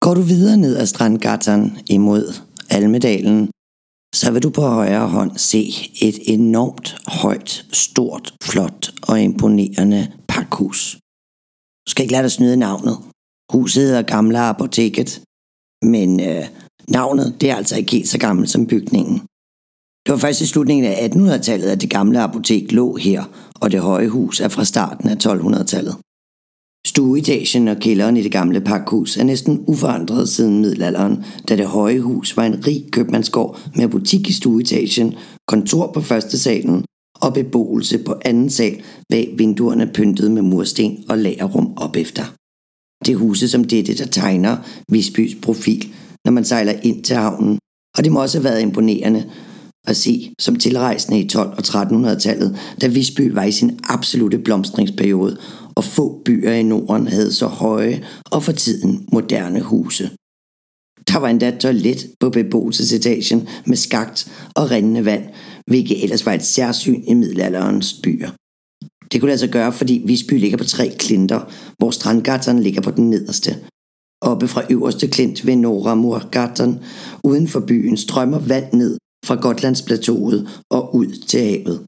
Går 0.00 0.14
du 0.14 0.20
videre 0.20 0.56
ned 0.56 0.76
ad 0.76 0.86
Strandgatan 0.86 1.78
imod 1.86 2.34
Almedalen, 2.70 3.48
så 4.14 4.30
vil 4.32 4.42
du 4.42 4.50
på 4.50 4.60
højre 4.60 5.08
hånd 5.08 5.38
se 5.38 5.72
et 6.02 6.18
enormt 6.22 6.96
højt, 7.06 7.66
stort, 7.72 8.34
flot 8.42 8.90
og 9.02 9.20
imponerende 9.20 10.12
pakhus. 10.28 10.98
Du 11.86 11.90
skal 11.90 12.02
ikke 12.02 12.12
lade 12.12 12.22
dig 12.22 12.30
snyde 12.30 12.56
navnet. 12.56 12.96
Huset 13.52 13.82
hedder 13.82 14.02
Gamle 14.02 14.38
Apoteket, 14.38 15.22
men 15.84 16.20
øh, 16.20 16.44
navnet 16.88 17.36
det 17.40 17.50
er 17.50 17.56
altså 17.56 17.76
ikke 17.76 17.92
helt 17.92 18.08
så 18.08 18.18
gammelt 18.18 18.50
som 18.50 18.66
bygningen. 18.66 19.18
Det 20.06 20.12
var 20.12 20.18
først 20.18 20.40
i 20.40 20.46
slutningen 20.46 20.84
af 20.84 21.08
1800-tallet, 21.08 21.68
at 21.70 21.80
det 21.80 21.90
gamle 21.90 22.20
apotek 22.20 22.72
lå 22.72 22.96
her, 22.96 23.24
og 23.60 23.70
det 23.72 23.80
høje 23.80 24.08
hus 24.08 24.40
er 24.40 24.48
fra 24.48 24.64
starten 24.64 25.08
af 25.08 25.16
1200-tallet. 25.26 25.96
Stueetagen 26.92 27.68
og 27.68 27.76
kælderen 27.76 28.16
i 28.16 28.22
det 28.22 28.32
gamle 28.32 28.60
pakhus 28.60 29.16
er 29.16 29.24
næsten 29.24 29.64
uforandret 29.66 30.28
siden 30.28 30.60
middelalderen, 30.60 31.24
da 31.48 31.56
det 31.56 31.66
høje 31.66 32.00
hus 32.00 32.36
var 32.36 32.44
en 32.44 32.66
rig 32.66 32.84
købmandsgård 32.92 33.60
med 33.76 33.88
butik 33.88 34.28
i 34.28 34.32
stueetagen, 34.32 35.14
kontor 35.48 35.90
på 35.94 36.00
første 36.00 36.38
salen 36.38 36.84
og 37.20 37.34
beboelse 37.34 37.98
på 37.98 38.14
anden 38.24 38.50
sal 38.50 38.82
bag 39.10 39.34
vinduerne 39.38 39.90
pyntet 39.94 40.30
med 40.30 40.42
mursten 40.42 41.04
og 41.08 41.18
lagerrum 41.18 41.72
op 41.76 41.96
efter. 41.96 42.22
Det 43.06 43.12
er 43.12 43.16
huse 43.16 43.48
som 43.48 43.64
dette, 43.64 43.96
der 43.96 44.06
tegner 44.06 44.56
Visbys 44.88 45.34
profil, 45.42 45.88
når 46.24 46.32
man 46.32 46.44
sejler 46.44 46.72
ind 46.82 47.04
til 47.04 47.16
havnen, 47.16 47.58
og 47.98 48.04
det 48.04 48.12
må 48.12 48.22
også 48.22 48.38
have 48.38 48.44
været 48.44 48.62
imponerende 48.62 49.24
at 49.86 49.96
se 49.96 50.34
som 50.40 50.56
tilrejsende 50.56 51.20
i 51.20 51.28
12- 51.32 51.38
og 51.38 51.58
1300-tallet, 51.58 52.58
da 52.80 52.86
Visby 52.86 53.30
var 53.30 53.44
i 53.44 53.52
sin 53.52 53.80
absolute 53.84 54.38
blomstringsperiode, 54.38 55.36
og 55.76 55.84
få 55.84 56.22
byer 56.24 56.52
i 56.52 56.62
Norden 56.62 57.06
havde 57.06 57.32
så 57.32 57.46
høje 57.46 58.04
og 58.30 58.42
for 58.42 58.52
tiden 58.52 59.08
moderne 59.12 59.60
huse. 59.60 60.10
Der 61.08 61.18
var 61.18 61.28
endda 61.28 61.50
toilet 61.50 62.06
på 62.20 62.30
beboelsesetagen 62.30 63.48
med 63.66 63.76
skagt 63.76 64.32
og 64.54 64.70
rindende 64.70 65.04
vand, 65.04 65.24
hvilket 65.66 66.02
ellers 66.02 66.26
var 66.26 66.32
et 66.32 66.44
særsyn 66.44 67.02
i 67.06 67.14
middelalderens 67.14 68.00
byer. 68.02 68.30
Det 69.12 69.20
kunne 69.20 69.30
altså 69.30 69.48
gøre, 69.48 69.72
fordi 69.72 70.02
Visby 70.06 70.32
ligger 70.32 70.58
på 70.58 70.64
tre 70.64 70.94
klinter, 70.98 71.40
hvor 71.78 71.90
strandgatterne 71.90 72.62
ligger 72.62 72.80
på 72.80 72.90
den 72.90 73.10
nederste. 73.10 73.56
Oppe 74.22 74.48
fra 74.48 74.62
øverste 74.70 75.08
klint 75.08 75.46
ved 75.46 75.56
Nora 75.56 75.94
Murgattern, 75.94 76.78
uden 77.24 77.48
for 77.48 77.60
byen, 77.60 77.96
strømmer 77.96 78.38
vand 78.38 78.72
ned 78.72 78.98
fra 79.26 79.34
Gotlandsplateauet 79.34 80.48
og 80.70 80.94
ud 80.94 81.06
til 81.06 81.40
havet. 81.40 81.86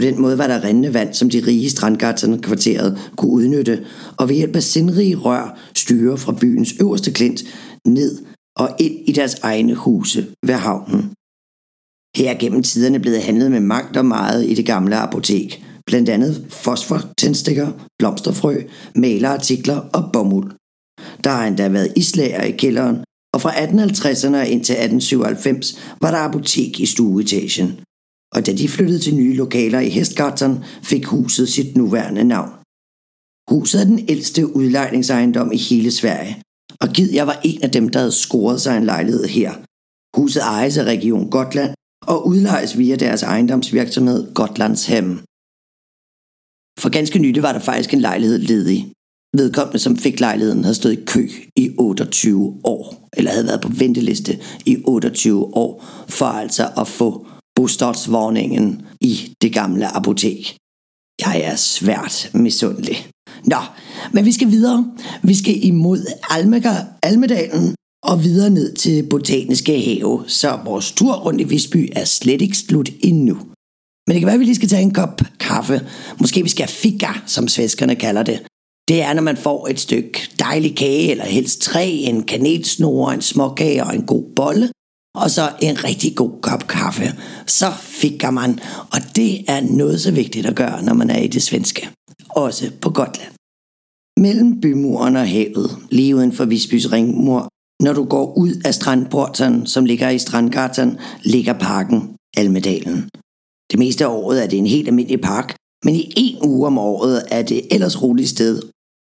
På 0.00 0.04
den 0.06 0.20
måde 0.20 0.38
var 0.38 0.46
der 0.46 0.64
rindende 0.64 0.94
vand, 0.94 1.14
som 1.14 1.30
de 1.30 1.42
rige 1.46 1.70
strandgatterne 1.70 2.38
kvarteret 2.42 2.98
kunne 3.16 3.30
udnytte, 3.30 3.84
og 4.16 4.28
ved 4.28 4.36
hjælp 4.36 4.56
af 4.56 4.62
sindrige 4.62 5.16
rør 5.16 5.58
styre 5.76 6.18
fra 6.18 6.36
byens 6.40 6.74
øverste 6.80 7.12
klint 7.12 7.42
ned 7.86 8.18
og 8.56 8.68
ind 8.78 8.94
i 9.06 9.12
deres 9.12 9.34
egne 9.34 9.74
huse 9.74 10.26
ved 10.46 10.54
havnen. 10.54 11.00
Her 12.16 12.30
er 12.30 12.38
gennem 12.38 12.62
tiderne 12.62 13.00
blevet 13.00 13.22
handlet 13.22 13.50
med 13.50 13.60
magt 13.60 13.96
og 13.96 14.06
meget 14.06 14.50
i 14.50 14.54
det 14.54 14.66
gamle 14.66 14.96
apotek, 14.96 15.64
blandt 15.86 16.08
andet 16.08 16.46
fosfortændstikker, 16.50 17.72
blomsterfrø, 17.98 18.56
malerartikler 18.96 19.76
og 19.76 20.10
bomuld. 20.12 20.50
Der 21.24 21.30
har 21.30 21.46
endda 21.46 21.68
været 21.68 21.92
islager 21.96 22.42
i 22.42 22.50
kælderen, 22.50 22.96
og 23.34 23.40
fra 23.40 23.50
1850'erne 23.50 24.50
indtil 24.54 24.74
1897 24.74 25.78
var 26.00 26.10
der 26.10 26.18
apotek 26.18 26.80
i 26.80 26.86
stueetagen. 26.86 27.80
Og 28.34 28.46
da 28.46 28.52
de 28.52 28.68
flyttede 28.68 28.98
til 28.98 29.14
nye 29.14 29.34
lokaler 29.34 29.80
i 29.80 29.88
Hestgarten, 29.88 30.64
fik 30.82 31.04
huset 31.04 31.48
sit 31.48 31.76
nuværende 31.76 32.24
navn. 32.24 32.50
Huset 33.50 33.80
er 33.80 33.84
den 33.84 34.00
ældste 34.08 34.56
udlejningsejendom 34.56 35.52
i 35.52 35.56
hele 35.56 35.90
Sverige, 35.90 36.42
og 36.80 36.88
Gid 36.88 37.12
jeg 37.12 37.26
var 37.26 37.40
en 37.44 37.62
af 37.62 37.70
dem, 37.70 37.88
der 37.88 37.98
havde 37.98 38.12
scoret 38.12 38.60
sig 38.60 38.76
en 38.76 38.84
lejlighed 38.84 39.24
her. 39.24 39.52
Huset 40.18 40.42
ejes 40.42 40.76
af 40.78 40.84
Region 40.84 41.30
Gotland 41.30 41.74
og 42.06 42.26
udlejes 42.26 42.78
via 42.78 42.96
deres 42.96 43.22
ejendomsvirksomhed 43.22 44.34
Gotlandshem. 44.34 45.08
For 46.82 46.90
ganske 46.90 47.18
nylig 47.18 47.42
var 47.42 47.52
der 47.52 47.60
faktisk 47.60 47.94
en 47.94 48.00
lejlighed 48.00 48.38
ledig. 48.38 48.92
Vedkommende, 49.36 49.78
som 49.78 49.96
fik 49.96 50.20
lejligheden, 50.20 50.64
havde 50.64 50.74
stået 50.74 50.98
i 50.98 51.04
kø 51.04 51.28
i 51.56 51.74
28 51.78 52.60
år, 52.64 53.08
eller 53.16 53.30
havde 53.30 53.46
været 53.46 53.60
på 53.60 53.68
venteliste 53.68 54.38
i 54.66 54.82
28 54.84 55.56
år, 55.56 55.84
for 56.08 56.26
altså 56.26 56.64
at 56.76 56.88
få 56.88 57.26
bostadsvogningen 57.60 58.82
i 59.00 59.34
det 59.42 59.52
gamle 59.52 59.96
apotek. 59.96 60.56
Jeg 61.20 61.40
er 61.44 61.56
svært 61.56 62.30
misundelig. 62.34 63.06
Nå, 63.44 63.60
men 64.12 64.24
vi 64.24 64.32
skal 64.32 64.50
videre. 64.50 64.92
Vi 65.22 65.34
skal 65.34 65.64
imod 65.64 66.06
Almega, 66.30 66.74
Almedalen 67.02 67.74
og 68.02 68.24
videre 68.24 68.50
ned 68.50 68.74
til 68.74 69.06
Botaniske 69.10 69.80
Have, 69.80 70.24
så 70.26 70.58
vores 70.64 70.92
tur 70.92 71.12
rundt 71.12 71.40
i 71.40 71.44
Visby 71.44 71.92
er 71.96 72.04
slet 72.04 72.42
ikke 72.42 72.56
slut 72.56 72.90
endnu. 73.02 73.34
Men 74.06 74.14
det 74.14 74.20
kan 74.20 74.26
være, 74.26 74.34
at 74.34 74.40
vi 74.40 74.44
lige 74.44 74.54
skal 74.54 74.68
tage 74.68 74.82
en 74.82 74.94
kop 74.94 75.20
kaffe. 75.40 75.80
Måske 76.20 76.42
vi 76.42 76.48
skal 76.48 76.66
have 76.66 76.72
fika, 76.72 77.12
som 77.26 77.48
svenskerne 77.48 77.94
kalder 77.94 78.22
det. 78.22 78.42
Det 78.88 79.02
er, 79.02 79.12
når 79.12 79.22
man 79.22 79.36
får 79.36 79.68
et 79.68 79.80
stykke 79.80 80.30
dejlig 80.38 80.76
kage, 80.76 81.10
eller 81.10 81.24
helst 81.24 81.60
tre, 81.60 81.86
en 81.88 82.22
kanelsnore, 82.22 83.14
en 83.14 83.22
småkage 83.22 83.84
og 83.84 83.94
en 83.94 84.06
god 84.06 84.24
bolle, 84.36 84.70
og 85.20 85.30
så 85.30 85.52
en 85.62 85.84
rigtig 85.84 86.16
god 86.16 86.32
kop 86.42 86.66
kaffe. 86.66 87.04
Så 87.46 87.72
fik 87.80 88.24
man, 88.32 88.60
og 88.92 89.00
det 89.16 89.50
er 89.50 89.60
noget 89.60 90.00
så 90.00 90.10
vigtigt 90.10 90.46
at 90.46 90.56
gøre, 90.56 90.82
når 90.82 90.94
man 90.94 91.10
er 91.10 91.18
i 91.18 91.26
det 91.26 91.42
svenske. 91.42 91.88
Også 92.28 92.70
på 92.80 92.90
Gotland. 92.90 93.32
Mellem 94.20 94.60
bymuren 94.60 95.16
og 95.16 95.28
havet, 95.28 95.70
lige 95.90 96.16
uden 96.16 96.32
for 96.32 96.44
Visbys 96.44 96.92
ringmur, 96.92 97.48
når 97.82 97.92
du 97.92 98.04
går 98.04 98.38
ud 98.38 98.52
af 98.64 98.74
strandporten, 98.74 99.66
som 99.66 99.84
ligger 99.84 100.08
i 100.10 100.18
Strandgatan, 100.18 100.98
ligger 101.22 101.52
parken 101.52 102.16
Almedalen. 102.36 103.08
Det 103.70 103.78
meste 103.78 104.04
af 104.04 104.08
året 104.08 104.42
er 104.42 104.48
det 104.48 104.58
en 104.58 104.66
helt 104.66 104.88
almindelig 104.88 105.20
park, 105.20 105.56
men 105.84 105.94
i 105.94 106.12
en 106.16 106.38
uge 106.48 106.66
om 106.66 106.78
året 106.78 107.24
er 107.30 107.42
det 107.42 107.74
ellers 107.74 108.02
roligt 108.02 108.28
sted 108.28 108.62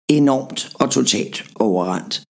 enormt 0.09 0.71
og 0.75 0.91
totalt 0.91 1.45
overrendt. 1.55 2.23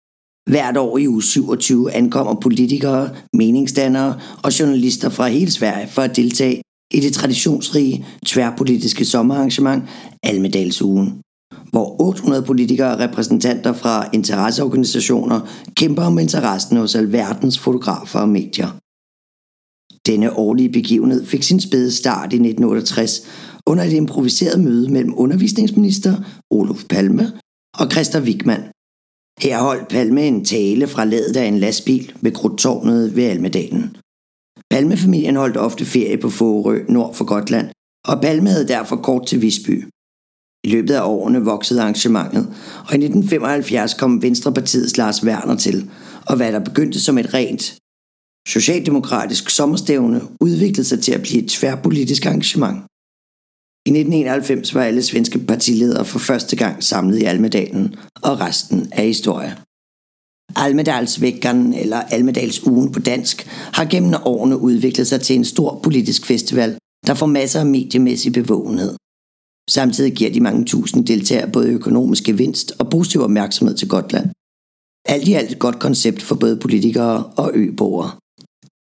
Hvert 0.50 0.78
år 0.78 0.97
i 0.97 1.08
uge 1.08 1.24
27 1.24 1.91
ankommer 1.91 2.36
politikere, 2.41 3.10
meningsdannere 3.34 4.20
og 4.43 4.60
journalister 4.60 5.10
fra 5.10 5.28
hele 5.28 5.52
Sverige 5.52 5.88
for 5.88 6.02
at 6.02 6.16
deltage 6.16 6.62
i 6.93 7.00
det 7.00 7.14
traditionsrige 7.14 8.06
tværpolitiske 8.26 9.06
sommerarrangement 9.06 9.84
Almedalsugen, 10.24 11.22
hvor 11.72 12.02
800 12.02 12.43
politikere 12.43 12.93
og 12.93 13.00
repræsentanter 13.00 13.74
fra 13.74 14.10
interesseorganisationer 14.14 15.39
kæmper 15.76 16.04
om 16.04 16.20
interessen 16.20 16.78
hos 16.78 16.95
alverdens 16.95 17.60
fotografer 17.60 18.20
og 18.20 18.30
medier. 18.30 18.70
Denne 20.08 20.38
årlige 20.38 20.72
begivenhed 20.72 21.26
fik 21.26 21.43
sin 21.43 21.60
spæde 21.60 21.91
start 21.91 22.34
i 22.34 22.36
1968 22.36 23.22
under 23.66 23.84
et 23.84 23.93
improviseret 23.93 24.60
møde 24.60 24.91
mellem 24.91 25.14
undervisningsminister 25.18 26.16
Olof 26.52 26.84
Palme 26.89 27.32
og 27.80 27.91
Christa 27.91 28.20
Wigman. 28.20 28.64
Her 29.42 29.58
holdt 29.60 29.88
Palme 29.88 30.28
en 30.28 30.46
tale 30.46 30.88
fra 30.88 31.06
ledet 31.06 31.38
af 31.38 31.46
en 31.46 31.60
lastbil 31.60 32.14
ved 32.22 32.32
Krudtårnet 32.32 33.16
ved 33.16 33.24
Almedalen. 33.24 33.98
Palmefamilien 34.72 35.36
holdt 35.36 35.58
ofte 35.58 35.86
ferie 35.86 36.18
på 36.18 36.30
Fårø 36.30 36.84
nord 36.90 37.16
for 37.16 37.26
Gotland, 37.26 37.70
og 38.08 38.22
Palme 38.22 38.50
havde 38.50 38.68
derfor 38.68 38.96
kort 38.96 39.28
til 39.28 39.42
Visby. 39.42 39.86
I 40.64 40.70
løbet 40.70 40.94
af 40.94 41.08
årene 41.08 41.44
voksede 41.46 41.82
arrangementet, 41.82 42.48
og 42.88 42.94
i 42.94 43.00
1975 43.06 43.94
kom 43.94 44.22
Venstrepartiets 44.22 44.98
Lars 44.98 45.24
Werner 45.24 45.56
til, 45.56 45.90
og 46.26 46.36
hvad 46.36 46.52
der 46.52 46.60
begyndte 46.60 47.00
som 47.00 47.18
et 47.18 47.34
rent 47.34 47.78
socialdemokratisk 48.48 49.50
sommerstævne 49.50 50.22
udviklede 50.42 50.88
sig 50.88 51.00
til 51.02 51.12
at 51.12 51.22
blive 51.22 51.44
et 51.44 51.50
tværpolitisk 51.50 52.26
arrangement. 52.26 52.89
I 53.86 53.89
1991 53.89 54.75
var 54.75 54.84
alle 54.84 55.03
svenske 55.03 55.39
partiledere 55.39 56.05
for 56.05 56.19
første 56.19 56.55
gang 56.55 56.84
samlet 56.84 57.19
i 57.19 57.23
Almedalen, 57.23 57.95
og 58.21 58.39
resten 58.39 58.89
er 58.91 59.03
historie. 59.03 59.57
Almedalsveckan 60.55 61.73
eller 61.73 61.97
Almedals 61.97 62.67
ugen 62.67 62.91
på 62.91 62.99
dansk 62.99 63.47
har 63.73 63.86
gennem 63.86 64.13
årene 64.25 64.57
udviklet 64.57 65.07
sig 65.07 65.21
til 65.21 65.36
en 65.36 65.45
stor 65.45 65.80
politisk 65.84 66.25
festival, 66.25 66.77
der 67.07 67.13
får 67.13 67.25
masser 67.25 67.59
af 67.59 67.65
mediemæssig 67.65 68.34
bevågenhed. 68.34 68.95
Samtidig 69.69 70.13
giver 70.13 70.32
de 70.32 70.41
mange 70.41 70.65
tusind 70.65 71.05
deltagere 71.05 71.51
både 71.51 71.69
økonomisk 71.69 72.23
gevinst 72.23 72.73
og 72.80 72.89
positiv 72.89 73.21
opmærksomhed 73.21 73.75
til 73.75 73.88
Gotland. 73.88 74.30
Alt 75.05 75.27
i 75.27 75.34
alt 75.34 75.51
et 75.51 75.59
godt 75.59 75.80
koncept 75.80 76.21
for 76.21 76.36
både 76.36 76.57
politikere 76.57 77.23
og 77.25 77.51
øboere. 77.53 78.11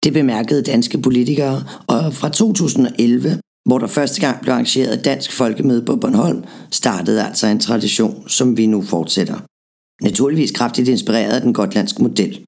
Det 0.04 0.14
bemærkede 0.14 0.64
danske 0.64 0.98
politikere, 0.98 1.64
og 1.88 2.14
fra 2.14 2.30
2011, 2.30 3.40
hvor 3.68 3.78
der 3.80 3.88
første 3.88 4.22
gang 4.22 4.42
blev 4.42 4.54
arrangeret 4.54 4.94
et 4.94 5.06
dansk 5.06 5.32
folkemøde 5.32 5.86
på 5.86 5.96
Bornholm, 5.96 6.44
startede 6.72 7.26
altså 7.28 7.48
en 7.48 7.60
tradition, 7.60 8.30
som 8.30 8.58
vi 8.58 8.66
nu 8.66 8.82
fortsætter. 8.82 9.40
Naturligvis 10.04 10.52
kraftigt 10.52 10.88
inspireret 10.88 11.34
af 11.36 11.42
den 11.42 11.54
gotlandske 11.54 12.04
model. 12.04 12.46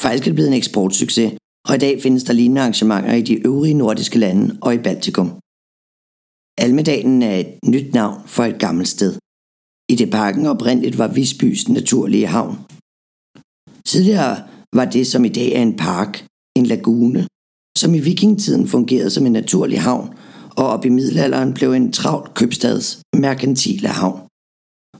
Faktisk 0.00 0.22
er 0.22 0.30
det 0.30 0.34
blevet 0.34 0.48
en 0.48 0.60
eksportsucces, 0.62 1.32
og 1.68 1.74
i 1.74 1.78
dag 1.78 2.02
findes 2.02 2.24
der 2.24 2.32
lignende 2.32 2.60
arrangementer 2.60 3.14
i 3.14 3.22
de 3.22 3.46
øvrige 3.46 3.74
nordiske 3.74 4.18
lande 4.18 4.58
og 4.62 4.74
i 4.74 4.78
Baltikum. 4.78 5.28
Almedalen 6.58 7.22
er 7.22 7.36
et 7.36 7.58
nyt 7.66 7.94
navn 7.94 8.22
for 8.26 8.44
et 8.44 8.58
gammelt 8.58 8.88
sted. 8.88 9.12
I 9.88 9.94
det 9.94 10.10
parken 10.10 10.46
oprindeligt 10.46 10.98
var 10.98 11.08
Visbys 11.08 11.68
naturlige 11.68 12.26
havn. 12.26 12.58
Tidligere 13.86 14.36
var 14.72 14.84
det, 14.84 15.06
som 15.06 15.24
i 15.24 15.28
dag 15.28 15.52
er 15.52 15.62
en 15.62 15.76
park, 15.76 16.26
en 16.56 16.66
lagune, 16.66 17.26
som 17.78 17.94
i 17.94 17.98
vikingetiden 17.98 18.68
fungerede 18.68 19.10
som 19.10 19.26
en 19.26 19.32
naturlig 19.32 19.80
havn, 19.82 20.08
og 20.56 20.66
op 20.66 20.84
i 20.84 20.88
middelalderen 20.88 21.54
blev 21.54 21.72
en 21.72 21.92
travlt 21.92 22.34
købstads 22.34 23.00
merkantile 23.16 23.88
havn. 23.88 24.20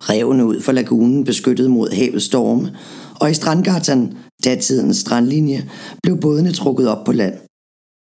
Revene 0.01 0.47
ud 0.47 0.61
for 0.61 0.73
lagunen 0.73 1.25
beskyttet 1.25 1.71
mod 1.71 1.91
havets 1.91 2.25
storme, 2.25 2.77
og 3.21 3.31
i 3.31 3.35
Strandgatan, 3.35 4.17
datidens 4.45 4.97
strandlinje, 4.97 5.71
blev 6.03 6.21
bådene 6.21 6.53
trukket 6.53 6.89
op 6.89 7.05
på 7.05 7.13
land. 7.13 7.35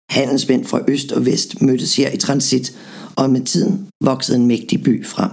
Handelsmænd 0.10 0.66
fra 0.66 0.80
øst 0.88 1.12
og 1.12 1.26
vest 1.26 1.62
mødtes 1.62 1.96
her 1.96 2.12
i 2.12 2.18
transit, 2.18 2.78
og 3.16 3.30
med 3.30 3.42
tiden 3.42 3.88
voksede 4.04 4.38
en 4.38 4.48
mægtig 4.48 4.84
by 4.84 5.06
frem. 5.06 5.32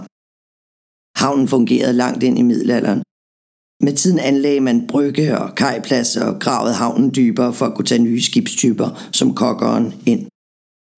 Havnen 1.21 1.47
fungerede 1.47 1.93
langt 1.93 2.23
ind 2.23 2.39
i 2.39 2.41
middelalderen, 2.41 3.01
med 3.83 3.93
tiden 3.93 4.19
anlagde 4.19 4.59
man 4.59 4.87
brygge 4.87 5.39
og 5.39 5.55
kajpladser 5.55 6.25
og 6.25 6.39
gravede 6.39 6.73
havnen 6.73 7.15
dybere 7.15 7.53
for 7.53 7.65
at 7.65 7.75
kunne 7.75 7.85
tage 7.85 8.03
nye 8.03 8.21
skibstyper 8.21 9.09
som 9.11 9.35
kokkeren 9.35 9.93
ind. 10.05 10.27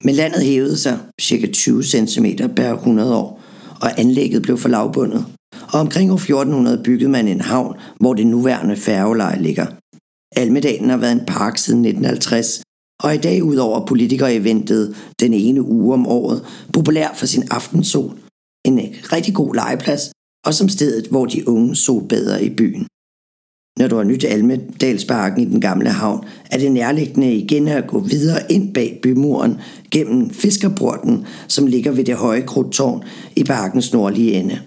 Men 0.03 0.15
landet 0.15 0.43
hævede 0.43 0.77
sig 0.77 0.99
ca. 1.21 1.47
20 1.47 1.83
cm 1.83 2.25
per 2.55 2.73
100 2.73 3.15
år, 3.15 3.41
og 3.81 3.99
anlægget 3.99 4.41
blev 4.41 4.57
for 4.57 4.69
lavbundet. 4.69 5.25
Og 5.73 5.79
omkring 5.79 6.11
år 6.11 6.15
1400 6.15 6.81
byggede 6.83 7.09
man 7.09 7.27
en 7.27 7.41
havn, 7.41 7.77
hvor 7.99 8.13
det 8.13 8.27
nuværende 8.27 8.75
færgeleje 8.75 9.41
ligger. 9.41 9.65
Almedalen 10.35 10.89
har 10.89 10.97
været 10.97 11.11
en 11.11 11.25
park 11.27 11.57
siden 11.57 11.85
1950, 11.85 12.61
og 13.03 13.15
i 13.15 13.17
dag 13.17 13.43
udover 13.43 13.85
politikere-eventet 13.85 14.95
den 15.19 15.33
ene 15.33 15.61
uge 15.61 15.93
om 15.93 16.07
året, 16.07 16.45
populær 16.73 17.13
for 17.15 17.25
sin 17.25 17.43
aftensol, 17.51 18.17
en 18.65 18.79
rigtig 19.13 19.33
god 19.33 19.55
legeplads 19.55 20.11
og 20.45 20.53
som 20.53 20.69
stedet, 20.69 21.07
hvor 21.07 21.25
de 21.25 21.47
unge 21.47 21.75
solbader 21.75 22.37
i 22.37 22.49
byen. 22.49 22.87
Når 23.79 23.87
du 23.87 23.95
har 23.95 24.03
nyt 24.03 24.23
Almedalsparken 24.23 25.41
i 25.41 25.45
den 25.45 25.61
gamle 25.61 25.89
havn, 25.89 26.25
er 26.51 26.57
det 26.57 26.71
nærliggende 26.71 27.33
igen 27.33 27.67
at 27.67 27.87
gå 27.87 27.99
videre 27.99 28.51
ind 28.51 28.73
bag 28.73 28.99
bymuren 29.03 29.57
gennem 29.91 30.29
Fiskerporten, 30.29 31.25
som 31.47 31.67
ligger 31.67 31.91
ved 31.91 32.03
det 32.03 32.15
høje 32.15 32.41
krudtårn 32.41 33.03
i 33.35 33.43
parkens 33.43 33.93
nordlige 33.93 34.33
ende. 34.33 34.59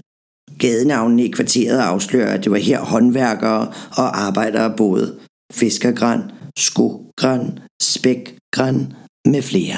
Gadenavnene 0.58 1.24
i 1.24 1.30
kvarteret 1.30 1.78
afslører, 1.78 2.34
at 2.34 2.44
det 2.44 2.52
var 2.52 2.58
her 2.58 2.80
håndværkere 2.80 3.72
og 3.96 4.20
arbejdere 4.20 4.76
boede. 4.76 5.14
Fiskergræn, 5.52 6.20
skogræn, 6.58 7.58
spækgræn 7.82 8.92
med 9.24 9.42
flere. 9.42 9.76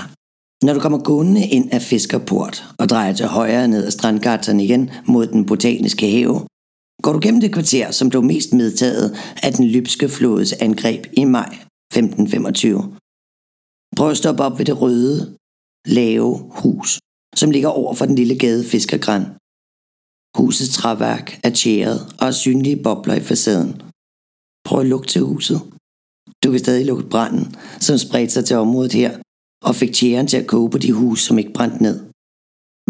Når 0.65 0.75
du 0.75 0.81
kommer 0.81 0.99
gående 0.99 1.47
ind 1.47 1.69
af 1.73 1.83
Fiskerport 1.83 2.65
og 2.79 2.89
drejer 2.89 3.13
til 3.13 3.27
højre 3.27 3.69
ned 3.69 3.85
ad 3.85 3.91
Strandgatan 3.91 4.61
igen 4.61 4.91
mod 5.07 5.27
den 5.27 5.47
botaniske 5.47 6.11
have, 6.11 6.41
går 7.03 7.13
du 7.13 7.21
gennem 7.23 7.41
det 7.41 7.53
kvarter, 7.53 7.91
som 7.91 8.09
blev 8.09 8.23
mest 8.23 8.53
medtaget 8.53 9.17
af 9.43 9.53
den 9.53 9.67
lybske 9.67 10.09
flådes 10.09 10.53
angreb 10.53 11.07
i 11.13 11.25
maj 11.25 11.51
1525. 11.93 12.97
Prøv 13.97 14.11
at 14.11 14.17
stoppe 14.17 14.43
op 14.43 14.59
ved 14.59 14.67
det 14.67 14.81
røde, 14.83 15.37
lave 15.87 16.51
hus, 16.63 16.99
som 17.37 17.51
ligger 17.51 17.69
over 17.69 17.95
for 17.95 18.07
den 18.07 18.15
lille 18.15 18.39
gade 18.39 18.65
Fiskergræn. 18.65 19.25
Husets 20.39 20.75
træværk 20.77 21.41
er 21.45 21.51
tjæret 21.51 22.01
og 22.19 22.25
har 22.27 22.33
synlige 22.33 22.83
bobler 22.83 23.15
i 23.15 23.21
facaden. 23.21 23.83
Prøv 24.65 24.81
at 24.81 24.87
lugte 24.87 25.09
til 25.13 25.23
huset. 25.23 25.61
Du 26.45 26.51
kan 26.51 26.59
stadig 26.59 26.87
lugte 26.87 27.09
branden, 27.09 27.57
som 27.81 27.99
spredte 27.99 28.33
sig 28.33 28.45
til 28.45 28.57
området 28.57 28.93
her, 28.93 29.19
og 29.65 29.75
fik 29.75 29.93
tjæren 29.93 30.27
til 30.27 30.37
at 30.37 30.47
koge 30.47 30.71
på 30.71 30.79
de 30.79 30.93
huse, 30.93 31.25
som 31.25 31.39
ikke 31.39 31.53
brændte 31.53 31.83
ned. 31.83 31.97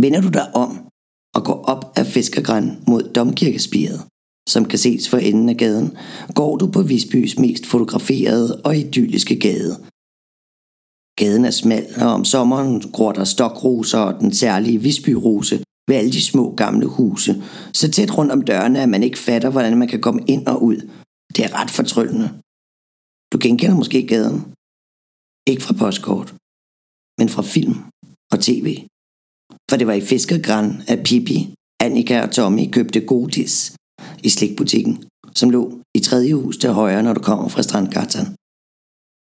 Vender 0.02 0.20
du 0.20 0.28
dig 0.28 0.54
om 0.54 0.87
og 1.36 1.44
går 1.44 1.58
op 1.72 1.82
af 1.96 2.06
Fiskergræn 2.06 2.66
mod 2.86 3.02
Domkirkespiret, 3.16 4.00
som 4.48 4.64
kan 4.64 4.78
ses 4.78 5.08
for 5.08 5.16
enden 5.16 5.48
af 5.48 5.56
gaden, 5.56 5.96
går 6.34 6.56
du 6.56 6.70
på 6.70 6.82
Visbys 6.82 7.38
mest 7.38 7.66
fotograferede 7.66 8.60
og 8.64 8.76
idylliske 8.76 9.36
gade. 9.40 9.74
Gaden 11.20 11.44
er 11.44 11.50
smal, 11.50 11.86
og 12.02 12.10
om 12.18 12.24
sommeren 12.24 12.80
gror 12.80 13.12
der 13.12 13.24
stokroser 13.24 13.98
og 13.98 14.20
den 14.20 14.32
særlige 14.32 14.82
Visbyrose 14.82 15.56
ved 15.88 15.96
alle 15.96 16.12
de 16.12 16.22
små 16.22 16.54
gamle 16.54 16.86
huse, 16.86 17.32
så 17.72 17.90
tæt 17.90 18.18
rundt 18.18 18.32
om 18.32 18.42
dørene, 18.42 18.82
at 18.82 18.88
man 18.88 19.02
ikke 19.02 19.18
fatter, 19.18 19.50
hvordan 19.50 19.78
man 19.78 19.88
kan 19.88 20.00
komme 20.00 20.22
ind 20.34 20.46
og 20.46 20.62
ud. 20.62 20.78
Det 21.34 21.44
er 21.44 21.52
ret 21.60 21.70
fortryllende. 21.70 22.28
Du 23.32 23.36
genkender 23.44 23.76
måske 23.76 24.06
gaden. 24.06 24.38
Ikke 25.50 25.62
fra 25.66 25.74
postkort, 25.82 26.28
men 27.18 27.28
fra 27.34 27.42
film 27.54 27.76
og 28.32 28.38
tv. 28.46 28.66
For 29.70 29.76
det 29.76 29.86
var 29.86 29.92
i 29.92 30.00
Fiskergræn, 30.00 30.82
at 30.88 31.00
Pippi, 31.04 31.54
Annika 31.80 32.22
og 32.22 32.30
Tommy 32.30 32.70
købte 32.72 33.00
godis 33.00 33.76
i 34.22 34.28
slikbutikken, 34.28 35.04
som 35.34 35.50
lå 35.50 35.80
i 35.94 36.00
tredje 36.00 36.32
hus 36.34 36.56
til 36.58 36.70
højre, 36.70 37.02
når 37.02 37.14
du 37.14 37.20
kommer 37.20 37.48
fra 37.48 37.62
Strandgatan. 37.62 38.26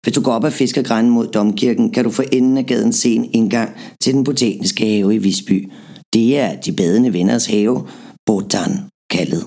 Hvis 0.04 0.16
du 0.16 0.22
går 0.22 0.32
op 0.32 0.46
ad 0.46 0.52
Fiskergræn 0.52 1.10
mod 1.10 1.28
Domkirken, 1.28 1.92
kan 1.92 2.04
du 2.04 2.12
få 2.12 2.24
enden 2.32 2.58
af 2.58 2.66
gaden 2.66 2.94
se 2.94 3.16
en 3.16 3.30
indgang 3.34 3.70
til 4.02 4.14
den 4.14 4.24
botaniske 4.24 4.86
have 4.86 5.16
i 5.16 5.18
Visby. 5.18 5.72
Det 6.14 6.38
er 6.38 6.62
de 6.62 6.72
badende 6.76 7.14
venners 7.14 7.46
have, 7.46 7.88
Botan 8.26 8.74
kaldet. 9.10 9.44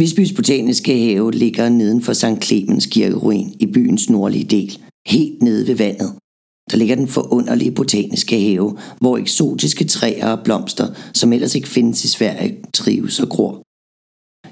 Visbys 0.00 0.32
botaniske 0.36 0.98
have 1.04 1.32
ligger 1.32 1.68
neden 1.68 2.02
for 2.02 2.12
St. 2.12 2.44
Clemens 2.44 2.86
kirkeruin 2.86 3.56
i 3.60 3.66
byens 3.74 4.10
nordlige 4.10 4.44
del, 4.44 4.78
helt 5.06 5.42
nede 5.42 5.66
ved 5.68 5.74
vandet. 5.74 6.10
Der 6.70 6.76
ligger 6.76 6.94
den 6.94 7.08
forunderlige 7.08 7.72
botaniske 7.72 8.40
have, 8.40 8.78
hvor 9.00 9.18
eksotiske 9.18 9.84
træer 9.84 10.28
og 10.32 10.44
blomster, 10.44 10.94
som 11.14 11.32
ellers 11.32 11.54
ikke 11.54 11.68
findes 11.68 12.04
i 12.04 12.08
Sverige, 12.08 12.58
trives 12.74 13.20
og 13.20 13.28
gror. 13.28 13.62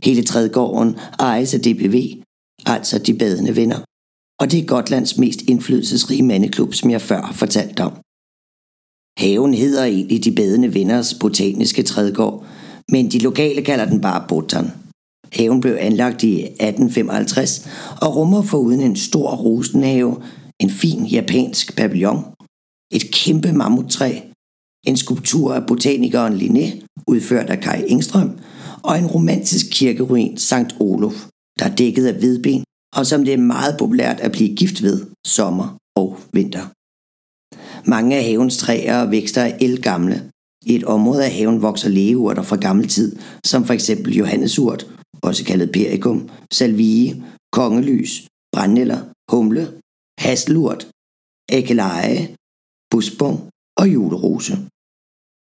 Hele 0.04 0.22
trædgården 0.22 0.96
ejes 1.18 1.54
af 1.54 1.60
DBV, 1.60 1.96
altså 2.66 2.98
de 2.98 3.14
badende 3.18 3.56
venner. 3.56 3.80
Og 4.40 4.50
det 4.50 4.58
er 4.58 4.66
Gotlands 4.66 5.18
mest 5.18 5.42
indflydelsesrige 5.42 6.22
mandeklub, 6.22 6.74
som 6.74 6.90
jeg 6.90 7.00
før 7.00 7.22
har 7.22 7.32
fortalt 7.32 7.80
om. 7.80 7.92
Haven 9.18 9.54
hedder 9.54 9.84
egentlig 9.84 10.24
de 10.24 10.34
badende 10.34 10.74
venners 10.74 11.14
botaniske 11.14 11.82
trædgård, 11.82 12.46
men 12.88 13.10
de 13.10 13.18
lokale 13.18 13.62
kalder 13.62 13.84
den 13.84 14.00
bare 14.00 14.24
Botan. 14.28 14.70
Haven 15.32 15.60
blev 15.60 15.76
anlagt 15.80 16.22
i 16.22 16.42
1855 16.44 17.68
og 18.02 18.16
rummer 18.16 18.42
foruden 18.42 18.80
en 18.80 18.96
stor 18.96 19.36
rosenhave, 19.36 20.22
en 20.62 20.70
fin 20.70 21.06
japansk 21.06 21.76
pavillon, 21.76 22.24
et 22.92 23.04
kæmpe 23.12 23.52
mammuttræ, 23.52 24.20
en 24.86 24.96
skulptur 24.96 25.54
af 25.54 25.66
botanikeren 25.66 26.34
Linné, 26.40 26.86
udført 27.06 27.50
af 27.50 27.60
Kai 27.60 27.84
Engstrøm, 27.88 28.38
og 28.82 28.98
en 28.98 29.06
romantisk 29.06 29.66
kirkeruin 29.72 30.38
Sankt 30.38 30.76
Olof, 30.80 31.26
der 31.58 31.64
er 31.64 31.74
dækket 31.74 32.06
af 32.06 32.14
hvidben, 32.14 32.64
og 32.96 33.06
som 33.06 33.24
det 33.24 33.34
er 33.34 33.38
meget 33.38 33.76
populært 33.78 34.20
at 34.20 34.32
blive 34.32 34.56
gift 34.56 34.82
ved 34.82 35.06
sommer 35.26 35.76
og 35.96 36.18
vinter. 36.32 36.64
Mange 37.90 38.16
af 38.16 38.24
havens 38.24 38.56
træer 38.56 39.10
vækster 39.10 39.42
er 39.42 39.58
elgamle. 39.60 40.30
I 40.66 40.74
et 40.74 40.84
område 40.84 41.24
af 41.24 41.32
haven 41.32 41.62
vokser 41.62 41.88
lægeurter 41.88 42.42
fra 42.42 42.56
gammel 42.56 42.88
tid, 42.88 43.16
som 43.46 43.64
for 43.64 43.74
eksempel 43.74 44.16
Johannesurt, 44.16 44.86
også 45.22 45.44
kaldet 45.44 45.72
perikum, 45.72 46.28
salvie, 46.52 47.24
kongelys, 47.52 48.26
brændeller, 48.52 49.00
humle, 49.30 49.72
hasselurt, 50.18 50.90
ækkeleje, 51.52 52.36
busbong 52.90 53.38
og 53.80 53.86
julerose. 53.94 54.54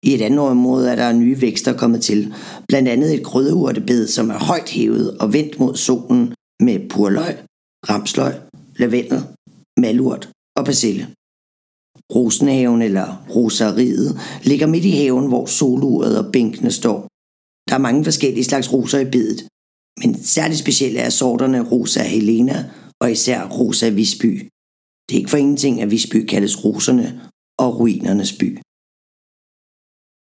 I 0.03 0.13
et 0.13 0.21
andet 0.21 0.39
område 0.39 0.91
er 0.91 0.95
der 0.95 1.11
nye 1.11 1.41
vækster 1.41 1.77
kommet 1.77 2.01
til, 2.01 2.33
blandt 2.67 2.89
andet 2.89 3.13
et 3.13 3.25
krydderurtebed, 3.25 4.07
som 4.07 4.29
er 4.29 4.39
højt 4.39 4.69
hævet 4.69 5.17
og 5.17 5.33
vendt 5.33 5.59
mod 5.59 5.75
solen 5.75 6.33
med 6.61 6.89
purløg, 6.89 7.35
ramsløg, 7.89 8.33
lavendel, 8.77 9.21
malurt 9.79 10.29
og 10.57 10.65
persille. 10.65 11.03
Rosenhaven 12.15 12.81
eller 12.81 13.25
roseriet 13.35 14.19
ligger 14.43 14.67
midt 14.67 14.85
i 14.85 14.91
haven, 14.91 15.27
hvor 15.27 15.45
soluret 15.45 16.17
og 16.17 16.31
bænkene 16.31 16.71
står. 16.71 16.99
Der 17.69 17.75
er 17.75 17.87
mange 17.87 18.03
forskellige 18.03 18.43
slags 18.43 18.73
roser 18.73 18.99
i 18.99 19.11
bedet, 19.15 19.47
men 20.01 20.23
særligt 20.23 20.59
specielle 20.59 20.99
er 20.99 21.09
sorterne 21.09 21.69
Rosa 21.71 22.03
Helena 22.03 22.71
og 23.01 23.11
især 23.11 23.47
Rosa 23.47 23.89
Visby. 23.89 24.49
Det 25.09 25.15
er 25.15 25.19
ikke 25.19 25.29
for 25.29 25.37
ingenting, 25.37 25.81
at 25.81 25.91
Visby 25.91 26.25
kaldes 26.25 26.65
roserne 26.65 27.07
og 27.59 27.79
ruinernes 27.79 28.33
by. 28.33 28.49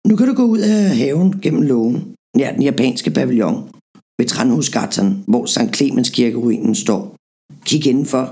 Nu 0.09 0.17
kan 0.17 0.27
du 0.29 0.35
gå 0.35 0.45
ud 0.55 0.59
af 0.59 0.97
haven 0.97 1.41
gennem 1.41 1.63
lågen, 1.63 2.15
nær 2.37 2.53
den 2.53 2.63
japanske 2.63 3.11
pavillon, 3.11 3.71
ved 4.19 4.27
Tranhusgatan, 4.27 5.25
hvor 5.27 5.47
St. 5.47 5.75
Clemens 5.77 6.11
kirkeruinen 6.11 6.75
står. 6.75 7.17
Kig 7.65 7.87
indenfor, 7.87 8.25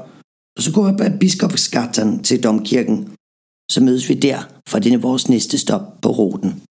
og 0.57 0.62
så 0.62 0.72
gå 0.72 0.86
op 0.86 1.01
ad 1.01 1.18
Biskopsgatan 1.20 2.22
til 2.22 2.42
Domkirken. 2.42 2.99
Så 3.70 3.80
mødes 3.80 4.09
vi 4.09 4.14
der, 4.14 4.38
for 4.68 4.78
det 4.78 4.92
er 4.92 4.99
vores 4.99 5.28
næste 5.28 5.59
stop 5.59 6.01
på 6.03 6.09
ruten. 6.09 6.62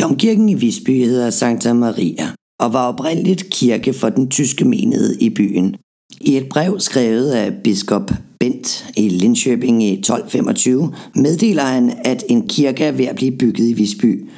Domkirken 0.00 0.48
i 0.48 0.54
Visby 0.54 1.04
hedder 1.04 1.30
Santa 1.30 1.72
Maria 1.72 2.34
og 2.60 2.72
var 2.72 2.88
oprindeligt 2.92 3.50
kirke 3.50 3.92
for 3.92 4.08
den 4.08 4.30
tyske 4.30 4.64
menighed 4.64 5.18
i 5.20 5.30
byen. 5.30 5.76
I 6.20 6.36
et 6.36 6.48
brev 6.48 6.80
skrevet 6.80 7.30
af 7.30 7.62
biskop 7.64 8.10
Bent 8.40 8.90
i 8.96 9.08
Linköping 9.08 9.84
i 9.84 9.92
1225 9.92 10.94
meddeler 11.14 11.62
han, 11.62 11.92
at 12.04 12.24
en 12.28 12.48
kirke 12.48 12.84
er 12.84 12.92
ved 12.92 13.04
at 13.04 13.16
blive 13.16 13.38
bygget 13.38 13.68
i 13.68 13.72
Visby, 13.72 14.28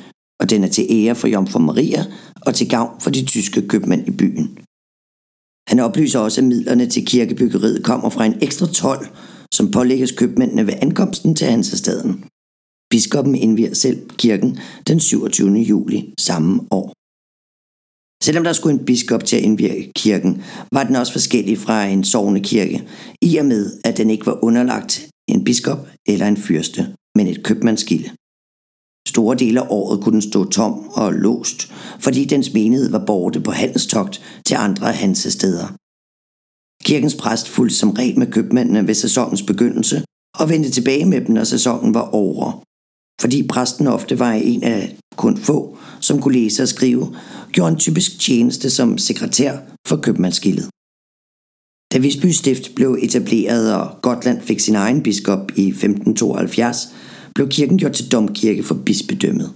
og 0.41 0.51
den 0.51 0.65
er 0.65 0.69
til 0.69 0.87
ære 0.91 1.15
for 1.15 1.29
Jomfru 1.29 1.59
Maria 1.59 2.05
og 2.47 2.55
til 2.55 2.69
gavn 2.69 3.01
for 3.01 3.11
de 3.11 3.25
tyske 3.25 3.69
købmænd 3.69 4.09
i 4.09 4.11
byen. 4.11 4.59
Han 5.69 5.79
oplyser 5.81 6.19
også, 6.19 6.41
at 6.41 6.47
midlerne 6.47 6.87
til 6.87 7.07
kirkebyggeriet 7.07 7.85
kommer 7.85 8.11
fra 8.11 8.25
en 8.25 8.39
ekstra 8.43 8.67
tolv, 8.67 9.07
som 9.55 9.71
pålægges 9.71 10.13
købmændene 10.13 10.67
ved 10.67 10.75
ankomsten 10.83 11.35
til 11.35 11.47
Hansestaden. 11.47 12.25
Biskoppen 12.91 13.35
indviger 13.35 13.75
selv 13.75 14.11
kirken 14.11 14.59
den 14.89 15.01
27. 15.01 15.51
juli 15.51 16.15
samme 16.21 16.61
år. 16.71 17.00
Selvom 18.23 18.45
der 18.45 18.53
skulle 18.53 18.79
en 18.79 18.85
biskop 18.85 19.25
til 19.25 19.37
at 19.37 19.43
indvirke 19.43 19.93
kirken, 19.97 20.43
var 20.73 20.85
den 20.85 20.97
også 20.97 21.13
forskellig 21.13 21.59
fra 21.59 21.85
en 21.85 22.05
sovende 22.05 22.41
kirke, 22.41 22.89
i 23.23 23.37
og 23.37 23.47
med 23.47 23.81
at 23.85 23.97
den 23.97 24.11
ikke 24.11 24.27
var 24.27 24.45
underlagt 24.45 25.09
en 25.29 25.45
biskop 25.45 25.89
eller 26.07 26.27
en 26.27 26.37
fyrste, 26.37 26.95
men 27.17 27.27
et 27.27 27.43
købmandsgilde. 27.45 28.11
Store 29.09 29.37
dele 29.37 29.61
af 29.61 29.67
året 29.71 30.01
kunne 30.03 30.13
den 30.13 30.31
stå 30.31 30.45
tom 30.45 30.89
og 30.89 31.13
låst, 31.13 31.73
fordi 32.01 32.25
dens 32.25 32.53
menighed 32.53 32.91
var 32.91 33.05
borte 33.07 33.41
på 33.41 33.51
handelstogt 33.51 34.23
til 34.47 34.55
andre 34.55 34.93
hansesteder. 34.93 35.67
Kirkens 36.85 37.15
præst 37.15 37.49
fulgte 37.49 37.77
som 37.77 37.91
regel 37.91 38.19
med 38.19 38.33
købmændene 38.33 38.87
ved 38.87 38.95
sæsonens 38.95 39.43
begyndelse 39.43 40.05
og 40.39 40.49
vendte 40.49 40.71
tilbage 40.71 41.07
med 41.07 41.21
dem, 41.21 41.35
når 41.35 41.45
sæsonen 41.45 41.95
var 41.95 42.07
over. 42.25 42.65
Fordi 43.21 43.47
præsten 43.49 43.87
ofte 43.87 44.19
var 44.19 44.33
en 44.33 44.63
af 44.63 44.97
kun 45.17 45.37
få, 45.37 45.79
som 46.01 46.23
kunne 46.23 46.35
læse 46.35 46.63
og 46.63 46.69
skrive, 46.69 47.17
gjorde 47.53 47.73
en 47.73 47.79
typisk 47.79 48.21
tjeneste 48.21 48.71
som 48.71 48.99
sekretær 48.99 49.59
for 49.89 49.97
købmandsgildet. 49.97 50.69
Da 51.93 51.99
Visby 51.99 52.27
Stift 52.27 52.75
blev 52.75 52.99
etableret 53.03 53.75
og 53.75 54.03
Gotland 54.03 54.41
fik 54.41 54.61
sin 54.61 54.75
egen 54.75 55.03
biskop 55.03 55.53
i 55.57 55.69
1572, 55.69 56.95
blev 57.35 57.49
kirken 57.49 57.79
gjort 57.79 57.93
til 57.93 58.13
domkirke 58.13 58.63
for 58.63 58.75
bispedømmet. 58.75 59.53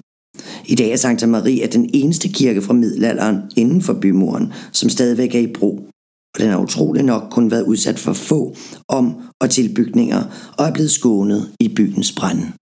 I 0.67 0.75
dag 0.75 0.91
er 0.91 0.97
Santa 0.97 1.27
Maria 1.27 1.67
den 1.67 1.91
eneste 1.93 2.29
kirke 2.29 2.63
fra 2.63 2.73
middelalderen 2.73 3.37
inden 3.57 3.83
for 3.83 3.95
bymuren, 3.95 4.53
som 4.73 4.89
stadigvæk 4.89 5.35
er 5.35 5.39
i 5.39 5.53
brug. 5.55 5.89
Og 6.35 6.41
den 6.41 6.51
har 6.51 6.59
utrolig 6.59 7.03
nok 7.03 7.23
kun 7.31 7.51
været 7.51 7.63
udsat 7.63 7.99
for 7.99 8.13
få 8.13 8.57
om- 8.89 9.15
og 9.41 9.51
tilbygninger 9.51 10.23
og 10.59 10.67
er 10.67 10.73
blevet 10.73 10.91
skånet 10.91 11.51
i 11.61 11.69
byens 11.69 12.13
brænde. 12.13 12.53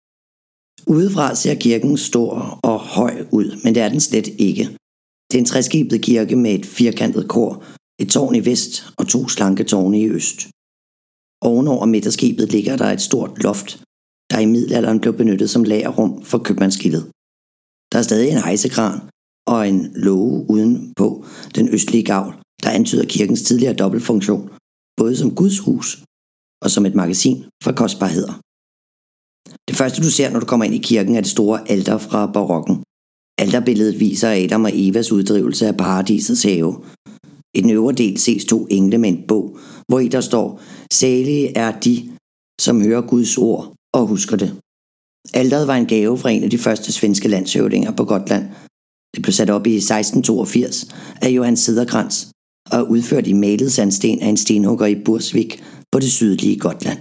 Udefra 0.86 1.34
ser 1.34 1.54
kirken 1.54 1.96
stor 1.96 2.58
og 2.62 2.78
høj 2.78 3.26
ud, 3.30 3.60
men 3.64 3.74
det 3.74 3.82
er 3.82 3.88
den 3.88 4.00
slet 4.00 4.28
ikke. 4.38 4.64
Det 5.28 5.34
er 5.34 5.38
en 5.38 5.44
træskibet 5.44 6.02
kirke 6.02 6.36
med 6.36 6.54
et 6.54 6.66
firkantet 6.66 7.28
kor, 7.28 7.64
et 7.98 8.08
tårn 8.08 8.34
i 8.34 8.46
vest 8.46 8.86
og 8.98 9.08
to 9.08 9.28
slanke 9.28 9.64
tårne 9.64 10.00
i 10.00 10.08
øst. 10.08 10.48
Ovenover 11.40 11.86
midterskibet 11.86 12.52
ligger 12.52 12.76
der 12.76 12.84
et 12.84 13.00
stort 13.00 13.42
loft, 13.42 13.82
der 14.30 14.38
i 14.38 14.46
middelalderen 14.46 15.00
blev 15.00 15.12
benyttet 15.16 15.50
som 15.50 15.64
lagerrum 15.64 16.22
for 16.22 16.38
købmandskildet. 16.38 17.02
Der 17.92 17.98
er 17.98 18.02
stadig 18.02 18.28
en 18.30 18.44
hejsekran 18.46 19.00
og 19.46 19.68
en 19.68 19.92
låge 19.94 20.46
uden 20.50 20.94
på 20.96 21.24
den 21.54 21.68
østlige 21.68 22.04
gavl, 22.04 22.34
der 22.62 22.70
antyder 22.70 23.04
kirkens 23.04 23.42
tidligere 23.42 23.74
dobbeltfunktion, 23.74 24.50
både 24.96 25.16
som 25.16 25.34
gudshus 25.34 26.04
og 26.62 26.70
som 26.70 26.86
et 26.86 26.94
magasin 26.94 27.44
for 27.64 27.72
kostbarheder. 27.72 28.34
Det 29.72 29.78
første 29.78 30.02
du 30.02 30.10
ser, 30.10 30.30
når 30.30 30.40
du 30.40 30.46
kommer 30.46 30.64
ind 30.64 30.74
i 30.74 30.78
kirken, 30.78 31.16
er 31.16 31.20
det 31.20 31.30
store 31.30 31.70
alter 31.70 31.98
fra 31.98 32.26
barokken. 32.26 32.76
Alterbilledet 33.38 34.00
viser 34.00 34.30
Adam 34.30 34.64
og 34.64 34.70
Evas 34.74 35.12
uddrivelse 35.12 35.66
af 35.66 35.76
paradisets 35.76 36.42
have. 36.42 36.84
I 37.54 37.60
den 37.60 37.70
øvre 37.70 37.92
del 37.92 38.18
ses 38.18 38.44
to 38.44 38.66
engle 38.70 38.98
med 38.98 39.08
en 39.08 39.24
bog, 39.28 39.58
hvor 39.88 39.98
i 39.98 40.08
der 40.08 40.20
står, 40.20 40.60
Salige 40.92 41.56
er 41.56 41.80
de, 41.80 42.12
som 42.60 42.82
hører 42.82 43.00
Guds 43.00 43.38
ord 43.38 43.74
og 43.94 44.06
husker 44.06 44.36
det. 44.36 44.50
Alteret 45.34 45.66
var 45.66 45.76
en 45.76 45.86
gave 45.86 46.18
fra 46.18 46.30
en 46.30 46.44
af 46.44 46.50
de 46.50 46.58
første 46.58 46.92
svenske 46.92 47.28
landshøvdinger 47.28 47.90
på 47.90 48.04
Gotland. 48.04 48.44
Det 49.14 49.22
blev 49.22 49.32
sat 49.32 49.50
op 49.50 49.66
i 49.66 49.76
1682 49.76 50.86
af 51.22 51.28
Johan 51.28 51.56
Siderkrans 51.56 52.28
og 52.70 52.78
er 52.78 52.82
udført 52.82 53.26
i 53.26 53.32
malet 53.32 53.72
sandsten 53.72 54.22
af 54.22 54.26
en 54.26 54.36
stenhugger 54.36 54.86
i 54.86 55.02
Bursvik 55.04 55.64
på 55.92 55.98
det 55.98 56.12
sydlige 56.12 56.58
Gotland. 56.58 56.98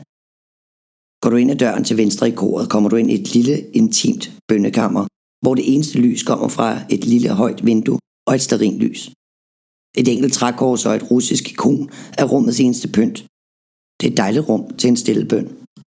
Går 1.21 1.29
du 1.29 1.35
ind 1.35 1.51
ad 1.51 1.55
døren 1.55 1.83
til 1.83 1.97
venstre 1.97 2.27
i 2.27 2.31
koret, 2.31 2.69
kommer 2.69 2.89
du 2.89 2.95
ind 2.95 3.11
i 3.11 3.21
et 3.21 3.33
lille, 3.33 3.55
intimt 3.73 4.31
bønnekammer, 4.47 5.05
hvor 5.43 5.55
det 5.55 5.73
eneste 5.73 5.97
lys 5.97 6.23
kommer 6.23 6.47
fra 6.47 6.79
et 6.89 7.05
lille 7.05 7.29
højt 7.29 7.65
vindue 7.65 7.99
og 8.27 8.35
et 8.35 8.79
lys. 8.79 9.11
Et 9.97 10.07
enkelt 10.07 10.33
trækors 10.33 10.85
og 10.85 10.95
et 10.95 11.11
russisk 11.11 11.51
ikon 11.51 11.89
er 12.17 12.25
rummets 12.25 12.59
eneste 12.59 12.87
pynt. 12.87 13.17
Det 13.97 14.07
er 14.07 14.11
et 14.11 14.17
dejligt 14.17 14.49
rum 14.49 14.63
til 14.77 14.87
en 14.87 14.97
stille 14.97 15.25
bøn. 15.25 15.47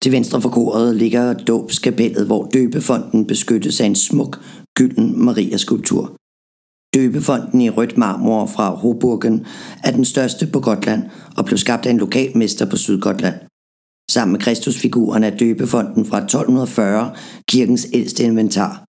Til 0.01 0.11
venstre 0.11 0.41
for 0.41 0.49
koret 0.49 0.95
ligger 0.95 1.33
dåbskapellet, 1.33 2.25
hvor 2.25 2.45
døbefonden 2.45 3.27
beskyttes 3.27 3.81
af 3.81 3.85
en 3.85 3.95
smuk, 3.95 4.41
gylden 4.77 5.25
Maria-skulptur. 5.25 6.15
Døbefonden 6.93 7.61
i 7.61 7.69
rødt 7.69 7.97
marmor 7.97 8.45
fra 8.45 8.69
Hoburgen 8.69 9.45
er 9.83 9.91
den 9.91 10.05
største 10.05 10.47
på 10.47 10.59
Gotland 10.59 11.03
og 11.37 11.45
blev 11.45 11.57
skabt 11.57 11.85
af 11.85 11.91
en 11.91 11.97
lokalmester 11.97 12.69
på 12.69 12.77
Sydgotland. 12.77 13.35
Sammen 14.11 14.31
med 14.31 14.41
Kristusfiguren 14.41 15.23
er 15.23 15.37
døbefonden 15.37 16.05
fra 16.05 16.17
1240 16.17 17.15
kirkens 17.47 17.87
ældste 17.93 18.23
inventar. 18.23 18.85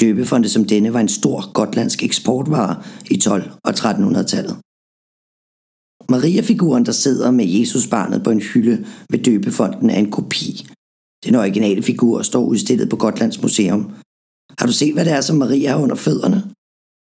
Døbefonde 0.00 0.48
som 0.48 0.64
denne 0.64 0.92
var 0.92 1.00
en 1.00 1.08
stor 1.08 1.52
gotlandsk 1.52 2.02
eksportvare 2.02 2.82
i 3.10 3.20
12- 3.24 3.50
og 3.64 3.70
1300-tallet. 3.70 4.56
Maria-figuren, 6.10 6.86
der 6.86 6.92
sidder 6.92 7.30
med 7.30 7.46
Jesusbarnet 7.46 8.24
på 8.24 8.30
en 8.30 8.40
hylde 8.40 8.86
ved 9.10 9.18
døbefonden, 9.18 9.90
er 9.90 9.98
en 9.98 10.10
kopi. 10.10 10.66
Den 11.24 11.34
originale 11.34 11.82
figur 11.82 12.22
står 12.22 12.44
udstillet 12.44 12.90
på 12.90 12.96
Gotlands 12.96 13.42
Museum. 13.42 13.82
Har 14.58 14.66
du 14.66 14.72
set, 14.72 14.94
hvad 14.94 15.04
det 15.04 15.12
er, 15.12 15.20
som 15.20 15.36
Maria 15.36 15.70
har 15.70 15.82
under 15.82 15.96
fødderne? 15.96 16.42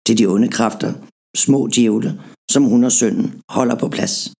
Det 0.06 0.12
er 0.12 0.16
de 0.16 0.26
onde 0.26 0.48
kræfter, 0.48 0.92
små 1.36 1.68
djævle, 1.74 2.20
som 2.50 2.62
hun 2.62 2.84
og 2.84 2.92
sønnen 2.92 3.40
holder 3.48 3.74
på 3.74 3.88
plads. 3.88 4.32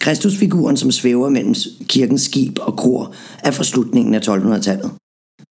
Kristusfiguren, 0.00 0.76
som 0.76 0.90
svæver 0.90 1.28
mellem 1.28 1.54
kirkens 1.88 2.22
skib 2.22 2.58
og 2.60 2.76
kor, 2.76 3.14
er 3.38 3.50
fra 3.50 3.64
slutningen 3.64 4.14
af 4.14 4.28
1200-tallet. 4.28 4.90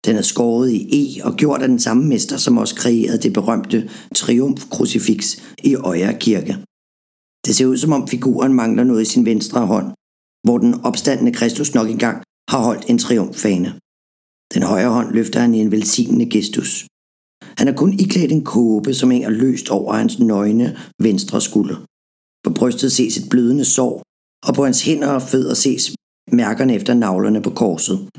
Den 0.05 0.15
er 0.15 0.21
skåret 0.21 0.71
i 0.71 0.81
E 0.99 1.25
og 1.25 1.35
gjort 1.35 1.61
af 1.61 1.67
den 1.67 1.79
samme 1.79 2.03
mester, 2.05 2.37
som 2.37 2.57
også 2.57 2.75
kreerede 2.75 3.17
det 3.17 3.33
berømte 3.33 3.89
triumfkrucifiks 4.15 5.27
i 5.63 5.75
Øjer 5.75 6.19
Kirke. 6.19 6.57
Det 7.45 7.55
ser 7.55 7.65
ud 7.65 7.77
som 7.77 7.93
om 7.93 8.07
figuren 8.07 8.53
mangler 8.53 8.83
noget 8.83 9.01
i 9.01 9.11
sin 9.13 9.25
venstre 9.25 9.65
hånd, 9.65 9.87
hvor 10.45 10.57
den 10.57 10.73
opstandende 10.83 11.33
Kristus 11.33 11.73
nok 11.73 11.89
engang 11.89 12.23
har 12.49 12.61
holdt 12.63 12.89
en 12.89 12.97
triumffane. 12.97 13.69
Den 14.53 14.63
højre 14.63 14.89
hånd 14.89 15.13
løfter 15.13 15.39
han 15.39 15.55
i 15.55 15.59
en 15.59 15.71
velsignende 15.71 16.29
gestus. 16.29 16.87
Han 17.59 17.67
er 17.67 17.75
kun 17.75 17.93
iklædt 17.99 18.31
en 18.31 18.45
kåbe, 18.45 18.93
som 18.93 19.11
hænger 19.11 19.29
løst 19.29 19.69
over 19.69 19.93
hans 19.93 20.19
nøgne 20.19 20.77
venstre 21.01 21.41
skulder. 21.41 21.77
På 22.43 22.49
brystet 22.53 22.91
ses 22.91 23.17
et 23.17 23.29
blødende 23.29 23.65
sår, 23.65 24.03
og 24.43 24.53
på 24.53 24.63
hans 24.63 24.81
hænder 24.81 25.07
og 25.07 25.21
fødder 25.21 25.53
ses 25.53 25.91
mærkerne 26.31 26.75
efter 26.75 26.93
navlerne 26.93 27.41
på 27.41 27.49
korset. 27.49 28.09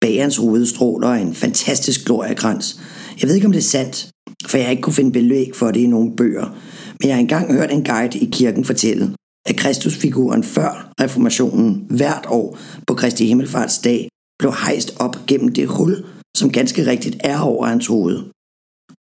Bag 0.00 0.20
hans 0.20 0.36
hoved 0.36 0.66
stråler 0.66 1.08
en 1.08 1.34
fantastisk 1.34 2.04
gloriekrans. 2.04 2.80
Jeg 3.20 3.28
ved 3.28 3.34
ikke, 3.34 3.46
om 3.46 3.52
det 3.52 3.58
er 3.58 3.62
sandt, 3.62 4.10
for 4.46 4.56
jeg 4.56 4.66
har 4.66 4.70
ikke 4.70 4.82
kunne 4.82 4.94
finde 4.94 5.12
belæg 5.12 5.50
for 5.54 5.70
det 5.70 5.80
i 5.80 5.86
nogle 5.86 6.16
bøger, 6.16 6.46
men 7.00 7.08
jeg 7.08 7.14
har 7.16 7.20
engang 7.20 7.52
hørt 7.52 7.70
en 7.70 7.84
guide 7.84 8.18
i 8.18 8.28
kirken 8.32 8.64
fortælle, 8.64 9.14
at 9.46 9.56
Kristusfiguren 9.56 10.44
før 10.44 10.92
reformationen 11.00 11.86
hvert 11.90 12.26
år 12.28 12.58
på 12.86 12.94
Kristi 12.94 13.26
Himmelfarts 13.26 13.78
dag 13.78 14.08
blev 14.38 14.52
hejst 14.52 14.94
op 15.00 15.16
gennem 15.26 15.52
det 15.52 15.68
hul, 15.68 16.04
som 16.36 16.50
ganske 16.50 16.86
rigtigt 16.86 17.16
er 17.24 17.40
over 17.40 17.66
hans 17.66 17.86
hoved. 17.86 18.18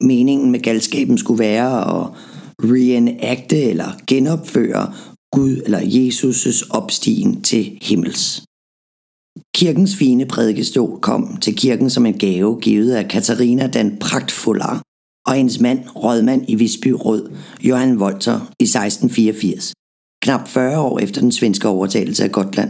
Meningen 0.03 0.51
med 0.51 0.59
galskaben 0.59 1.17
skulle 1.17 1.39
være 1.39 2.01
at 2.01 2.07
reenacte 2.63 3.61
eller 3.61 3.91
genopføre 4.07 4.93
Gud 5.35 5.61
eller 5.65 5.79
Jesus' 5.79 6.67
opstigen 6.69 7.41
til 7.41 7.79
himmels. 7.81 8.43
Kirkens 9.55 9.95
fine 9.95 10.25
prædikestol 10.25 10.99
kom 10.99 11.37
til 11.37 11.55
kirken 11.55 11.89
som 11.89 12.05
en 12.05 12.17
gave 12.17 12.59
givet 12.61 12.91
af 12.91 13.07
Katarina 13.07 13.67
den 13.67 13.97
Pragtfuller 13.99 14.81
og 15.27 15.33
hendes 15.33 15.59
mand, 15.59 15.79
rådmand 15.95 16.45
i 16.47 16.55
Visby 16.55 16.87
Råd, 16.87 17.37
Johan 17.63 17.99
Volter, 17.99 18.39
i 18.59 18.63
1684, 18.63 19.73
knap 20.23 20.47
40 20.47 20.79
år 20.79 20.99
efter 20.99 21.21
den 21.21 21.31
svenske 21.31 21.67
overtagelse 21.67 22.23
af 22.23 22.31
Gotland. 22.31 22.69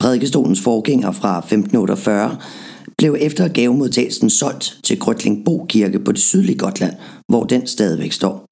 Prædikestolens 0.00 0.60
forgænger 0.60 1.12
fra 1.12 1.38
1548 1.38 2.38
blev 2.98 3.16
efter 3.20 3.48
gavemodtagelsen 3.48 4.30
solgt 4.30 4.80
til 4.84 4.98
Grøtlingbo 4.98 5.66
Kirke 5.68 5.98
på 5.98 6.12
det 6.12 6.20
sydlige 6.20 6.58
Gotland, 6.58 6.94
hvor 7.28 7.44
den 7.44 7.66
stadigvæk 7.66 8.12
står. 8.12 8.46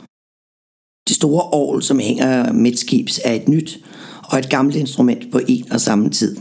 Det 1.10 1.16
store 1.16 1.42
orgel, 1.42 1.82
som 1.82 1.98
hænger 1.98 2.52
midtskibs, 2.52 3.20
er 3.24 3.32
et 3.32 3.48
nyt 3.48 3.84
og 4.24 4.38
et 4.38 4.50
gammelt 4.50 4.76
instrument 4.76 5.32
på 5.32 5.40
en 5.48 5.72
og 5.72 5.80
samme 5.80 6.10
tid. 6.10 6.36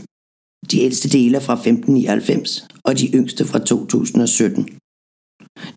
De 0.70 0.80
ældste 0.80 1.08
dele 1.08 1.36
er 1.36 1.40
fra 1.40 1.52
1599, 1.52 2.66
og 2.84 2.98
de 2.98 3.06
yngste 3.06 3.44
fra 3.44 3.58
2017. 3.58 4.68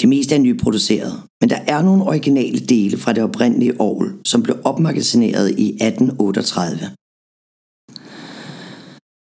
Det 0.01 0.09
meste 0.09 0.35
er 0.35 0.39
nyproduceret, 0.39 1.13
men 1.41 1.49
der 1.49 1.59
er 1.67 1.81
nogle 1.81 2.03
originale 2.03 2.59
dele 2.59 2.97
fra 2.97 3.13
det 3.13 3.23
oprindelige 3.23 3.81
orgel, 3.81 4.11
som 4.25 4.43
blev 4.43 4.57
opmagasineret 4.63 5.49
i 5.59 5.67
1838. 5.69 6.79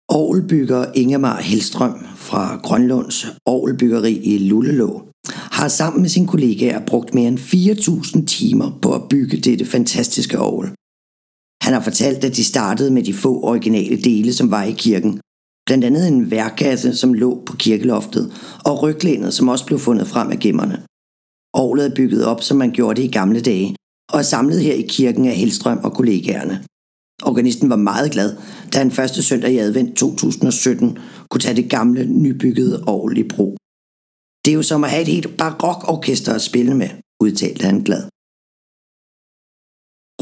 Orgelbygger 0.10 0.86
Ingemar 0.96 1.42
Hellstrøm 1.42 2.06
fra 2.32 2.60
Grønlunds 2.64 3.28
Orgelbyggeri 3.46 4.14
i 4.14 4.38
Lullelå 4.38 5.02
har 5.58 5.68
sammen 5.68 6.02
med 6.02 6.10
sine 6.10 6.28
kollegaer 6.28 6.86
brugt 6.86 7.14
mere 7.14 7.28
end 7.28 7.40
4.000 7.40 8.26
timer 8.26 8.80
på 8.82 8.96
at 8.96 9.02
bygge 9.10 9.38
dette 9.38 9.66
fantastiske 9.66 10.40
orgel. 10.40 10.70
Han 11.64 11.74
har 11.74 11.82
fortalt, 11.82 12.24
at 12.24 12.36
de 12.36 12.44
startede 12.44 12.92
med 12.92 13.04
de 13.04 13.14
få 13.14 13.44
originale 13.44 13.98
dele, 14.02 14.34
som 14.34 14.52
var 14.52 14.64
i 14.64 14.76
kirken, 14.78 15.20
Blandt 15.66 15.86
andet 15.86 16.08
en 16.08 16.32
værkasse, 16.32 16.96
som 16.96 17.14
lå 17.14 17.44
på 17.46 17.56
kirkeloftet, 17.56 18.34
og 18.66 18.84
ryglænet, 18.84 19.34
som 19.34 19.50
også 19.50 19.66
blev 19.66 19.80
fundet 19.80 20.08
frem 20.08 20.32
af 20.32 20.40
gemmerne. 20.40 20.78
Orlet 21.54 21.86
er 21.86 21.96
bygget 21.96 22.26
op, 22.26 22.42
som 22.44 22.58
man 22.58 22.72
gjorde 22.72 23.02
det 23.02 23.08
i 23.08 23.12
gamle 23.12 23.42
dage, 23.42 23.76
og 24.12 24.20
er 24.20 24.24
samlet 24.24 24.62
her 24.62 24.74
i 24.74 24.86
kirken 24.90 25.26
af 25.26 25.36
Helstrøm 25.36 25.80
og 25.84 25.94
kollegaerne. 25.94 26.66
Organisten 27.24 27.70
var 27.70 27.76
meget 27.76 28.12
glad, 28.12 28.38
da 28.74 28.78
han 28.78 28.92
første 28.92 29.24
søndag 29.24 29.52
i 29.54 29.58
advent 29.58 29.98
2017 29.98 30.98
kunne 31.30 31.42
tage 31.42 31.56
det 31.56 31.70
gamle, 31.70 32.06
nybyggede 32.06 32.84
orgel 32.88 33.18
i 33.18 33.24
brug. 33.24 33.58
Det 34.46 34.52
er 34.52 34.56
jo 34.56 34.64
som 34.64 34.84
at 34.84 34.90
have 34.90 35.02
et 35.02 35.08
helt 35.08 35.38
barokorkester 35.38 36.34
at 36.34 36.42
spille 36.42 36.76
med, 36.76 36.90
udtalte 37.24 37.66
han 37.66 37.80
glad. 37.88 38.04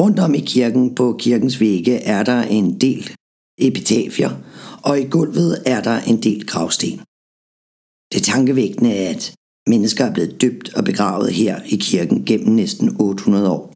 Rundt 0.01 0.19
om 0.19 0.33
i 0.35 0.39
kirken 0.39 0.95
på 0.95 1.15
kirkens 1.19 1.59
vægge 1.59 1.95
er 2.15 2.23
der 2.23 2.41
en 2.41 2.81
del 2.81 3.03
epitafier, 3.57 4.33
og 4.83 4.99
i 4.99 5.05
gulvet 5.15 5.63
er 5.65 5.81
der 5.81 5.97
en 6.11 6.19
del 6.27 6.45
gravsten. 6.47 6.99
Det 8.13 8.21
tankevækkende 8.23 8.91
er, 8.95 9.09
at 9.09 9.33
mennesker 9.69 10.05
er 10.05 10.13
blevet 10.13 10.41
døbt 10.41 10.73
og 10.77 10.83
begravet 10.83 11.33
her 11.33 11.55
i 11.65 11.75
kirken 11.75 12.25
gennem 12.25 12.55
næsten 12.55 12.95
800 12.99 13.49
år. 13.49 13.73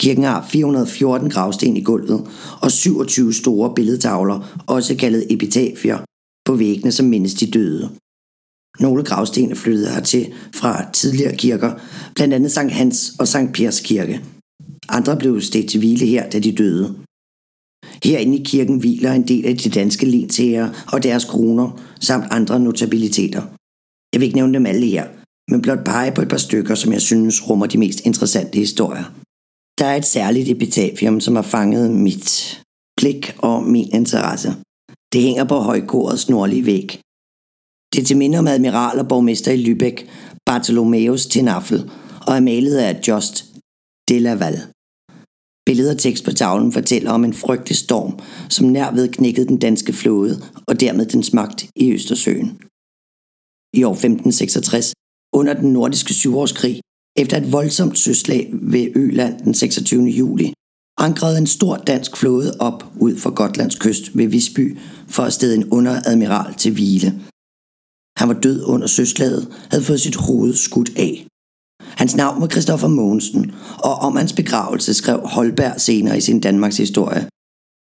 Kirken 0.00 0.24
har 0.24 0.46
414 0.46 1.30
gravsten 1.30 1.76
i 1.76 1.80
gulvet 1.80 2.28
og 2.62 2.70
27 2.70 3.32
store 3.32 3.74
billedtavler, 3.74 4.62
også 4.66 4.96
kaldet 4.96 5.26
epitafier, 5.30 5.98
på 6.46 6.54
væggene 6.54 6.92
som 6.92 7.06
mindes 7.06 7.34
de 7.34 7.50
døde. 7.50 7.90
Nogle 8.80 9.04
gravsten 9.04 9.50
er 9.50 9.54
flyttet 9.54 9.90
hertil 9.90 10.32
fra 10.54 10.90
tidligere 10.92 11.36
kirker, 11.36 11.72
blandt 12.14 12.34
andet 12.34 12.52
Sankt 12.52 12.72
Hans 12.72 13.12
og 13.18 13.28
Sankt 13.28 13.52
Pers 13.54 13.80
kirke. 13.80 14.24
Andre 14.88 15.16
blev 15.16 15.40
stedt 15.40 15.70
til 15.70 15.78
hvile 15.78 16.06
her, 16.06 16.30
da 16.30 16.38
de 16.38 16.52
døde. 16.52 16.94
Herinde 18.04 18.38
i 18.38 18.44
kirken 18.44 18.78
hviler 18.78 19.12
en 19.12 19.28
del 19.28 19.46
af 19.46 19.56
de 19.56 19.70
danske 19.70 20.06
lensherrer 20.06 20.84
og 20.92 21.02
deres 21.02 21.24
kroner, 21.24 21.80
samt 22.00 22.24
andre 22.30 22.60
notabiliteter. 22.60 23.42
Jeg 24.12 24.20
vil 24.20 24.26
ikke 24.26 24.36
nævne 24.36 24.54
dem 24.54 24.66
alle 24.66 24.86
her, 24.86 25.06
men 25.50 25.62
blot 25.62 25.84
pege 25.84 26.12
på 26.12 26.22
et 26.22 26.28
par 26.28 26.36
stykker, 26.36 26.74
som 26.74 26.92
jeg 26.92 27.02
synes 27.02 27.50
rummer 27.50 27.66
de 27.66 27.78
mest 27.78 28.00
interessante 28.00 28.58
historier. 28.58 29.23
Der 29.78 29.86
er 29.86 29.96
et 29.96 30.04
særligt 30.04 30.50
epitafium, 30.50 31.20
som 31.20 31.36
har 31.36 31.42
fanget 31.42 31.90
mit 31.90 32.60
blik 32.96 33.34
og 33.38 33.62
min 33.62 33.88
interesse. 33.92 34.48
Det 35.12 35.22
hænger 35.22 35.44
på 35.44 35.54
højkorets 35.54 36.28
nordlige 36.28 36.66
væg. 36.66 36.88
Det 37.92 38.00
er 38.00 38.06
til 38.06 38.16
minde 38.16 38.38
om 38.38 38.46
admiral 38.46 38.98
og 38.98 39.08
borgmester 39.08 39.52
i 39.52 39.64
Lübeck, 39.64 39.96
Bartholomeus 40.46 41.26
Tinafel, 41.26 41.90
og 42.26 42.36
er 42.36 42.40
malet 42.40 42.76
af 42.76 43.00
Just 43.08 43.44
de 44.08 44.18
Laval. 44.18 44.56
Og 45.68 45.98
tekst 45.98 46.24
på 46.24 46.32
tavlen 46.32 46.72
fortæller 46.72 47.10
om 47.10 47.24
en 47.24 47.34
frygtelig 47.34 47.76
storm, 47.76 48.18
som 48.50 48.66
nærved 48.66 49.08
knækkede 49.08 49.46
den 49.46 49.58
danske 49.58 49.92
flåde 49.92 50.34
og 50.68 50.80
dermed 50.80 51.06
dens 51.06 51.32
magt 51.32 51.66
i 51.76 51.92
Østersøen. 51.92 52.48
I 53.78 53.80
år 53.84 53.92
1566, 53.92 54.92
under 55.32 55.54
den 55.54 55.72
nordiske 55.72 56.14
syvårskrig, 56.14 56.80
efter 57.16 57.36
et 57.36 57.52
voldsomt 57.52 57.98
søslag 57.98 58.50
ved 58.52 58.86
Øland 58.96 59.40
den 59.40 59.54
26. 59.54 60.04
juli, 60.04 60.52
ankrede 60.98 61.38
en 61.38 61.46
stor 61.46 61.76
dansk 61.76 62.16
flåde 62.16 62.56
op 62.60 62.84
ud 63.00 63.16
for 63.16 63.30
Gotlands 63.30 63.78
kyst 63.78 64.16
ved 64.16 64.26
Visby 64.26 64.78
for 65.08 65.22
at 65.22 65.32
stede 65.32 65.54
en 65.54 65.70
underadmiral 65.70 66.54
til 66.54 66.72
hvile. 66.72 67.08
Han 68.18 68.28
var 68.28 68.40
død 68.40 68.64
under 68.64 68.86
søslaget, 68.86 69.48
havde 69.70 69.84
fået 69.84 70.00
sit 70.00 70.16
hoved 70.16 70.54
skudt 70.54 70.92
af. 70.96 71.26
Hans 71.82 72.16
navn 72.16 72.40
var 72.40 72.48
Christoffer 72.48 72.88
Mogensen, 72.88 73.52
og 73.84 73.94
om 73.94 74.16
hans 74.16 74.32
begravelse 74.32 74.94
skrev 74.94 75.20
Holberg 75.24 75.80
senere 75.80 76.16
i 76.16 76.20
sin 76.20 76.40
Danmarks 76.40 76.76
historie. 76.76 77.28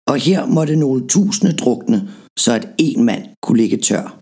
Og 0.06 0.16
her 0.16 0.46
måtte 0.46 0.76
nogle 0.76 1.08
tusinde 1.08 1.56
drukne, 1.56 2.08
så 2.38 2.52
at 2.52 2.68
en 2.78 3.04
mand 3.04 3.24
kunne 3.42 3.58
ligge 3.58 3.76
tør. 3.76 4.20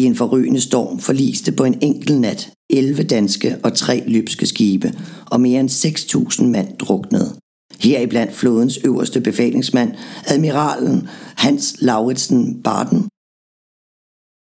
I 0.00 0.04
en 0.04 0.16
forrygende 0.16 0.60
storm 0.60 0.98
forliste 0.98 1.52
på 1.52 1.64
en 1.64 1.78
enkelt 1.82 2.20
nat 2.20 2.53
11 2.70 3.02
danske 3.02 3.58
og 3.64 3.76
3 3.76 4.04
lybske 4.06 4.46
skibe, 4.46 4.92
og 5.30 5.40
mere 5.40 5.60
end 5.60 5.70
6.000 5.70 6.44
mand 6.44 6.78
druknede. 6.78 7.38
Heriblandt 7.80 8.34
flådens 8.34 8.78
øverste 8.84 9.20
befalingsmand, 9.20 9.94
admiralen 10.26 11.08
Hans 11.36 11.76
Lauritsen 11.80 12.62
Barden, 12.62 13.08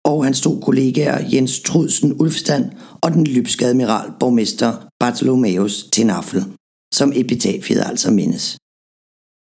og 0.05 0.23
hans 0.23 0.41
to 0.41 0.59
kollegaer 0.59 1.29
Jens 1.33 1.59
Trudsen 1.59 2.21
Ulfstand 2.21 2.65
og 3.01 3.11
den 3.11 3.27
lybske 3.27 3.65
admiral 3.65 4.11
borgmester 4.19 4.87
Bartholomeus 4.99 5.83
Tenafel, 5.91 6.43
som 6.93 7.11
epitafiet 7.15 7.83
altså 7.85 8.11
mindes. 8.11 8.57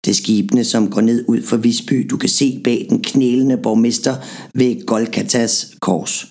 Det 0.04 0.10
er 0.10 0.14
skibene, 0.14 0.64
som 0.64 0.90
går 0.90 1.00
ned 1.00 1.24
ud 1.28 1.42
for 1.42 1.56
Visby, 1.56 2.06
du 2.10 2.16
kan 2.16 2.28
se 2.28 2.60
bag 2.64 2.86
den 2.90 3.02
knælende 3.02 3.56
borgmester 3.56 4.14
ved 4.54 4.86
Golgatas 4.86 5.76
kors. 5.80 6.26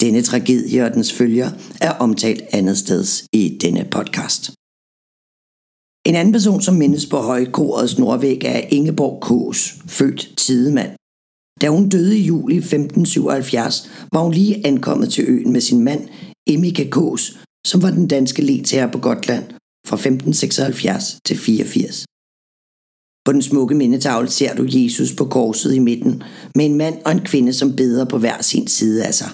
Denne 0.00 0.22
tragedie 0.22 0.84
og 0.84 0.94
dens 0.94 1.12
følger 1.12 1.50
er 1.80 1.90
omtalt 1.90 2.42
andet 2.52 2.78
sted 2.78 3.04
i 3.32 3.58
denne 3.62 3.84
podcast. 3.90 4.42
En 6.08 6.14
anden 6.14 6.32
person, 6.32 6.62
som 6.62 6.74
mindes 6.74 7.06
på 7.06 7.16
højkorets 7.16 7.98
nordvæg, 7.98 8.44
er 8.44 8.60
Ingeborg 8.70 9.20
Kås, 9.20 9.74
født 9.86 10.32
Tidemand. 10.36 10.92
Da 11.60 11.68
hun 11.68 11.88
døde 11.88 12.18
i 12.18 12.22
juli 12.22 12.56
1577, 12.56 13.90
var 14.12 14.22
hun 14.22 14.32
lige 14.32 14.66
ankommet 14.66 15.12
til 15.12 15.24
øen 15.28 15.52
med 15.52 15.60
sin 15.60 15.84
mand, 15.84 16.08
Emika 16.46 16.88
Kås, 16.90 17.38
som 17.66 17.82
var 17.82 17.90
den 17.90 18.08
danske 18.08 18.42
letager 18.42 18.92
på 18.92 18.98
Gotland 18.98 19.44
fra 19.88 19.96
1576 19.96 21.18
til 21.24 21.36
84. 21.36 22.04
På 23.24 23.32
den 23.32 23.42
smukke 23.42 23.74
mindetavle 23.74 24.30
ser 24.30 24.54
du 24.54 24.64
Jesus 24.68 25.12
på 25.14 25.24
korset 25.24 25.74
i 25.74 25.78
midten, 25.78 26.22
med 26.54 26.66
en 26.66 26.74
mand 26.74 26.98
og 27.04 27.12
en 27.12 27.24
kvinde, 27.24 27.52
som 27.52 27.76
beder 27.76 28.04
på 28.04 28.18
hver 28.18 28.42
sin 28.42 28.66
side 28.66 29.06
af 29.06 29.14
sig. 29.14 29.30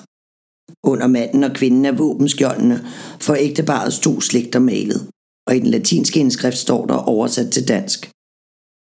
Under 0.84 1.06
manden 1.06 1.44
og 1.44 1.52
kvinden 1.52 1.84
er 1.84 1.92
våbenskjoldene 1.92 2.84
for 3.20 3.34
ægteparets 3.34 3.98
to 3.98 4.20
slægter 4.20 4.58
malet, 4.58 5.08
og 5.46 5.56
i 5.56 5.58
den 5.58 5.70
latinske 5.70 6.20
indskrift 6.20 6.56
står 6.56 6.86
der 6.86 6.94
oversat 6.94 7.50
til 7.50 7.68
dansk. 7.68 8.10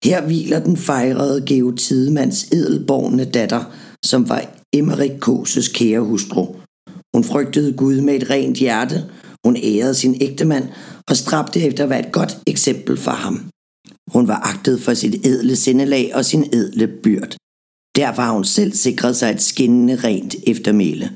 Her 0.04 0.26
hviler 0.26 0.64
den 0.64 0.76
fejrede 0.76 1.46
Geo 1.46 1.70
Tidemands 1.70 2.44
edelborgne 2.52 3.24
datter, 3.24 3.64
som 4.04 4.28
var 4.28 4.42
Emmerik 4.72 5.20
Kåses 5.20 5.68
kære 5.68 6.00
hustru. 6.00 6.46
Hun 7.14 7.24
frygtede 7.24 7.72
Gud 7.72 8.00
med 8.00 8.14
et 8.14 8.30
rent 8.30 8.56
hjerte, 8.56 9.04
hun 9.44 9.56
ærede 9.56 9.94
sin 9.94 10.16
ægtemand 10.20 10.68
og 11.08 11.16
stræbte 11.16 11.60
efter 11.60 11.84
at 11.84 11.90
være 11.90 12.06
et 12.06 12.12
godt 12.12 12.38
eksempel 12.46 12.96
for 12.96 13.10
ham. 13.10 13.50
Hun 14.12 14.28
var 14.28 14.40
agtet 14.54 14.80
for 14.80 14.94
sit 14.94 15.26
edle 15.26 15.56
sindelag 15.56 16.12
og 16.14 16.24
sin 16.24 16.44
edle 16.52 16.86
byrd. 17.02 17.36
Derfor 17.96 18.22
har 18.22 18.32
hun 18.32 18.44
selv 18.44 18.72
sikret 18.72 19.16
sig 19.16 19.30
et 19.30 19.42
skinnende 19.42 19.96
rent 19.96 20.34
eftermæle. 20.46 21.10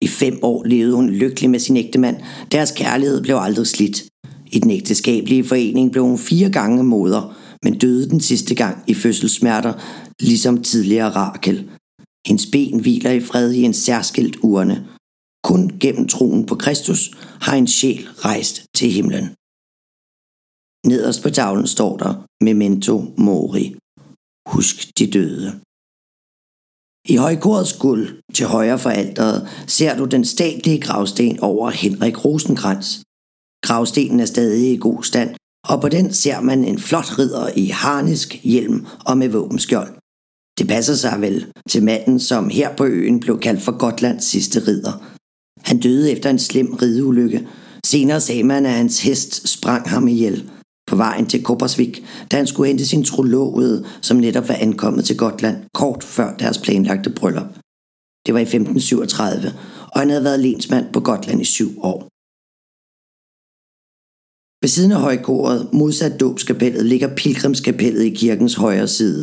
I 0.00 0.08
fem 0.08 0.38
år 0.42 0.64
levede 0.64 0.96
hun 0.96 1.10
lykkelig 1.10 1.50
med 1.50 1.58
sin 1.58 1.76
ægtemand. 1.76 2.16
Deres 2.52 2.72
kærlighed 2.76 3.22
blev 3.22 3.36
aldrig 3.36 3.66
slidt. 3.66 4.04
I 4.52 4.58
den 4.58 4.70
ægteskabelige 4.70 5.44
forening 5.44 5.92
blev 5.92 6.04
hun 6.04 6.18
fire 6.18 6.50
gange 6.50 6.84
moder, 6.84 7.36
men 7.62 7.78
døde 7.78 8.10
den 8.10 8.20
sidste 8.20 8.54
gang 8.54 8.84
i 8.86 8.94
fødselssmerter, 8.94 9.72
ligesom 10.20 10.62
tidligere 10.62 11.10
Rakel. 11.10 11.70
Hendes 12.26 12.46
ben 12.46 12.80
hviler 12.80 13.10
i 13.10 13.20
fred 13.20 13.52
i 13.52 13.62
en 13.62 13.74
særskilt 13.74 14.36
urne. 14.42 14.88
Kun 15.44 15.70
gennem 15.80 16.08
troen 16.08 16.46
på 16.46 16.54
Kristus 16.54 17.10
har 17.40 17.54
en 17.56 17.66
sjæl 17.66 18.08
rejst 18.18 18.62
til 18.76 18.90
himlen. 18.90 19.24
Nederst 20.86 21.22
på 21.22 21.30
tavlen 21.30 21.66
står 21.66 21.96
der 21.96 22.26
Memento 22.44 23.14
Mori. 23.18 23.76
Husk 24.48 24.98
de 24.98 25.10
døde. 25.10 25.60
I 27.08 27.16
højkorets 27.16 27.72
guld 27.72 28.08
til 28.34 28.46
højre 28.46 28.78
for 28.78 28.90
alteret 28.90 29.48
ser 29.66 29.96
du 29.96 30.04
den 30.04 30.24
statlige 30.24 30.80
gravsten 30.80 31.40
over 31.40 31.70
Henrik 31.70 32.24
Rosenkrantz. 32.24 32.98
Gravstenen 33.62 34.20
er 34.20 34.24
stadig 34.24 34.72
i 34.72 34.76
god 34.76 35.04
stand, 35.04 35.30
og 35.68 35.80
på 35.80 35.88
den 35.88 36.12
ser 36.12 36.40
man 36.40 36.64
en 36.64 36.78
flot 36.78 37.18
ridder 37.18 37.48
i 37.56 37.66
harnisk 37.66 38.40
hjelm 38.42 38.86
og 39.06 39.18
med 39.18 39.28
våbenskjold. 39.28 39.94
Det 40.58 40.68
passer 40.68 40.94
sig 40.94 41.20
vel 41.20 41.46
til 41.68 41.82
manden, 41.84 42.20
som 42.20 42.48
her 42.48 42.76
på 42.76 42.84
øen 42.84 43.20
blev 43.20 43.40
kaldt 43.40 43.62
for 43.62 43.78
Gotlands 43.78 44.24
sidste 44.24 44.66
ridder. 44.66 44.92
Han 45.62 45.80
døde 45.80 46.12
efter 46.12 46.30
en 46.30 46.38
slem 46.38 46.74
rideulykke. 46.74 47.48
Senere 47.86 48.20
sagde 48.20 48.44
man, 48.44 48.66
at 48.66 48.72
hans 48.72 49.02
hest 49.02 49.48
sprang 49.48 49.88
ham 49.88 50.08
ihjel 50.08 50.50
på 50.90 50.96
vejen 50.96 51.26
til 51.26 51.44
Kopersvik, 51.44 52.04
da 52.30 52.36
han 52.36 52.46
skulle 52.46 52.68
hente 52.68 52.86
sin 52.86 53.04
trolovede, 53.04 53.84
som 54.02 54.16
netop 54.16 54.48
var 54.48 54.54
ankommet 54.54 55.04
til 55.04 55.16
Gotland 55.16 55.56
kort 55.74 56.04
før 56.04 56.36
deres 56.36 56.58
planlagte 56.58 57.10
bryllup. 57.10 57.50
Det 58.26 58.34
var 58.34 58.40
i 58.40 58.48
1537, 58.50 59.48
og 59.92 60.00
han 60.00 60.10
havde 60.10 60.24
været 60.24 60.40
lensmand 60.40 60.86
på 60.92 61.00
Gotland 61.00 61.40
i 61.40 61.44
syv 61.44 61.70
år. 61.90 61.98
Ved 64.62 64.68
siden 64.68 64.92
af 64.92 65.00
højkoret, 65.00 65.72
modsat 65.72 66.20
dåbskapellet, 66.20 66.86
ligger 66.86 67.16
pilgrimskapellet 67.16 68.04
i 68.04 68.14
kirkens 68.14 68.54
højre 68.54 68.88
side. 68.88 69.22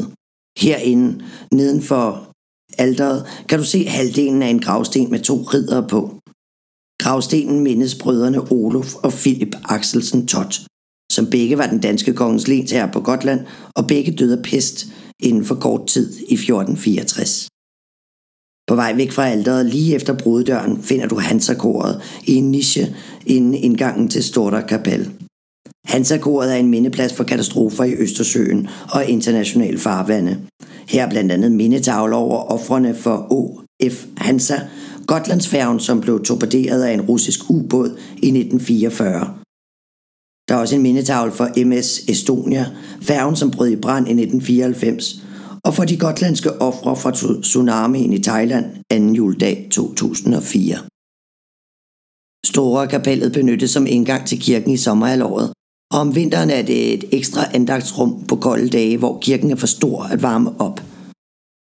Herinde, 0.57 1.23
nedenfor 1.53 2.27
alteret, 2.77 3.17
alderet, 3.17 3.45
kan 3.49 3.59
du 3.59 3.65
se 3.65 3.87
halvdelen 3.87 4.41
af 4.43 4.47
en 4.47 4.59
gravsten 4.59 5.11
med 5.11 5.19
to 5.19 5.35
riddere 5.53 5.87
på. 5.87 5.99
Gravstenen 7.03 7.59
mindes 7.63 7.95
brødrene 7.95 8.51
Olof 8.51 8.95
og 8.95 9.11
Philip 9.11 9.55
Axelsen 9.65 10.27
Tot, 10.27 10.53
som 11.11 11.29
begge 11.29 11.57
var 11.57 11.67
den 11.67 11.79
danske 11.79 12.13
kongens 12.13 12.47
lensherre 12.47 12.89
på 12.93 12.99
Gotland, 12.99 13.39
og 13.75 13.87
begge 13.87 14.11
døde 14.11 14.37
af 14.37 14.43
pest 14.43 14.87
inden 15.19 15.45
for 15.45 15.55
kort 15.55 15.87
tid 15.87 16.09
i 16.09 16.33
1464. 16.33 17.47
På 18.67 18.75
vej 18.75 18.93
væk 18.93 19.11
fra 19.11 19.27
alderet 19.29 19.65
lige 19.65 19.95
efter 19.95 20.17
bruddøren 20.17 20.83
finder 20.83 21.07
du 21.07 21.19
Hansakoret 21.19 22.01
i 22.23 22.35
en 22.35 22.51
niche 22.51 22.95
inden 23.25 23.53
indgangen 23.53 24.09
til 24.09 24.23
Storter 24.23 24.61
Kapel. 24.61 25.11
Hansakoret 25.85 26.51
er 26.51 26.55
en 26.55 26.69
mindeplads 26.69 27.13
for 27.13 27.23
katastrofer 27.23 27.83
i 27.83 27.93
Østersøen 27.93 28.67
og 28.91 29.05
internationale 29.05 29.77
farvande. 29.77 30.37
Her 30.87 31.05
er 31.05 31.09
blandt 31.09 31.31
andet 31.31 31.51
mindetavler 31.51 32.17
over 32.17 32.37
offrene 32.37 32.95
for 32.95 33.27
O.F. 33.29 34.05
Hansa, 34.17 34.59
Gotlandsfærgen, 35.07 35.79
som 35.79 36.01
blev 36.01 36.23
torpederet 36.23 36.83
af 36.83 36.93
en 36.93 37.01
russisk 37.01 37.39
ubåd 37.49 37.97
i 38.11 38.27
1944. 38.27 39.46
Der 40.47 40.55
er 40.55 40.59
også 40.59 40.75
en 40.75 40.81
mindetavle 40.81 41.31
for 41.31 41.65
MS 41.65 41.99
Estonia, 42.07 42.65
færgen 43.01 43.35
som 43.35 43.51
brød 43.51 43.69
i 43.69 43.75
brand 43.75 44.07
i 44.07 44.11
1994, 44.11 45.23
og 45.63 45.73
for 45.73 45.83
de 45.83 45.97
gotlandske 45.97 46.61
ofre 46.61 46.95
fra 46.95 47.41
tsunamien 47.41 48.13
i 48.13 48.23
Thailand 48.23 48.65
2. 48.91 49.13
juledag 49.13 49.67
2004. 49.71 50.77
Store 52.45 52.87
kapellet 52.87 53.31
benyttes 53.31 53.71
som 53.71 53.87
indgang 53.87 54.27
til 54.27 54.39
kirken 54.39 54.71
i 54.71 54.77
sommerhalvåret, 54.77 55.53
og 55.93 55.99
om 55.99 56.15
vinteren 56.15 56.49
er 56.49 56.61
det 56.61 56.93
et 56.93 57.03
ekstra 57.11 57.41
andagtsrum 57.53 58.25
på 58.27 58.35
kolde 58.35 58.69
dage, 58.69 58.97
hvor 58.97 59.19
kirken 59.21 59.51
er 59.51 59.55
for 59.55 59.67
stor 59.67 60.03
at 60.03 60.21
varme 60.21 60.61
op. 60.61 60.81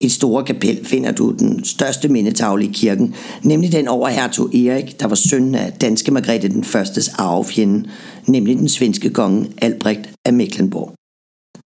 I 0.02 0.08
store 0.08 0.44
kapel 0.44 0.84
finder 0.84 1.12
du 1.12 1.34
den 1.38 1.64
største 1.64 2.08
mindetavle 2.08 2.64
i 2.64 2.70
kirken, 2.72 3.14
nemlig 3.42 3.72
den 3.72 3.88
over 3.88 4.08
hertug 4.08 4.54
Erik, 4.54 5.00
der 5.00 5.06
var 5.06 5.14
søn 5.14 5.54
af 5.54 5.72
danske 5.72 6.10
Margrethe 6.10 6.48
den 6.48 6.64
førstes 6.64 7.08
arvefjende, 7.08 7.88
nemlig 8.26 8.58
den 8.58 8.68
svenske 8.68 9.10
konge 9.10 9.52
Albrecht 9.58 10.10
af 10.24 10.32
Mecklenburg. 10.32 10.94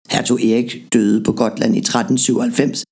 Hertug 0.10 0.40
Erik 0.42 0.94
døde 0.94 1.24
på 1.24 1.32
Gotland 1.32 1.76
i 1.76 1.80
1397, 1.80 2.84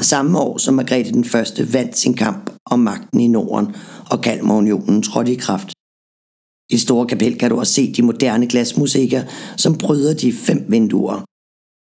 og 0.00 0.04
samme 0.04 0.38
år 0.38 0.58
som 0.58 0.74
Margrethe 0.74 1.12
den 1.12 1.24
første 1.24 1.72
vandt 1.72 1.96
sin 1.98 2.14
kamp 2.14 2.50
om 2.66 2.78
magten 2.78 3.20
i 3.20 3.28
Norden, 3.28 3.74
og 4.10 4.20
Kalmarunionen 4.20 5.02
trådte 5.02 5.32
i 5.32 5.34
kraft. 5.34 5.72
I 6.70 6.78
store 6.78 7.06
kapel 7.06 7.38
kan 7.38 7.50
du 7.50 7.58
også 7.58 7.72
se 7.72 7.92
de 7.92 8.02
moderne 8.02 8.46
glasmusikker, 8.46 9.22
som 9.56 9.78
bryder 9.78 10.14
de 10.14 10.32
fem 10.32 10.64
vinduer. 10.68 11.24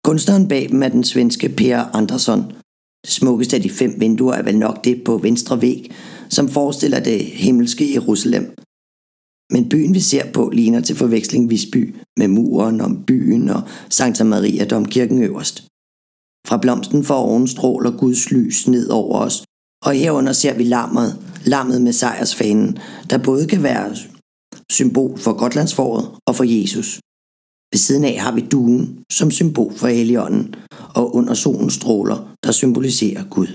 Kunstneren 0.05 0.49
bag 0.49 0.69
dem 0.69 0.83
er 0.83 0.89
den 0.89 1.05
svenske 1.05 1.49
Per 1.49 1.97
Andersson. 1.97 2.60
Det 3.05 3.13
smukkeste 3.13 3.57
af 3.57 3.63
de 3.63 3.71
fem 3.71 4.01
vinduer 4.01 4.35
er 4.35 4.43
vel 4.43 4.59
nok 4.59 4.85
det 4.85 5.05
på 5.05 5.19
venstre 5.19 5.63
væg, 5.63 5.93
som 6.29 6.49
forestiller 6.49 7.01
det 7.01 7.25
himmelske 7.25 7.95
Jerusalem. 7.95 8.55
Men 9.53 9.69
byen 9.69 9.95
vi 9.95 10.01
ser 10.01 10.33
på 10.33 10.51
ligner 10.53 10.81
til 10.81 10.97
forveksling 10.97 11.51
Visby 11.51 11.95
med 12.19 12.29
muren 12.29 12.81
om 12.81 13.05
byen 13.05 13.49
og 13.49 13.63
Santa 13.89 14.25
Maria 14.25 14.65
domkirken 14.65 15.23
øverst. 15.23 15.67
Fra 16.47 16.57
blomsten 16.57 17.05
for 17.05 17.15
oven 17.15 17.49
stråler 17.49 17.99
Guds 17.99 18.31
lys 18.31 18.69
ned 18.69 18.89
over 18.89 19.19
os, 19.19 19.45
og 19.85 19.93
herunder 19.95 20.33
ser 20.33 20.55
vi 20.55 20.65
lammet, 20.65 21.19
lammet 21.45 21.83
med 21.83 21.93
sejrsfanen, 21.93 22.79
der 23.11 23.19
både 23.19 23.47
kan 23.47 23.63
være 23.63 23.97
symbol 24.73 25.19
for 25.19 25.33
Gotlandsforåret 25.33 26.09
og 26.27 26.37
for 26.37 26.45
Jesus. 26.45 27.01
Ved 27.73 27.79
siden 27.79 28.05
af 28.05 28.19
har 28.19 28.35
vi 28.35 28.41
duen 28.41 29.05
som 29.13 29.31
symbol 29.31 29.73
for 29.77 29.89
Helligånden, 29.89 30.55
og 30.95 31.15
under 31.15 31.35
solen 31.35 31.71
stråler, 31.71 32.37
der 32.45 32.53
symboliserer 32.53 33.25
Gud. 33.31 33.47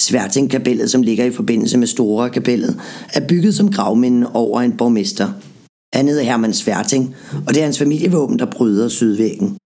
Sværtingkapellet, 0.00 0.90
som 0.90 1.02
ligger 1.02 1.24
i 1.24 1.30
forbindelse 1.30 1.78
med 1.78 1.86
Store 1.86 2.30
kapellet, 2.30 2.80
er 3.14 3.28
bygget 3.28 3.54
som 3.54 3.72
gravminde 3.72 4.32
over 4.32 4.60
en 4.60 4.76
borgmester. 4.76 5.32
Han 5.96 6.08
hedder 6.08 6.22
Hermann 6.22 6.54
Sværting, 6.54 7.16
og 7.46 7.54
det 7.54 7.60
er 7.60 7.64
hans 7.64 7.78
familievåben, 7.78 8.38
der 8.38 8.50
bryder 8.50 8.88
sydvæggen. 8.88 9.56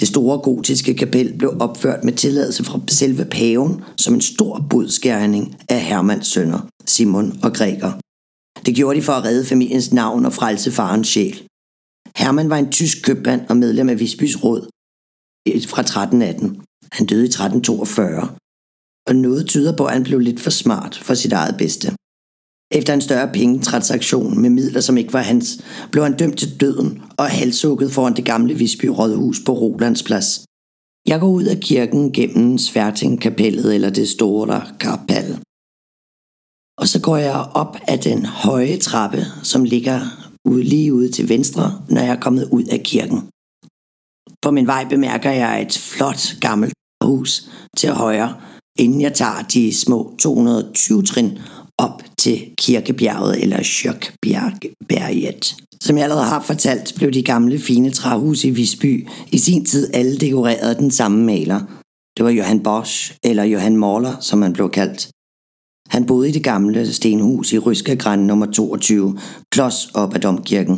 Det 0.00 0.08
store 0.08 0.38
gotiske 0.38 0.94
kapel 0.94 1.38
blev 1.38 1.56
opført 1.60 2.04
med 2.04 2.12
tilladelse 2.12 2.64
fra 2.64 2.80
selve 2.88 3.24
paven 3.24 3.84
som 3.96 4.14
en 4.14 4.20
stor 4.20 4.66
budskærning 4.70 5.56
af 5.68 5.80
Hermans 5.80 6.26
sønner, 6.26 6.60
Simon 6.86 7.40
og 7.42 7.52
Gregor. 7.54 8.00
Det 8.66 8.74
gjorde 8.74 8.98
de 8.98 9.02
for 9.02 9.12
at 9.12 9.24
redde 9.24 9.44
familiens 9.44 9.92
navn 9.92 10.26
og 10.26 10.32
frelse 10.32 10.70
farens 10.70 11.08
sjæl. 11.08 11.46
Hermann 12.16 12.50
var 12.50 12.58
en 12.58 12.72
tysk 12.72 12.96
købmand 13.04 13.42
og 13.50 13.56
medlem 13.56 13.88
af 13.88 14.00
Visbys 14.00 14.36
råd 14.44 14.62
fra 15.72 15.80
1318. 15.80 16.60
Han 16.92 17.06
døde 17.06 17.22
i 17.22 17.32
1342, 17.34 18.36
og 19.08 19.16
noget 19.16 19.46
tyder 19.46 19.76
på, 19.76 19.84
at 19.86 19.92
han 19.92 20.04
blev 20.04 20.18
lidt 20.18 20.40
for 20.40 20.50
smart 20.50 20.94
for 21.06 21.14
sit 21.14 21.32
eget 21.32 21.56
bedste. 21.58 21.88
Efter 22.78 22.94
en 22.94 23.00
større 23.00 23.32
pengetransaktion 23.32 24.40
med 24.42 24.50
midler, 24.50 24.80
som 24.80 24.96
ikke 24.96 25.12
var 25.12 25.22
hans, 25.22 25.64
blev 25.92 26.04
han 26.04 26.16
dømt 26.16 26.38
til 26.38 26.60
døden 26.60 27.02
og 27.16 27.26
halshugget 27.30 27.92
foran 27.92 28.16
det 28.16 28.24
gamle 28.24 28.54
Visby 28.54 28.86
Rådhus 28.86 29.40
på 29.46 29.52
Rolandsplads. 29.52 30.44
Jeg 31.06 31.20
går 31.20 31.28
ud 31.28 31.44
af 31.44 31.60
kirken 31.60 32.12
gennem 32.12 32.58
Sværtingkapellet 32.58 33.74
eller 33.74 33.90
det 33.90 34.08
store 34.08 34.62
kapel. 34.80 35.28
Og 36.78 36.88
så 36.88 37.00
går 37.02 37.16
jeg 37.16 37.40
op 37.54 37.76
ad 37.88 37.98
den 37.98 38.26
høje 38.26 38.76
trappe, 38.76 39.20
som 39.42 39.64
ligger 39.64 40.23
ude 40.44 40.62
lige 40.62 40.94
ude 40.94 41.10
til 41.10 41.28
venstre, 41.28 41.82
når 41.88 42.00
jeg 42.00 42.14
er 42.16 42.20
kommet 42.20 42.48
ud 42.52 42.64
af 42.64 42.80
kirken. 42.84 43.20
På 44.42 44.50
min 44.50 44.66
vej 44.66 44.88
bemærker 44.88 45.30
jeg 45.30 45.62
et 45.62 45.78
flot 45.78 46.36
gammelt 46.40 46.74
hus 47.04 47.50
til 47.76 47.90
højre, 47.90 48.34
inden 48.78 49.00
jeg 49.00 49.14
tager 49.14 49.42
de 49.54 49.74
små 49.74 50.14
220 50.18 51.02
trin 51.02 51.38
op 51.78 52.02
til 52.18 52.54
Kirkebjerget 52.58 53.42
eller 53.42 53.62
Sjøkbjerget. 53.62 55.56
Som 55.80 55.96
jeg 55.96 56.04
allerede 56.04 56.24
har 56.24 56.42
fortalt, 56.42 56.94
blev 56.96 57.12
de 57.12 57.22
gamle 57.22 57.58
fine 57.58 57.90
træhuse 57.90 58.48
i 58.48 58.50
Visby 58.50 59.08
i 59.32 59.38
sin 59.38 59.64
tid 59.64 59.90
alle 59.94 60.16
dekoreret 60.16 60.68
af 60.68 60.76
den 60.76 60.90
samme 60.90 61.24
maler. 61.24 61.60
Det 62.16 62.24
var 62.24 62.30
Johan 62.30 62.62
Bosch, 62.62 63.16
eller 63.24 63.44
Johan 63.44 63.76
Morler, 63.76 64.20
som 64.20 64.42
han 64.42 64.52
blev 64.52 64.70
kaldt. 64.70 65.08
Han 65.88 66.06
boede 66.06 66.28
i 66.28 66.32
det 66.32 66.44
gamle 66.44 66.92
stenhus 66.92 67.52
i 67.52 67.58
Ryskegræn 67.58 68.18
nummer 68.18 68.46
22, 68.46 69.18
klods 69.52 69.90
op 69.94 70.14
ad 70.14 70.20
domkirken. 70.20 70.76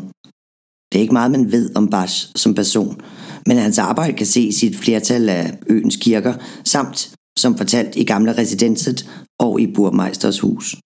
Det 0.92 0.98
er 0.98 1.02
ikke 1.02 1.12
meget, 1.12 1.30
man 1.30 1.52
ved 1.52 1.76
om 1.76 1.88
Bosch 1.88 2.32
som 2.36 2.54
person, 2.54 3.00
men 3.46 3.56
hans 3.56 3.78
arbejde 3.78 4.16
kan 4.16 4.26
ses 4.26 4.62
i 4.62 4.66
et 4.66 4.76
flertal 4.76 5.28
af 5.28 5.58
øens 5.66 5.96
kirker, 5.96 6.34
samt, 6.64 7.14
som 7.38 7.56
fortalt, 7.56 7.96
i 7.96 8.04
gamle 8.04 8.32
residenset 8.32 9.10
og 9.40 9.60
i 9.60 9.66
burmeisters 9.74 10.40
hus. 10.40 10.76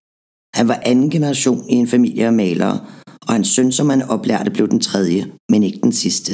Han 0.55 0.69
var 0.69 0.83
anden 0.83 1.11
generation 1.11 1.71
i 1.71 1.75
en 1.75 1.89
familie 1.89 2.27
af 2.27 2.33
malere, 2.33 2.81
og 3.27 3.33
hans 3.35 3.49
søn, 3.49 3.73
som 3.73 3.91
han 3.91 4.03
oplærte, 4.03 4.51
blev 4.51 4.69
den 4.69 4.81
tredje, 4.81 5.33
men 5.51 5.63
ikke 5.63 5.81
den 5.83 5.93
sidste. 5.93 6.33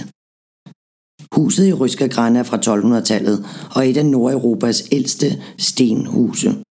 Huset 1.33 1.67
i 1.67 1.73
Ryskagræn 1.73 2.37
er 2.37 2.43
fra 2.43 2.57
1200-tallet 2.57 3.47
og 3.75 3.89
et 3.89 3.97
af 3.97 4.07
Nordeuropas 4.07 4.89
ældste 4.93 5.43
stenhuse. 5.59 6.63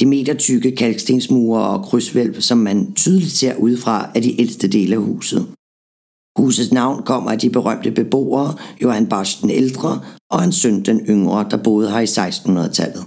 De 0.00 0.06
metertykke 0.06 0.76
kalkstensmure 0.76 1.68
og 1.68 1.84
krydsvælv, 1.84 2.40
som 2.40 2.58
man 2.58 2.94
tydeligt 2.94 3.32
ser 3.32 3.56
udefra, 3.56 4.10
er 4.14 4.20
de 4.20 4.40
ældste 4.40 4.68
dele 4.68 4.96
af 4.96 5.02
huset. 5.02 5.46
Husets 6.38 6.72
navn 6.72 7.02
kommer 7.02 7.30
af 7.30 7.38
de 7.38 7.50
berømte 7.50 7.90
beboere, 7.90 8.54
Johan 8.82 9.08
Bosch 9.08 9.42
den 9.42 9.50
ældre 9.50 10.00
og 10.30 10.40
hans 10.42 10.56
søn 10.56 10.82
den 10.82 11.00
yngre, 11.00 11.46
der 11.50 11.62
boede 11.62 11.90
her 11.90 12.00
i 12.00 12.04
1600-tallet. 12.04 13.04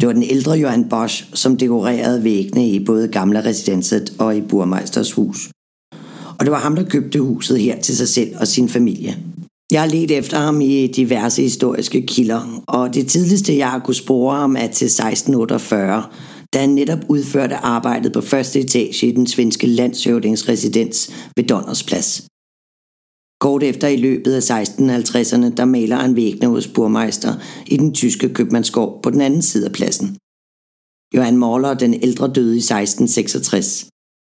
Det 0.00 0.06
var 0.06 0.12
den 0.12 0.22
ældre 0.22 0.52
Johan 0.52 0.88
Bosch, 0.88 1.34
som 1.34 1.56
dekorerede 1.56 2.24
væggene 2.24 2.68
i 2.68 2.84
både 2.84 3.08
gamle 3.08 3.44
residenset 3.44 4.16
og 4.18 4.36
i 4.36 4.40
burmeisters 4.40 5.12
hus. 5.12 5.50
Og 6.38 6.40
det 6.40 6.50
var 6.50 6.58
ham, 6.58 6.76
der 6.76 6.88
købte 6.88 7.20
huset 7.20 7.60
her 7.60 7.80
til 7.80 7.96
sig 7.96 8.08
selv 8.08 8.36
og 8.40 8.46
sin 8.48 8.68
familie. 8.68 9.18
Jeg 9.74 9.82
har 9.82 9.88
let 9.88 10.10
efter 10.10 10.38
ham 10.38 10.60
i 10.60 10.86
diverse 10.86 11.42
historiske 11.42 12.06
kilder, 12.06 12.62
og 12.68 12.94
det 12.94 13.08
tidligste, 13.08 13.56
jeg 13.56 13.70
har 13.70 13.78
kunne 13.78 13.94
spore 13.94 14.36
ham, 14.36 14.56
er 14.56 14.66
til 14.66 14.86
1648, 14.86 16.02
da 16.52 16.58
han 16.58 16.68
netop 16.68 16.98
udførte 17.08 17.56
arbejdet 17.56 18.12
på 18.12 18.20
første 18.20 18.60
etage 18.60 19.06
i 19.06 19.12
den 19.12 19.26
svenske 19.26 19.66
landshøvdingsresidens 19.66 21.10
ved 21.36 21.44
Donnersplads. 21.44 22.26
Kort 23.40 23.62
efter 23.62 23.88
i 23.88 23.96
løbet 23.96 24.32
af 24.34 24.50
1650'erne, 24.50 25.54
der 25.54 25.64
maler 25.64 25.96
han 25.96 26.16
væggene 26.16 26.46
hos 26.46 26.66
burmeister 26.68 27.34
i 27.66 27.76
den 27.76 27.94
tyske 27.94 28.28
købmandsgård 28.28 29.00
på 29.02 29.10
den 29.10 29.20
anden 29.20 29.42
side 29.42 29.66
af 29.66 29.72
pladsen. 29.72 30.16
Johan 31.16 31.36
Måler 31.36 31.74
den 31.74 31.94
ældre 31.94 32.32
døde 32.32 32.54
i 32.54 32.58
1666. 32.58 33.93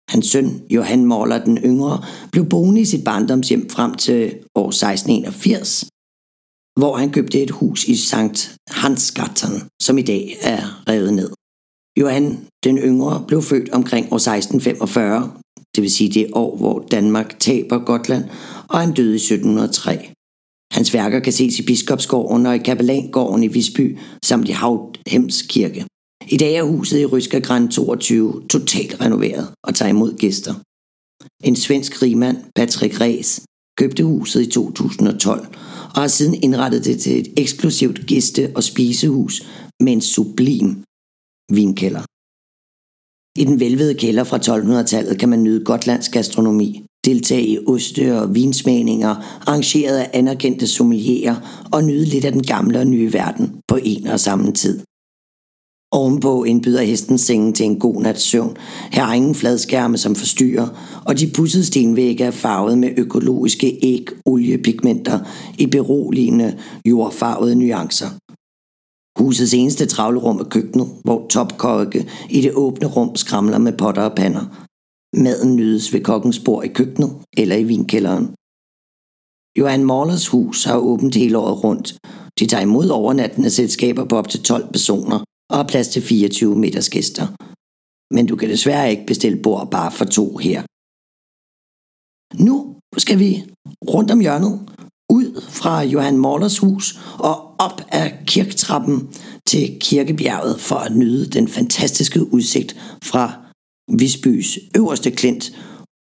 Hans 0.09 0.27
søn, 0.27 0.63
Johan 0.71 1.05
Måler 1.05 1.45
den 1.45 1.59
yngre, 1.59 2.05
blev 2.33 2.45
boende 2.49 2.81
i 2.81 2.85
sit 2.85 3.05
barndomshjem 3.05 3.71
frem 3.71 3.95
til 3.95 4.35
år 4.55 4.69
1681, 4.69 5.89
hvor 6.81 6.97
han 6.97 7.11
købte 7.11 7.43
et 7.43 7.51
hus 7.51 7.85
i 7.85 7.97
Sankt 7.97 8.57
Hansgatten, 8.71 9.63
som 9.83 9.99
i 9.99 10.03
dag 10.03 10.37
er 10.43 10.83
revet 10.89 11.15
ned. 11.15 11.31
Johan 12.01 12.39
den 12.65 12.79
yngre 12.79 13.25
blev 13.29 13.43
født 13.43 13.69
omkring 13.69 14.13
år 14.13 14.17
1645, 14.17 15.33
det 15.75 15.83
vil 15.83 15.91
sige 15.91 16.11
det 16.11 16.27
år, 16.33 16.57
hvor 16.57 16.87
Danmark 16.91 17.39
taber 17.41 17.79
Gotland, 17.79 18.25
og 18.69 18.79
han 18.79 18.93
døde 18.93 19.13
i 19.13 19.17
1703. 19.17 20.11
Hans 20.73 20.95
værker 20.95 21.21
kan 21.21 21.33
ses 21.33 21.59
i 21.59 21.67
Biskopsgården 21.67 22.47
og 22.47 22.55
i 22.55 22.59
Kapelangården 22.59 23.43
i 23.43 23.47
Visby, 23.47 23.99
samt 24.25 24.49
i 24.49 24.53
Havhems 24.53 25.43
Kirke. 25.43 25.87
I 26.31 26.37
dag 26.37 26.55
er 26.55 26.63
huset 26.63 27.01
i 27.01 27.07
Ryskagræn 27.07 27.69
22 27.69 28.43
totalt 28.51 29.01
renoveret 29.01 29.49
og 29.65 29.75
tager 29.75 29.89
imod 29.89 30.17
gæster. 30.19 30.55
En 31.45 31.57
svensk 31.57 32.03
rigmand, 32.03 32.37
Patrick 32.57 33.01
Ræs, 33.01 33.41
købte 33.79 34.05
huset 34.05 34.43
i 34.43 34.51
2012 34.51 35.47
og 35.95 36.01
har 36.01 36.09
siden 36.09 36.35
indrettet 36.43 36.85
det 36.85 37.01
til 37.01 37.21
et 37.21 37.29
eksklusivt 37.37 38.07
gæste- 38.07 38.53
og 38.57 38.65
spisehus 38.65 39.47
med 39.81 39.93
en 39.93 40.01
sublim 40.01 40.83
vinkælder. 41.53 42.05
I 43.41 43.45
den 43.45 43.61
velvede 43.61 43.95
kælder 43.95 44.25
fra 44.25 44.39
1200-tallet 44.39 45.19
kan 45.19 45.29
man 45.29 45.43
nyde 45.43 45.65
gotlandsk 45.65 46.13
gastronomi, 46.13 46.85
deltage 47.05 47.47
i 47.47 47.59
oste- 47.67 48.21
og 48.21 48.35
vinsmagninger, 48.35 49.15
arrangeret 49.49 49.99
af 49.99 50.11
anerkendte 50.13 50.67
sommelierer 50.67 51.67
og 51.73 51.85
nyde 51.85 52.05
lidt 52.05 52.25
af 52.25 52.33
den 52.33 52.43
gamle 52.43 52.79
og 52.79 52.87
nye 52.87 53.13
verden 53.13 53.61
på 53.69 53.79
en 53.83 54.07
og 54.07 54.21
samme 54.21 54.53
tid. 54.53 54.81
Ovenpå 55.93 56.45
indbyder 56.45 56.83
hesten 56.83 57.19
sengen 57.19 57.53
til 57.53 57.67
en 57.67 57.79
god 57.79 58.03
nats 58.03 58.23
søvn. 58.23 58.57
Her 58.93 59.05
er 59.05 59.13
ingen 59.13 59.35
fladskærme, 59.35 59.99
som 59.99 60.15
forstyrrer, 60.15 60.69
og 61.07 61.19
de 61.19 61.31
pudsede 61.35 61.65
stenvægge 61.65 62.25
er 62.25 62.31
farvet 62.31 62.79
med 62.79 62.91
økologiske 62.97 63.79
æg-oliepigmenter 63.83 65.19
i 65.59 65.67
beroligende 65.67 66.59
jordfarvede 66.85 67.55
nuancer. 67.55 68.07
Husets 69.19 69.55
eneste 69.55 69.87
travle 69.87 70.19
rum 70.21 70.39
er 70.39 70.45
køkkenet, 70.45 70.89
hvor 71.05 71.27
topkokke 71.29 72.09
i 72.31 72.41
det 72.41 72.53
åbne 72.55 72.87
rum 72.87 73.17
skramler 73.17 73.59
med 73.59 73.73
potter 73.73 74.03
og 74.03 74.17
pander. 74.17 74.67
Maden 75.17 75.57
nydes 75.57 75.93
ved 75.93 76.01
kokkens 76.01 76.39
bord 76.39 76.65
i 76.65 76.69
køkkenet 76.69 77.11
eller 77.37 77.57
i 77.57 77.65
vinkælderen. 77.65 78.27
Johan 79.59 79.85
Morlers 79.85 80.29
hus 80.29 80.65
har 80.65 80.77
åbent 80.77 81.15
hele 81.15 81.39
året 81.39 81.65
rundt. 81.65 81.97
De 82.39 82.47
tager 82.47 82.63
imod 82.63 82.89
overnattende 82.89 83.51
selskaber 83.51 84.05
på 84.05 84.17
op 84.17 84.29
til 84.29 84.43
12 84.43 84.73
personer 84.73 85.25
og 85.51 85.57
har 85.57 85.67
plads 85.73 85.89
til 85.89 86.03
24 86.03 86.57
meters 86.57 86.91
gæster. 86.91 87.27
Men 88.15 88.27
du 88.27 88.37
kan 88.37 88.49
desværre 88.49 88.91
ikke 88.91 89.07
bestille 89.07 89.43
bord 89.43 89.71
bare 89.71 89.93
for 89.93 90.05
to 90.05 90.37
her. 90.37 90.61
Nu 92.47 92.77
skal 92.97 93.19
vi 93.19 93.45
rundt 93.95 94.11
om 94.11 94.21
hjørnet, 94.21 94.55
ud 95.11 95.41
fra 95.41 95.83
Johan 95.83 96.17
Morlers 96.17 96.59
hus 96.59 96.99
og 97.19 97.55
op 97.59 97.81
ad 97.93 98.11
kirketrappen 98.27 99.09
til 99.47 99.79
Kirkebjerget 99.81 100.61
for 100.61 100.77
at 100.77 100.97
nyde 100.97 101.31
den 101.31 101.49
fantastiske 101.49 102.33
udsigt 102.33 102.77
fra 103.05 103.25
Visbys 103.99 104.59
øverste 104.77 105.11
klint 105.11 105.45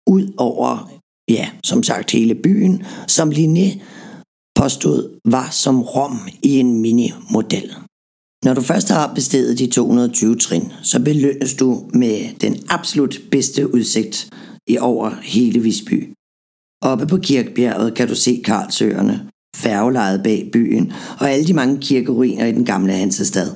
ud 0.07 0.33
over, 0.37 0.99
ja, 1.29 1.49
som 1.65 1.83
sagt 1.83 2.11
hele 2.11 2.35
byen, 2.35 2.83
som 3.07 3.29
Linné 3.29 3.81
påstod 4.55 5.19
var 5.25 5.49
som 5.49 5.81
Rom 5.81 6.19
i 6.43 6.59
en 6.59 6.81
minimodel. 6.81 7.75
Når 8.47 8.53
du 8.53 8.61
først 8.61 8.89
har 8.89 9.13
bestedet 9.15 9.59
de 9.59 9.67
220 9.67 10.35
trin, 10.35 10.71
så 10.83 10.99
belønnes 10.99 11.53
du 11.53 11.89
med 11.93 12.35
den 12.41 12.55
absolut 12.69 13.21
bedste 13.31 13.73
udsigt 13.73 14.29
i 14.67 14.77
over 14.77 15.09
hele 15.23 15.59
Visby. 15.59 16.13
Oppe 16.81 17.07
på 17.07 17.17
Kirkbjerget 17.17 17.95
kan 17.95 18.07
du 18.07 18.15
se 18.15 18.41
Karlsøerne, 18.45 19.29
færgelejet 19.55 20.23
bag 20.23 20.49
byen 20.53 20.93
og 21.19 21.31
alle 21.31 21.47
de 21.47 21.53
mange 21.53 21.81
kirkeruiner 21.81 22.45
i 22.45 22.51
den 22.51 22.65
gamle 22.65 22.93
Hansestad. 22.93 23.49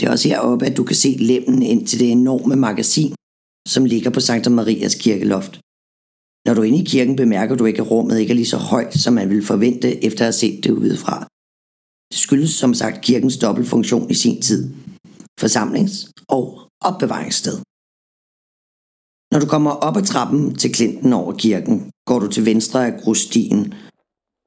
Det 0.00 0.06
er 0.06 0.10
også 0.10 0.28
heroppe, 0.28 0.66
at 0.66 0.76
du 0.76 0.84
kan 0.84 0.96
se 0.96 1.16
lemmen 1.18 1.62
ind 1.62 1.86
til 1.86 2.00
det 2.00 2.10
enorme 2.10 2.56
magasin, 2.56 3.14
som 3.68 3.84
ligger 3.84 4.10
på 4.10 4.20
Sankt 4.20 4.52
Marias 4.52 4.94
kirkeloft. 4.94 5.60
Når 6.46 6.54
du 6.54 6.60
er 6.60 6.64
inde 6.64 6.82
i 6.82 6.84
kirken, 6.84 7.16
bemærker 7.16 7.54
du 7.56 7.64
ikke, 7.64 7.82
at 7.82 7.90
rummet 7.90 8.20
ikke 8.20 8.30
er 8.30 8.34
lige 8.34 8.46
så 8.46 8.56
højt, 8.56 8.94
som 8.94 9.14
man 9.14 9.28
ville 9.28 9.44
forvente 9.44 10.04
efter 10.04 10.20
at 10.20 10.26
have 10.26 10.32
set 10.32 10.64
det 10.64 10.70
udefra. 10.70 11.31
Det 12.12 12.20
skyldes 12.20 12.50
som 12.50 12.74
sagt 12.74 13.00
kirkens 13.00 13.36
dobbeltfunktion 13.36 14.10
i 14.10 14.14
sin 14.14 14.42
tid. 14.42 14.70
Forsamlings- 15.40 16.10
og 16.28 16.60
opbevaringssted. 16.80 17.56
Når 19.32 19.40
du 19.40 19.46
kommer 19.46 19.70
op 19.70 19.96
ad 19.96 20.02
trappen 20.02 20.54
til 20.54 20.72
klinten 20.72 21.12
over 21.12 21.32
kirken, 21.32 21.90
går 22.06 22.18
du 22.18 22.28
til 22.28 22.46
venstre 22.46 22.86
af 22.86 23.00
grusstien. 23.00 23.74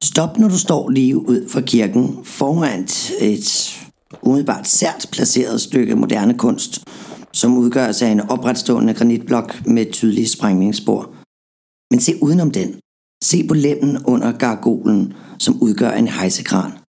Stop, 0.03 0.38
når 0.38 0.47
du 0.47 0.57
står 0.57 0.89
lige 0.89 1.18
ud 1.18 1.49
for 1.49 1.61
kirken 1.61 2.26
foran 2.26 2.84
et 3.22 3.47
umiddelbart 4.22 4.68
sært 4.68 5.09
placeret 5.11 5.61
stykke 5.61 5.95
moderne 5.95 6.38
kunst, 6.38 6.84
som 7.34 7.57
udgøres 7.57 8.01
af 8.01 8.07
en 8.07 8.20
opretstående 8.20 8.93
granitblok 8.93 9.66
med 9.66 9.91
tydelige 9.91 10.30
sprængningsspor. 10.30 11.01
Men 11.91 11.99
se 11.99 12.13
udenom 12.22 12.51
den. 12.51 12.80
Se 13.24 13.47
på 13.47 13.53
lemmen 13.53 14.05
under 14.05 14.32
gargolen, 14.32 15.13
som 15.39 15.61
udgør 15.61 15.91
en 15.91 16.07
hejsekran. 16.07 16.85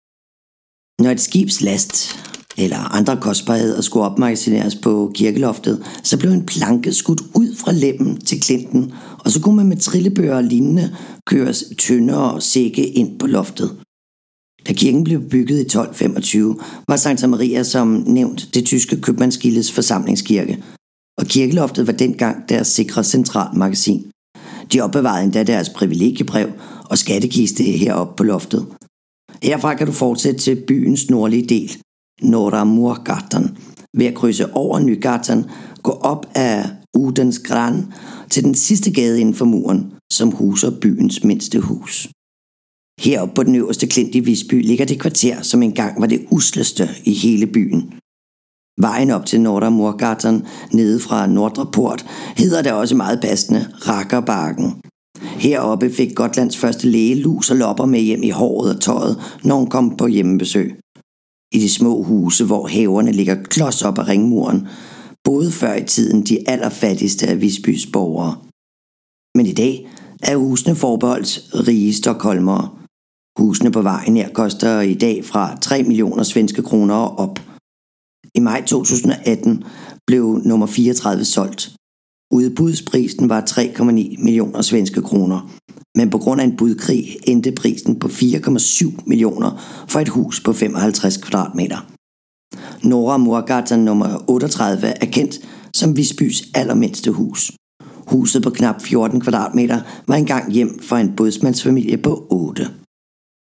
Når 1.00 1.10
et 1.12 1.22
skibs 1.22 1.62
last 1.62 2.16
eller 2.58 2.78
andre 2.78 3.18
kostbarheder 3.22 3.82
skulle 3.82 4.06
opmagasineres 4.06 4.76
på 4.76 5.12
kirkeloftet, 5.16 5.84
så 6.04 6.18
blev 6.18 6.32
en 6.32 6.46
planke 6.46 6.94
skudt 6.94 7.22
ud 7.34 7.56
fra 7.56 7.72
lemmen 7.72 8.22
til 8.22 8.42
klinten, 8.42 8.94
og 9.20 9.32
så 9.32 9.42
kunne 9.42 9.56
man 9.56 9.68
med 9.68 9.78
trillebøger 9.78 10.36
og 10.36 10.44
lignende 10.44 10.96
køres 11.26 11.64
tyndere 11.78 12.42
sække 12.42 12.88
ind 12.88 13.20
på 13.20 13.28
loftet. 13.28 13.78
Da 14.68 14.74
kirken 14.74 15.04
blev 15.04 15.30
bygget 15.30 15.58
i 15.58 15.62
1225, 15.62 16.60
var 16.88 16.96
Santa 16.96 17.28
Maria 17.28 17.64
som 17.64 17.88
nævnt 18.08 18.50
det 18.54 18.66
tyske 18.66 19.02
købmandsgildes 19.02 19.72
forsamlingskirke, 19.72 20.64
og 21.18 21.26
kirkeloftet 21.26 21.88
var 21.88 21.94
dengang 21.94 22.50
deres 22.50 22.68
sikre 22.68 23.04
centralmagasin. 23.04 24.12
De 24.74 24.82
opbevarede 24.82 25.24
endda 25.24 25.44
deres 25.44 25.70
privilegiebrev 25.70 26.50
og 26.90 26.98
skattekiste 26.98 27.64
heroppe 27.64 28.14
på 28.18 28.24
loftet. 28.24 28.66
Herfra 29.44 29.74
kan 29.74 29.88
du 29.88 29.94
fortsætte 29.94 30.40
til 30.40 30.64
byens 30.68 31.10
nordlige 31.10 31.48
del, 31.48 31.78
Norra 32.22 32.64
ved 33.98 34.06
at 34.06 34.16
krydse 34.16 34.54
over 34.54 34.80
Nygatan, 34.80 35.46
gå 35.84 35.92
op 35.92 36.26
af 36.36 36.70
Udens 36.98 37.40
Gran 37.40 37.94
til 38.30 38.44
den 38.44 38.56
sidste 38.56 38.92
gade 38.92 39.20
inden 39.20 39.36
for 39.36 39.46
muren, 39.46 39.94
som 40.14 40.32
huser 40.32 40.72
byens 40.82 41.24
mindste 41.24 41.60
hus. 41.60 42.10
Heroppe 43.00 43.34
på 43.36 43.44
den 43.44 43.56
øverste 43.56 43.88
klint 43.88 44.16
i 44.16 44.20
Visby 44.20 44.66
ligger 44.66 44.86
det 44.86 45.00
kvarter, 45.00 45.42
som 45.42 45.64
engang 45.64 46.02
var 46.02 46.08
det 46.08 46.26
usleste 46.32 46.90
i 47.04 47.14
hele 47.14 47.48
byen. 47.48 47.94
Vejen 48.82 49.12
op 49.12 49.26
til 49.26 49.42
Nordamurgatan 49.42 50.46
nede 50.74 51.00
fra 51.00 51.28
Nordreport, 51.28 52.06
hedder 52.38 52.62
der 52.62 52.74
også 52.74 52.96
meget 52.96 53.22
passende 53.22 53.68
Rakkerbakken. 53.88 54.82
Heroppe 55.22 55.90
fik 55.90 56.16
Gotlands 56.16 56.58
første 56.58 56.88
læge 56.88 57.16
lus 57.16 57.52
og 57.52 57.58
lopper 57.58 57.86
med 57.86 58.00
hjem 58.00 58.24
i 58.24 58.30
håret 58.30 58.76
og 58.76 58.82
tøjet, 58.82 59.18
når 59.44 59.56
hun 59.56 59.68
kom 59.68 59.98
på 59.98 60.08
hjemmebesøg. 60.08 60.80
I 61.52 61.60
de 61.60 61.70
små 61.70 62.04
huse, 62.04 62.46
hvor 62.46 62.68
haverne 62.68 63.12
ligger 63.12 63.44
klods 63.44 63.82
op 63.82 64.00
ad 64.00 64.08
ringmuren, 64.08 64.68
boede 65.24 65.52
før 65.52 65.74
i 65.76 65.84
tiden 65.84 66.24
de 66.24 66.50
allerfattigste 66.50 67.28
af 67.28 67.42
Visbys 67.42 67.86
borgere. 67.94 68.38
Men 69.38 69.46
i 69.46 69.54
dag 69.54 69.88
er 70.24 70.38
husene 70.38 70.76
forbeholdt 70.76 71.52
rige 71.68 71.94
stokholmere. 71.94 72.70
Husene 73.40 73.72
på 73.72 73.82
vejen 73.82 74.16
her 74.18 74.30
koster 74.30 74.82
i 74.82 74.94
dag 74.94 75.26
fra 75.26 75.58
3 75.58 75.84
millioner 75.84 76.24
svenske 76.24 76.62
kroner 76.62 76.96
op. 76.96 77.40
I 78.36 78.40
maj 78.40 78.64
2018 78.66 79.64
blev 80.08 80.42
nummer 80.46 80.68
34 80.68 81.26
solgt. 81.26 81.76
Udbudsprisen 82.32 83.30
var 83.30 83.42
3,9 83.42 84.24
millioner 84.24 84.62
svenske 84.62 85.02
kroner, 85.02 85.52
men 85.98 86.10
på 86.10 86.18
grund 86.18 86.42
af 86.42 86.46
en 86.46 86.58
budkrig 86.58 87.18
endte 87.24 87.52
prisen 87.52 88.00
på 88.00 88.08
4,7 88.08 89.04
millioner 89.08 89.62
for 89.88 90.00
et 90.00 90.10
hus 90.10 90.40
på 90.40 90.54
55 90.54 91.18
kvadratmeter. 91.18 91.88
Nora 92.84 93.18
Murgata 93.18 93.76
nummer 93.76 94.24
38 94.28 94.88
er 94.88 95.06
kendt 95.06 95.40
som 95.74 95.98
Visbys 95.98 96.44
allermindste 96.54 97.12
hus. 97.12 97.52
Huset 98.08 98.44
på 98.44 98.50
knap 98.50 98.82
14 98.82 99.22
kvadratmeter 99.22 99.82
var 100.08 100.16
engang 100.16 100.52
hjem 100.52 100.80
for 100.80 100.96
en 100.96 101.16
bådsmandsfamilie 101.16 101.98
på 101.98 102.28
8. 102.30 102.68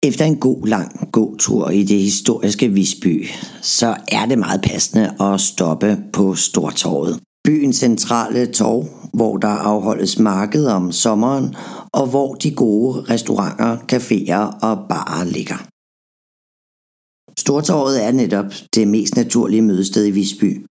Efter 0.03 0.24
en 0.24 0.37
god 0.37 0.66
lang 0.66 1.12
gåtur 1.12 1.70
i 1.70 1.82
det 1.82 1.99
historiske 1.99 2.68
Visby, 2.68 3.26
så 3.62 3.97
er 4.09 4.26
det 4.26 4.39
meget 4.39 4.62
passende 4.62 5.22
at 5.22 5.41
stoppe 5.41 5.99
på 6.12 6.35
Stortorvet. 6.35 7.20
Byens 7.45 7.76
centrale 7.76 8.53
torv, 8.53 8.84
hvor 9.12 9.36
der 9.36 9.49
afholdes 9.49 10.18
marked 10.18 10.66
om 10.66 10.92
sommeren, 10.92 11.55
og 11.92 12.07
hvor 12.07 12.34
de 12.34 12.55
gode 12.55 13.01
restauranter, 13.12 13.76
caféer 13.92 14.45
og 14.66 14.88
barer 14.88 15.24
ligger. 15.24 15.61
Stortorvet 17.40 18.05
er 18.05 18.12
netop 18.12 18.53
det 18.74 18.88
mest 18.88 19.16
naturlige 19.16 19.62
mødested 19.62 20.07
i 20.07 20.11
Visby. 20.11 20.66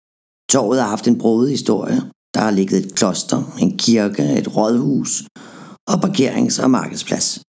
Torvet 0.50 0.80
har 0.80 0.88
haft 0.88 1.08
en 1.08 1.18
broet 1.18 1.50
historie. 1.50 2.00
Der 2.34 2.40
har 2.40 2.50
ligget 2.50 2.84
et 2.84 2.94
kloster, 2.94 3.56
en 3.60 3.78
kirke, 3.78 4.22
et 4.38 4.56
rådhus 4.56 5.22
og 5.88 5.96
parkerings- 6.04 6.62
og 6.62 6.70
markedsplads. 6.70 7.40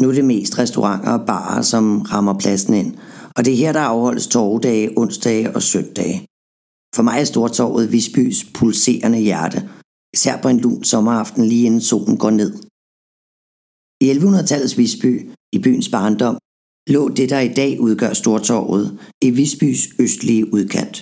Nu 0.00 0.08
er 0.08 0.12
det 0.12 0.24
mest 0.24 0.58
restauranter 0.58 1.12
og 1.12 1.26
barer, 1.26 1.62
som 1.62 2.02
rammer 2.02 2.38
pladsen 2.38 2.74
ind, 2.74 2.96
og 3.36 3.44
det 3.44 3.52
er 3.52 3.56
her, 3.56 3.72
der 3.72 3.80
afholdes 3.80 4.26
torvedage, 4.26 4.98
onsdage 4.98 5.54
og 5.54 5.62
søndage. 5.62 6.29
For 6.94 7.02
mig 7.02 7.20
er 7.20 7.24
Stortorvet 7.24 7.92
Visbys 7.92 8.44
pulserende 8.54 9.18
hjerte, 9.18 9.68
især 10.14 10.42
på 10.42 10.48
en 10.48 10.60
lun 10.60 10.84
sommeraften 10.84 11.44
lige 11.44 11.66
inden 11.66 11.80
solen 11.80 12.16
går 12.18 12.30
ned. 12.30 12.52
I 14.04 14.06
1100-tallets 14.12 14.76
Visby, 14.78 15.30
i 15.52 15.58
byens 15.58 15.88
barndom, 15.88 16.38
lå 16.88 17.08
det, 17.08 17.30
der 17.30 17.40
i 17.40 17.54
dag 17.54 17.80
udgør 17.80 18.12
Stortorvet, 18.12 18.98
i 19.22 19.30
Visbys 19.30 19.80
østlige 19.98 20.54
udkant. 20.54 20.96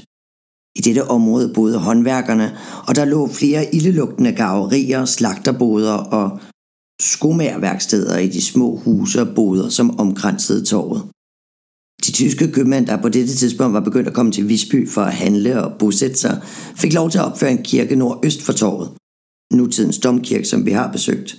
I 0.78 0.80
dette 0.80 1.04
område 1.04 1.54
boede 1.54 1.78
håndværkerne, 1.78 2.58
og 2.88 2.96
der 2.96 3.04
lå 3.04 3.28
flere 3.28 3.74
ildelugtende 3.74 4.32
gaverier, 4.32 5.04
slagterboder 5.04 5.92
og 5.92 6.40
skomærværksteder 7.00 8.18
i 8.18 8.28
de 8.28 8.42
små 8.42 8.76
huse 8.76 9.20
og 9.20 9.34
boder, 9.34 9.68
som 9.68 10.00
omkransede 10.00 10.64
torvet. 10.64 11.02
De 12.06 12.12
tyske 12.12 12.52
købmænd, 12.52 12.86
der 12.86 13.02
på 13.02 13.08
dette 13.08 13.34
tidspunkt 13.34 13.74
var 13.74 13.80
begyndt 13.80 14.08
at 14.08 14.14
komme 14.14 14.32
til 14.32 14.48
Visby 14.48 14.88
for 14.88 15.00
at 15.00 15.12
handle 15.12 15.64
og 15.64 15.78
bosætte 15.78 16.16
sig, 16.16 16.40
fik 16.76 16.92
lov 16.92 17.10
til 17.10 17.18
at 17.18 17.24
opføre 17.24 17.50
en 17.50 17.62
kirke 17.62 17.96
nordøst 17.96 18.42
for 18.42 18.52
torvet. 18.52 18.90
Nutidens 19.52 19.98
domkirke, 19.98 20.44
som 20.44 20.66
vi 20.66 20.70
har 20.70 20.92
besøgt. 20.92 21.38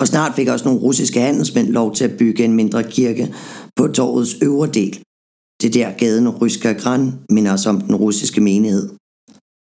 Og 0.00 0.06
snart 0.06 0.34
fik 0.36 0.48
også 0.48 0.64
nogle 0.64 0.80
russiske 0.80 1.20
handelsmænd 1.20 1.68
lov 1.68 1.94
til 1.94 2.04
at 2.04 2.16
bygge 2.18 2.44
en 2.44 2.52
mindre 2.52 2.84
kirke 2.84 3.34
på 3.76 3.86
torvets 3.86 4.36
øvre 4.42 4.68
del. 4.70 5.02
Det 5.62 5.74
der 5.74 5.92
gaden 5.92 6.28
Ryska 6.28 6.72
Gran 6.72 7.12
minder 7.30 7.52
os 7.52 7.66
om 7.66 7.80
den 7.80 7.94
russiske 7.96 8.40
menighed. 8.40 8.88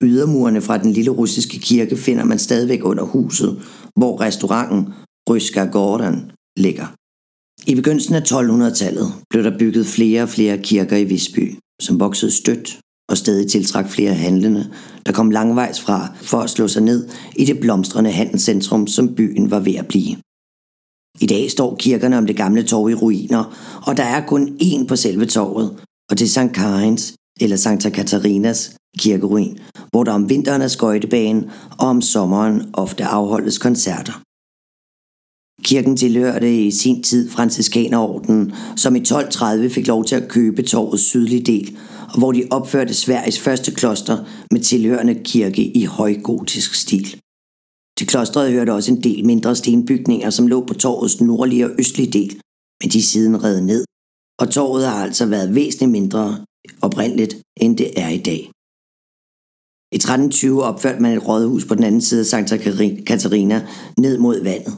Ydermurene 0.03 0.61
fra 0.61 0.79
den 0.79 0.93
lille 0.93 1.11
russiske 1.11 1.59
kirke 1.59 1.97
finder 1.97 2.25
man 2.25 2.39
stadigvæk 2.39 2.85
under 2.85 3.05
huset, 3.05 3.63
hvor 3.97 4.21
restauranten 4.21 4.89
Ryska 5.31 5.65
Gordon 5.65 6.31
ligger. 6.57 6.87
I 7.67 7.75
begyndelsen 7.75 8.15
af 8.15 8.21
1200-tallet 8.21 9.13
blev 9.31 9.45
der 9.45 9.59
bygget 9.59 9.87
flere 9.87 10.23
og 10.23 10.29
flere 10.29 10.59
kirker 10.59 10.97
i 10.97 11.05
Visby, 11.05 11.59
som 11.83 12.01
voksede 12.01 12.31
stødt 12.31 12.79
og 13.11 13.19
stadig 13.19 13.51
tiltrak 13.51 13.91
flere 13.91 14.15
handlende, 14.15 14.73
der 15.07 15.13
kom 15.13 15.31
langvejs 15.31 15.81
fra 15.81 16.09
for 16.23 16.39
at 16.39 16.51
slå 16.51 16.69
sig 16.69 16.83
ned 16.83 17.09
i 17.37 17.45
det 17.45 17.61
blomstrende 17.61 18.11
handelscentrum, 18.11 18.87
som 18.87 19.15
byen 19.15 19.51
var 19.51 19.61
ved 19.61 19.75
at 19.75 19.89
blive. 19.89 20.17
I 21.21 21.27
dag 21.27 21.51
står 21.51 21.77
kirkerne 21.77 22.19
om 22.19 22.27
det 22.27 22.37
gamle 22.37 22.63
torv 22.63 22.91
i 22.91 22.95
ruiner, 22.95 23.45
og 23.87 23.97
der 23.97 24.03
er 24.03 24.27
kun 24.27 24.57
én 24.63 24.87
på 24.87 24.97
selve 24.97 25.27
torvet, 25.27 25.81
og 26.11 26.19
det 26.19 26.25
er 26.25 26.29
St. 26.29 26.55
Karins 26.55 27.15
eller 27.41 27.57
Santa 27.57 27.91
Katarinas 27.91 28.77
kirkeruin, 28.99 29.59
hvor 29.91 30.05
der 30.05 30.13
om 30.13 30.29
vinteren 30.29 30.63
er 30.63 30.69
skøjtebane 30.69 31.51
og 31.79 31.89
om 31.89 32.03
sommeren 32.03 32.71
ofte 32.73 33.05
afholdes 33.05 33.59
koncerter. 33.59 34.23
Kirken 35.65 35.97
tilhørte 35.97 36.67
i 36.67 36.71
sin 36.71 37.03
tid 37.03 37.31
Franciskanerorden, 37.31 38.53
som 38.77 38.97
i 38.97 38.99
1230 38.99 39.71
fik 39.71 39.87
lov 39.87 40.05
til 40.05 40.15
at 40.15 40.29
købe 40.29 40.63
torvets 40.63 41.03
sydlige 41.03 41.43
del, 41.43 41.77
og 42.13 42.19
hvor 42.19 42.33
de 42.33 42.49
opførte 42.51 42.95
Sveriges 42.95 43.41
første 43.41 43.71
kloster 43.71 44.25
med 44.51 44.61
tilhørende 44.61 45.15
kirke 45.25 45.63
i 45.77 45.85
højgotisk 45.85 46.75
stil. 46.75 47.21
Til 47.99 48.07
klostret 48.07 48.53
hørte 48.53 48.73
også 48.73 48.93
en 48.93 49.03
del 49.03 49.27
mindre 49.27 49.57
stenbygninger, 49.57 50.31
som 50.31 50.47
lå 50.47 50.67
på 50.67 50.75
torvets 50.75 51.21
nordlige 51.21 51.67
og 51.67 51.73
østlige 51.79 52.13
del, 52.13 52.41
men 52.83 52.91
de 52.91 52.99
er 52.99 53.03
siden 53.03 53.45
reddet 53.45 53.65
ned, 53.65 53.85
og 54.41 54.51
torvet 54.51 54.87
har 54.87 55.05
altså 55.05 55.27
været 55.27 55.55
væsentligt 55.55 55.93
mindre 55.93 56.45
oprindeligt, 56.83 57.37
end 57.61 57.77
det 57.79 58.01
er 58.01 58.09
i 58.09 58.19
dag. 58.19 58.51
I 59.93 59.97
1320 59.97 60.63
opførte 60.63 61.03
man 61.03 61.17
et 61.17 61.29
rådhus 61.29 61.65
på 61.65 61.75
den 61.75 61.85
anden 61.85 62.01
side 62.01 62.21
af 62.21 62.27
Santa 62.27 62.57
Katarina 63.07 63.67
ned 63.99 64.19
mod 64.19 64.43
vandet. 64.43 64.75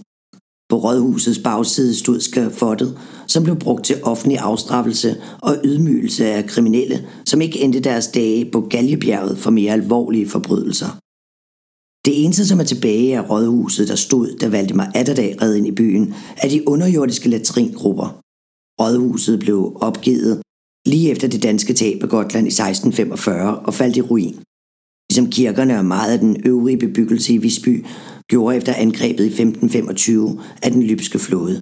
På 0.74 0.78
rådhusets 0.78 1.38
bagside 1.38 1.94
stod 1.94 2.20
skafottet, 2.20 2.98
som 3.26 3.44
blev 3.44 3.56
brugt 3.56 3.84
til 3.84 3.96
offentlig 4.02 4.38
afstraffelse 4.38 5.16
og 5.42 5.56
ydmygelse 5.64 6.26
af 6.26 6.46
kriminelle, 6.46 7.06
som 7.24 7.40
ikke 7.40 7.60
endte 7.60 7.80
deres 7.80 8.06
dage 8.06 8.50
på 8.50 8.60
Galjebjerget 8.60 9.38
for 9.38 9.50
mere 9.50 9.72
alvorlige 9.72 10.28
forbrydelser. 10.28 10.86
Det 12.06 12.24
eneste, 12.24 12.46
som 12.46 12.60
er 12.60 12.64
tilbage 12.64 13.18
af 13.18 13.30
rådhuset, 13.30 13.88
der 13.88 13.94
stod, 13.94 14.38
da 14.40 14.48
Valdemar 14.48 14.90
Atterdag 14.94 15.42
red 15.42 15.54
ind 15.54 15.66
i 15.66 15.70
byen, 15.70 16.14
er 16.36 16.48
de 16.48 16.68
underjordiske 16.68 17.28
latringrupper. 17.28 18.20
Rådhuset 18.80 19.40
blev 19.40 19.76
opgivet 19.80 20.42
lige 20.86 21.10
efter 21.10 21.28
det 21.28 21.42
danske 21.42 21.74
tab 21.74 22.02
af 22.02 22.08
Gotland 22.08 22.46
i 22.46 22.54
1645 22.60 23.58
og 23.58 23.74
faldt 23.74 23.96
i 23.96 24.00
ruin. 24.00 24.34
Ligesom 25.10 25.30
kirkerne 25.30 25.78
og 25.78 25.84
meget 25.84 26.12
af 26.12 26.18
den 26.18 26.36
øvrige 26.44 26.78
bebyggelse 26.78 27.34
i 27.34 27.38
Visby 27.38 27.84
gjorde 28.30 28.56
efter 28.56 28.74
angrebet 28.74 29.24
i 29.24 29.32
1525 29.32 30.40
af 30.62 30.70
den 30.72 30.82
lybske 30.82 31.18
flåde. 31.18 31.60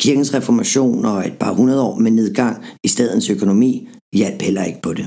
Kirkens 0.00 0.34
reformation 0.34 1.04
og 1.04 1.26
et 1.26 1.36
par 1.40 1.52
hundrede 1.52 1.82
år 1.82 1.98
med 1.98 2.10
nedgang 2.10 2.64
i 2.84 2.88
stadens 2.88 3.30
økonomi 3.30 3.88
hjalp 4.14 4.42
heller 4.42 4.64
ikke 4.64 4.82
på 4.82 4.92
det. 4.92 5.06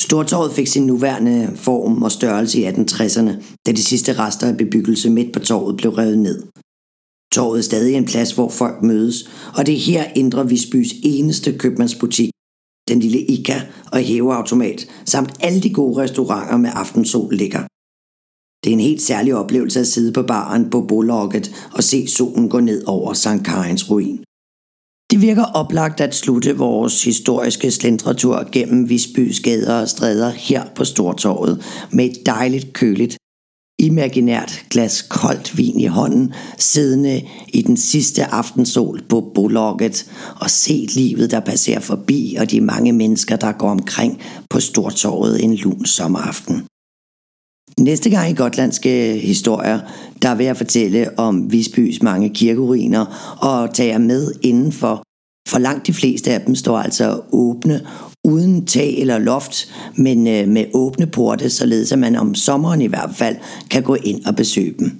Stortorvet 0.00 0.52
fik 0.52 0.66
sin 0.66 0.86
nuværende 0.86 1.56
form 1.56 2.02
og 2.02 2.12
størrelse 2.12 2.60
i 2.60 2.66
1860'erne, 2.66 3.32
da 3.66 3.72
de 3.72 3.82
sidste 3.82 4.12
rester 4.12 4.46
af 4.48 4.56
bebyggelse 4.56 5.10
midt 5.10 5.32
på 5.32 5.38
torvet 5.38 5.76
blev 5.76 5.92
revet 5.92 6.18
ned. 6.18 6.42
Torvet 7.32 7.58
er 7.58 7.62
stadig 7.62 7.94
en 7.94 8.04
plads, 8.04 8.32
hvor 8.32 8.48
folk 8.48 8.82
mødes, 8.82 9.30
og 9.56 9.66
det 9.66 9.74
er 9.74 9.78
her 9.78 10.04
Indre 10.16 10.48
Visbys 10.48 10.92
eneste 11.02 11.58
købmandsbutik, 11.58 12.30
den 12.88 13.00
lille 13.00 13.20
Ica 13.20 13.58
og 13.92 13.98
hæveautomat, 13.98 14.88
samt 15.04 15.30
alle 15.40 15.60
de 15.62 15.72
gode 15.72 16.02
restauranter 16.02 16.56
med 16.56 16.70
aftensol 16.74 17.34
ligger. 17.34 17.62
Det 18.66 18.72
er 18.72 18.76
en 18.76 18.80
helt 18.80 19.02
særlig 19.02 19.34
oplevelse 19.34 19.80
at 19.80 19.86
sidde 19.86 20.12
på 20.12 20.22
baren 20.22 20.70
på 20.70 20.80
Bologget 20.80 21.68
og 21.72 21.84
se 21.84 22.06
solen 22.06 22.48
gå 22.48 22.60
ned 22.60 22.82
over 22.86 23.12
St. 23.12 23.44
Karins 23.44 23.90
ruin. 23.90 24.24
Det 25.10 25.20
virker 25.20 25.44
oplagt 25.44 26.00
at 26.00 26.14
slutte 26.14 26.56
vores 26.56 27.04
historiske 27.04 27.70
slendretur 27.70 28.48
gennem 28.52 28.88
Visbys 28.88 29.40
gader 29.40 29.80
og 29.80 29.88
stræder 29.88 30.30
her 30.30 30.64
på 30.74 30.84
Stortorvet 30.84 31.64
med 31.92 32.04
et 32.04 32.26
dejligt 32.26 32.72
køligt 32.72 33.16
imaginært 33.78 34.64
glas 34.70 35.02
koldt 35.02 35.58
vin 35.58 35.80
i 35.80 35.86
hånden, 35.86 36.32
siddende 36.58 37.22
i 37.48 37.62
den 37.62 37.76
sidste 37.76 38.24
aftensol 38.24 39.02
på 39.08 39.32
Bologget 39.34 40.10
og 40.40 40.50
se 40.50 40.86
livet, 40.94 41.30
der 41.30 41.40
passerer 41.40 41.80
forbi, 41.80 42.36
og 42.40 42.50
de 42.50 42.60
mange 42.60 42.92
mennesker, 42.92 43.36
der 43.36 43.52
går 43.52 43.70
omkring 43.70 44.20
på 44.50 44.60
Stortorvet 44.60 45.44
en 45.44 45.54
lun 45.54 45.84
sommeraften. 45.84 46.62
Næste 47.80 48.10
gang 48.10 48.30
i 48.30 48.34
gotlandske 48.34 49.18
historier, 49.18 49.80
der 50.22 50.34
vil 50.34 50.46
jeg 50.46 50.56
fortælle 50.56 51.18
om 51.18 51.52
Visbys 51.52 52.02
mange 52.02 52.28
kirkeruiner 52.34 53.36
og 53.40 53.74
tage 53.74 53.92
jer 53.92 53.98
med 53.98 54.32
indenfor. 54.42 55.02
For 55.48 55.58
langt 55.58 55.86
de 55.86 55.92
fleste 55.92 56.32
af 56.32 56.40
dem 56.40 56.54
står 56.54 56.78
altså 56.78 57.20
åbne, 57.32 57.86
uden 58.24 58.66
tag 58.66 58.98
eller 58.98 59.18
loft, 59.18 59.74
men 59.96 60.26
øh, 60.26 60.48
med 60.48 60.64
åbne 60.74 61.06
porte, 61.06 61.50
således 61.50 61.92
at 61.92 61.98
man 61.98 62.16
om 62.16 62.34
sommeren 62.34 62.80
i 62.80 62.86
hvert 62.86 63.14
fald 63.14 63.36
kan 63.70 63.82
gå 63.82 63.94
ind 63.94 64.24
og 64.24 64.36
besøge 64.36 64.74
dem. 64.78 64.98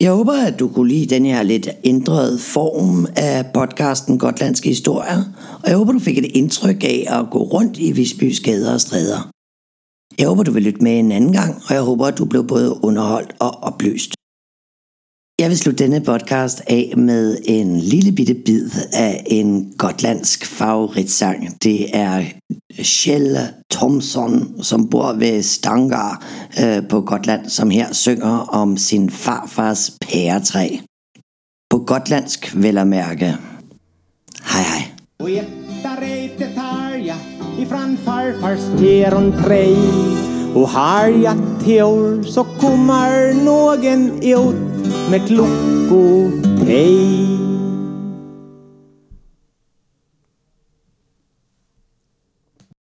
Jeg 0.00 0.12
håber, 0.12 0.32
at 0.32 0.58
du 0.58 0.68
kunne 0.68 0.88
lide 0.88 1.14
den 1.14 1.24
her 1.24 1.42
lidt 1.42 1.68
ændrede 1.84 2.38
form 2.38 3.06
af 3.16 3.46
podcasten 3.54 4.18
Gotlandske 4.18 4.68
Historier, 4.68 5.22
og 5.62 5.68
jeg 5.68 5.76
håber, 5.76 5.92
du 5.92 5.98
fik 5.98 6.18
et 6.18 6.30
indtryk 6.34 6.84
af 6.84 7.06
at 7.08 7.30
gå 7.30 7.42
rundt 7.42 7.78
i 7.78 7.92
Visbys 7.92 8.40
gader 8.40 8.74
og 8.74 8.80
stræder. 8.80 9.30
Jeg 10.18 10.28
håber, 10.28 10.42
du 10.42 10.52
vil 10.52 10.62
lytte 10.62 10.82
med 10.82 10.98
en 10.98 11.12
anden 11.12 11.32
gang, 11.32 11.54
og 11.68 11.74
jeg 11.74 11.82
håber, 11.82 12.06
at 12.06 12.18
du 12.18 12.24
blev 12.24 12.46
både 12.46 12.84
underholdt 12.84 13.36
og 13.40 13.50
oplyst. 13.62 14.10
Jeg 15.40 15.48
vil 15.48 15.58
slutte 15.58 15.84
denne 15.84 16.00
podcast 16.00 16.62
af 16.66 16.92
med 16.96 17.38
en 17.44 17.76
lille 17.76 18.12
bitte 18.12 18.34
bid 18.34 18.70
af 18.92 19.24
en 19.26 19.72
gotlandsk 19.78 20.46
favoritsang. 20.46 21.62
Det 21.62 21.96
er 21.96 22.24
Kjell 22.76 23.38
Thomson, 23.72 24.62
som 24.62 24.90
bor 24.90 25.12
ved 25.12 25.42
Stangar 25.42 26.26
øh, 26.62 26.88
på 26.88 27.00
Gotland, 27.00 27.48
som 27.48 27.70
her 27.70 27.92
synger 27.92 28.38
om 28.38 28.76
sin 28.76 29.10
farfars 29.10 29.92
pæretræ. 30.00 30.68
På 31.70 31.78
gotlandsk 31.78 32.56
vel 32.56 32.78
at 32.78 32.86
mærke. 32.86 33.36
Hej 34.44 34.62
hej 34.62 34.82
ifrån 37.58 37.96
farfars 38.04 38.60
päronträd 38.80 40.16
och 40.54 40.68
har 40.68 41.08
jag 41.08 41.36
teor 41.64 42.22
så 42.22 42.44
kommer 42.44 43.34
någon 43.44 44.22
ut 44.22 44.54
med 45.10 45.26
klockopej 45.26 47.08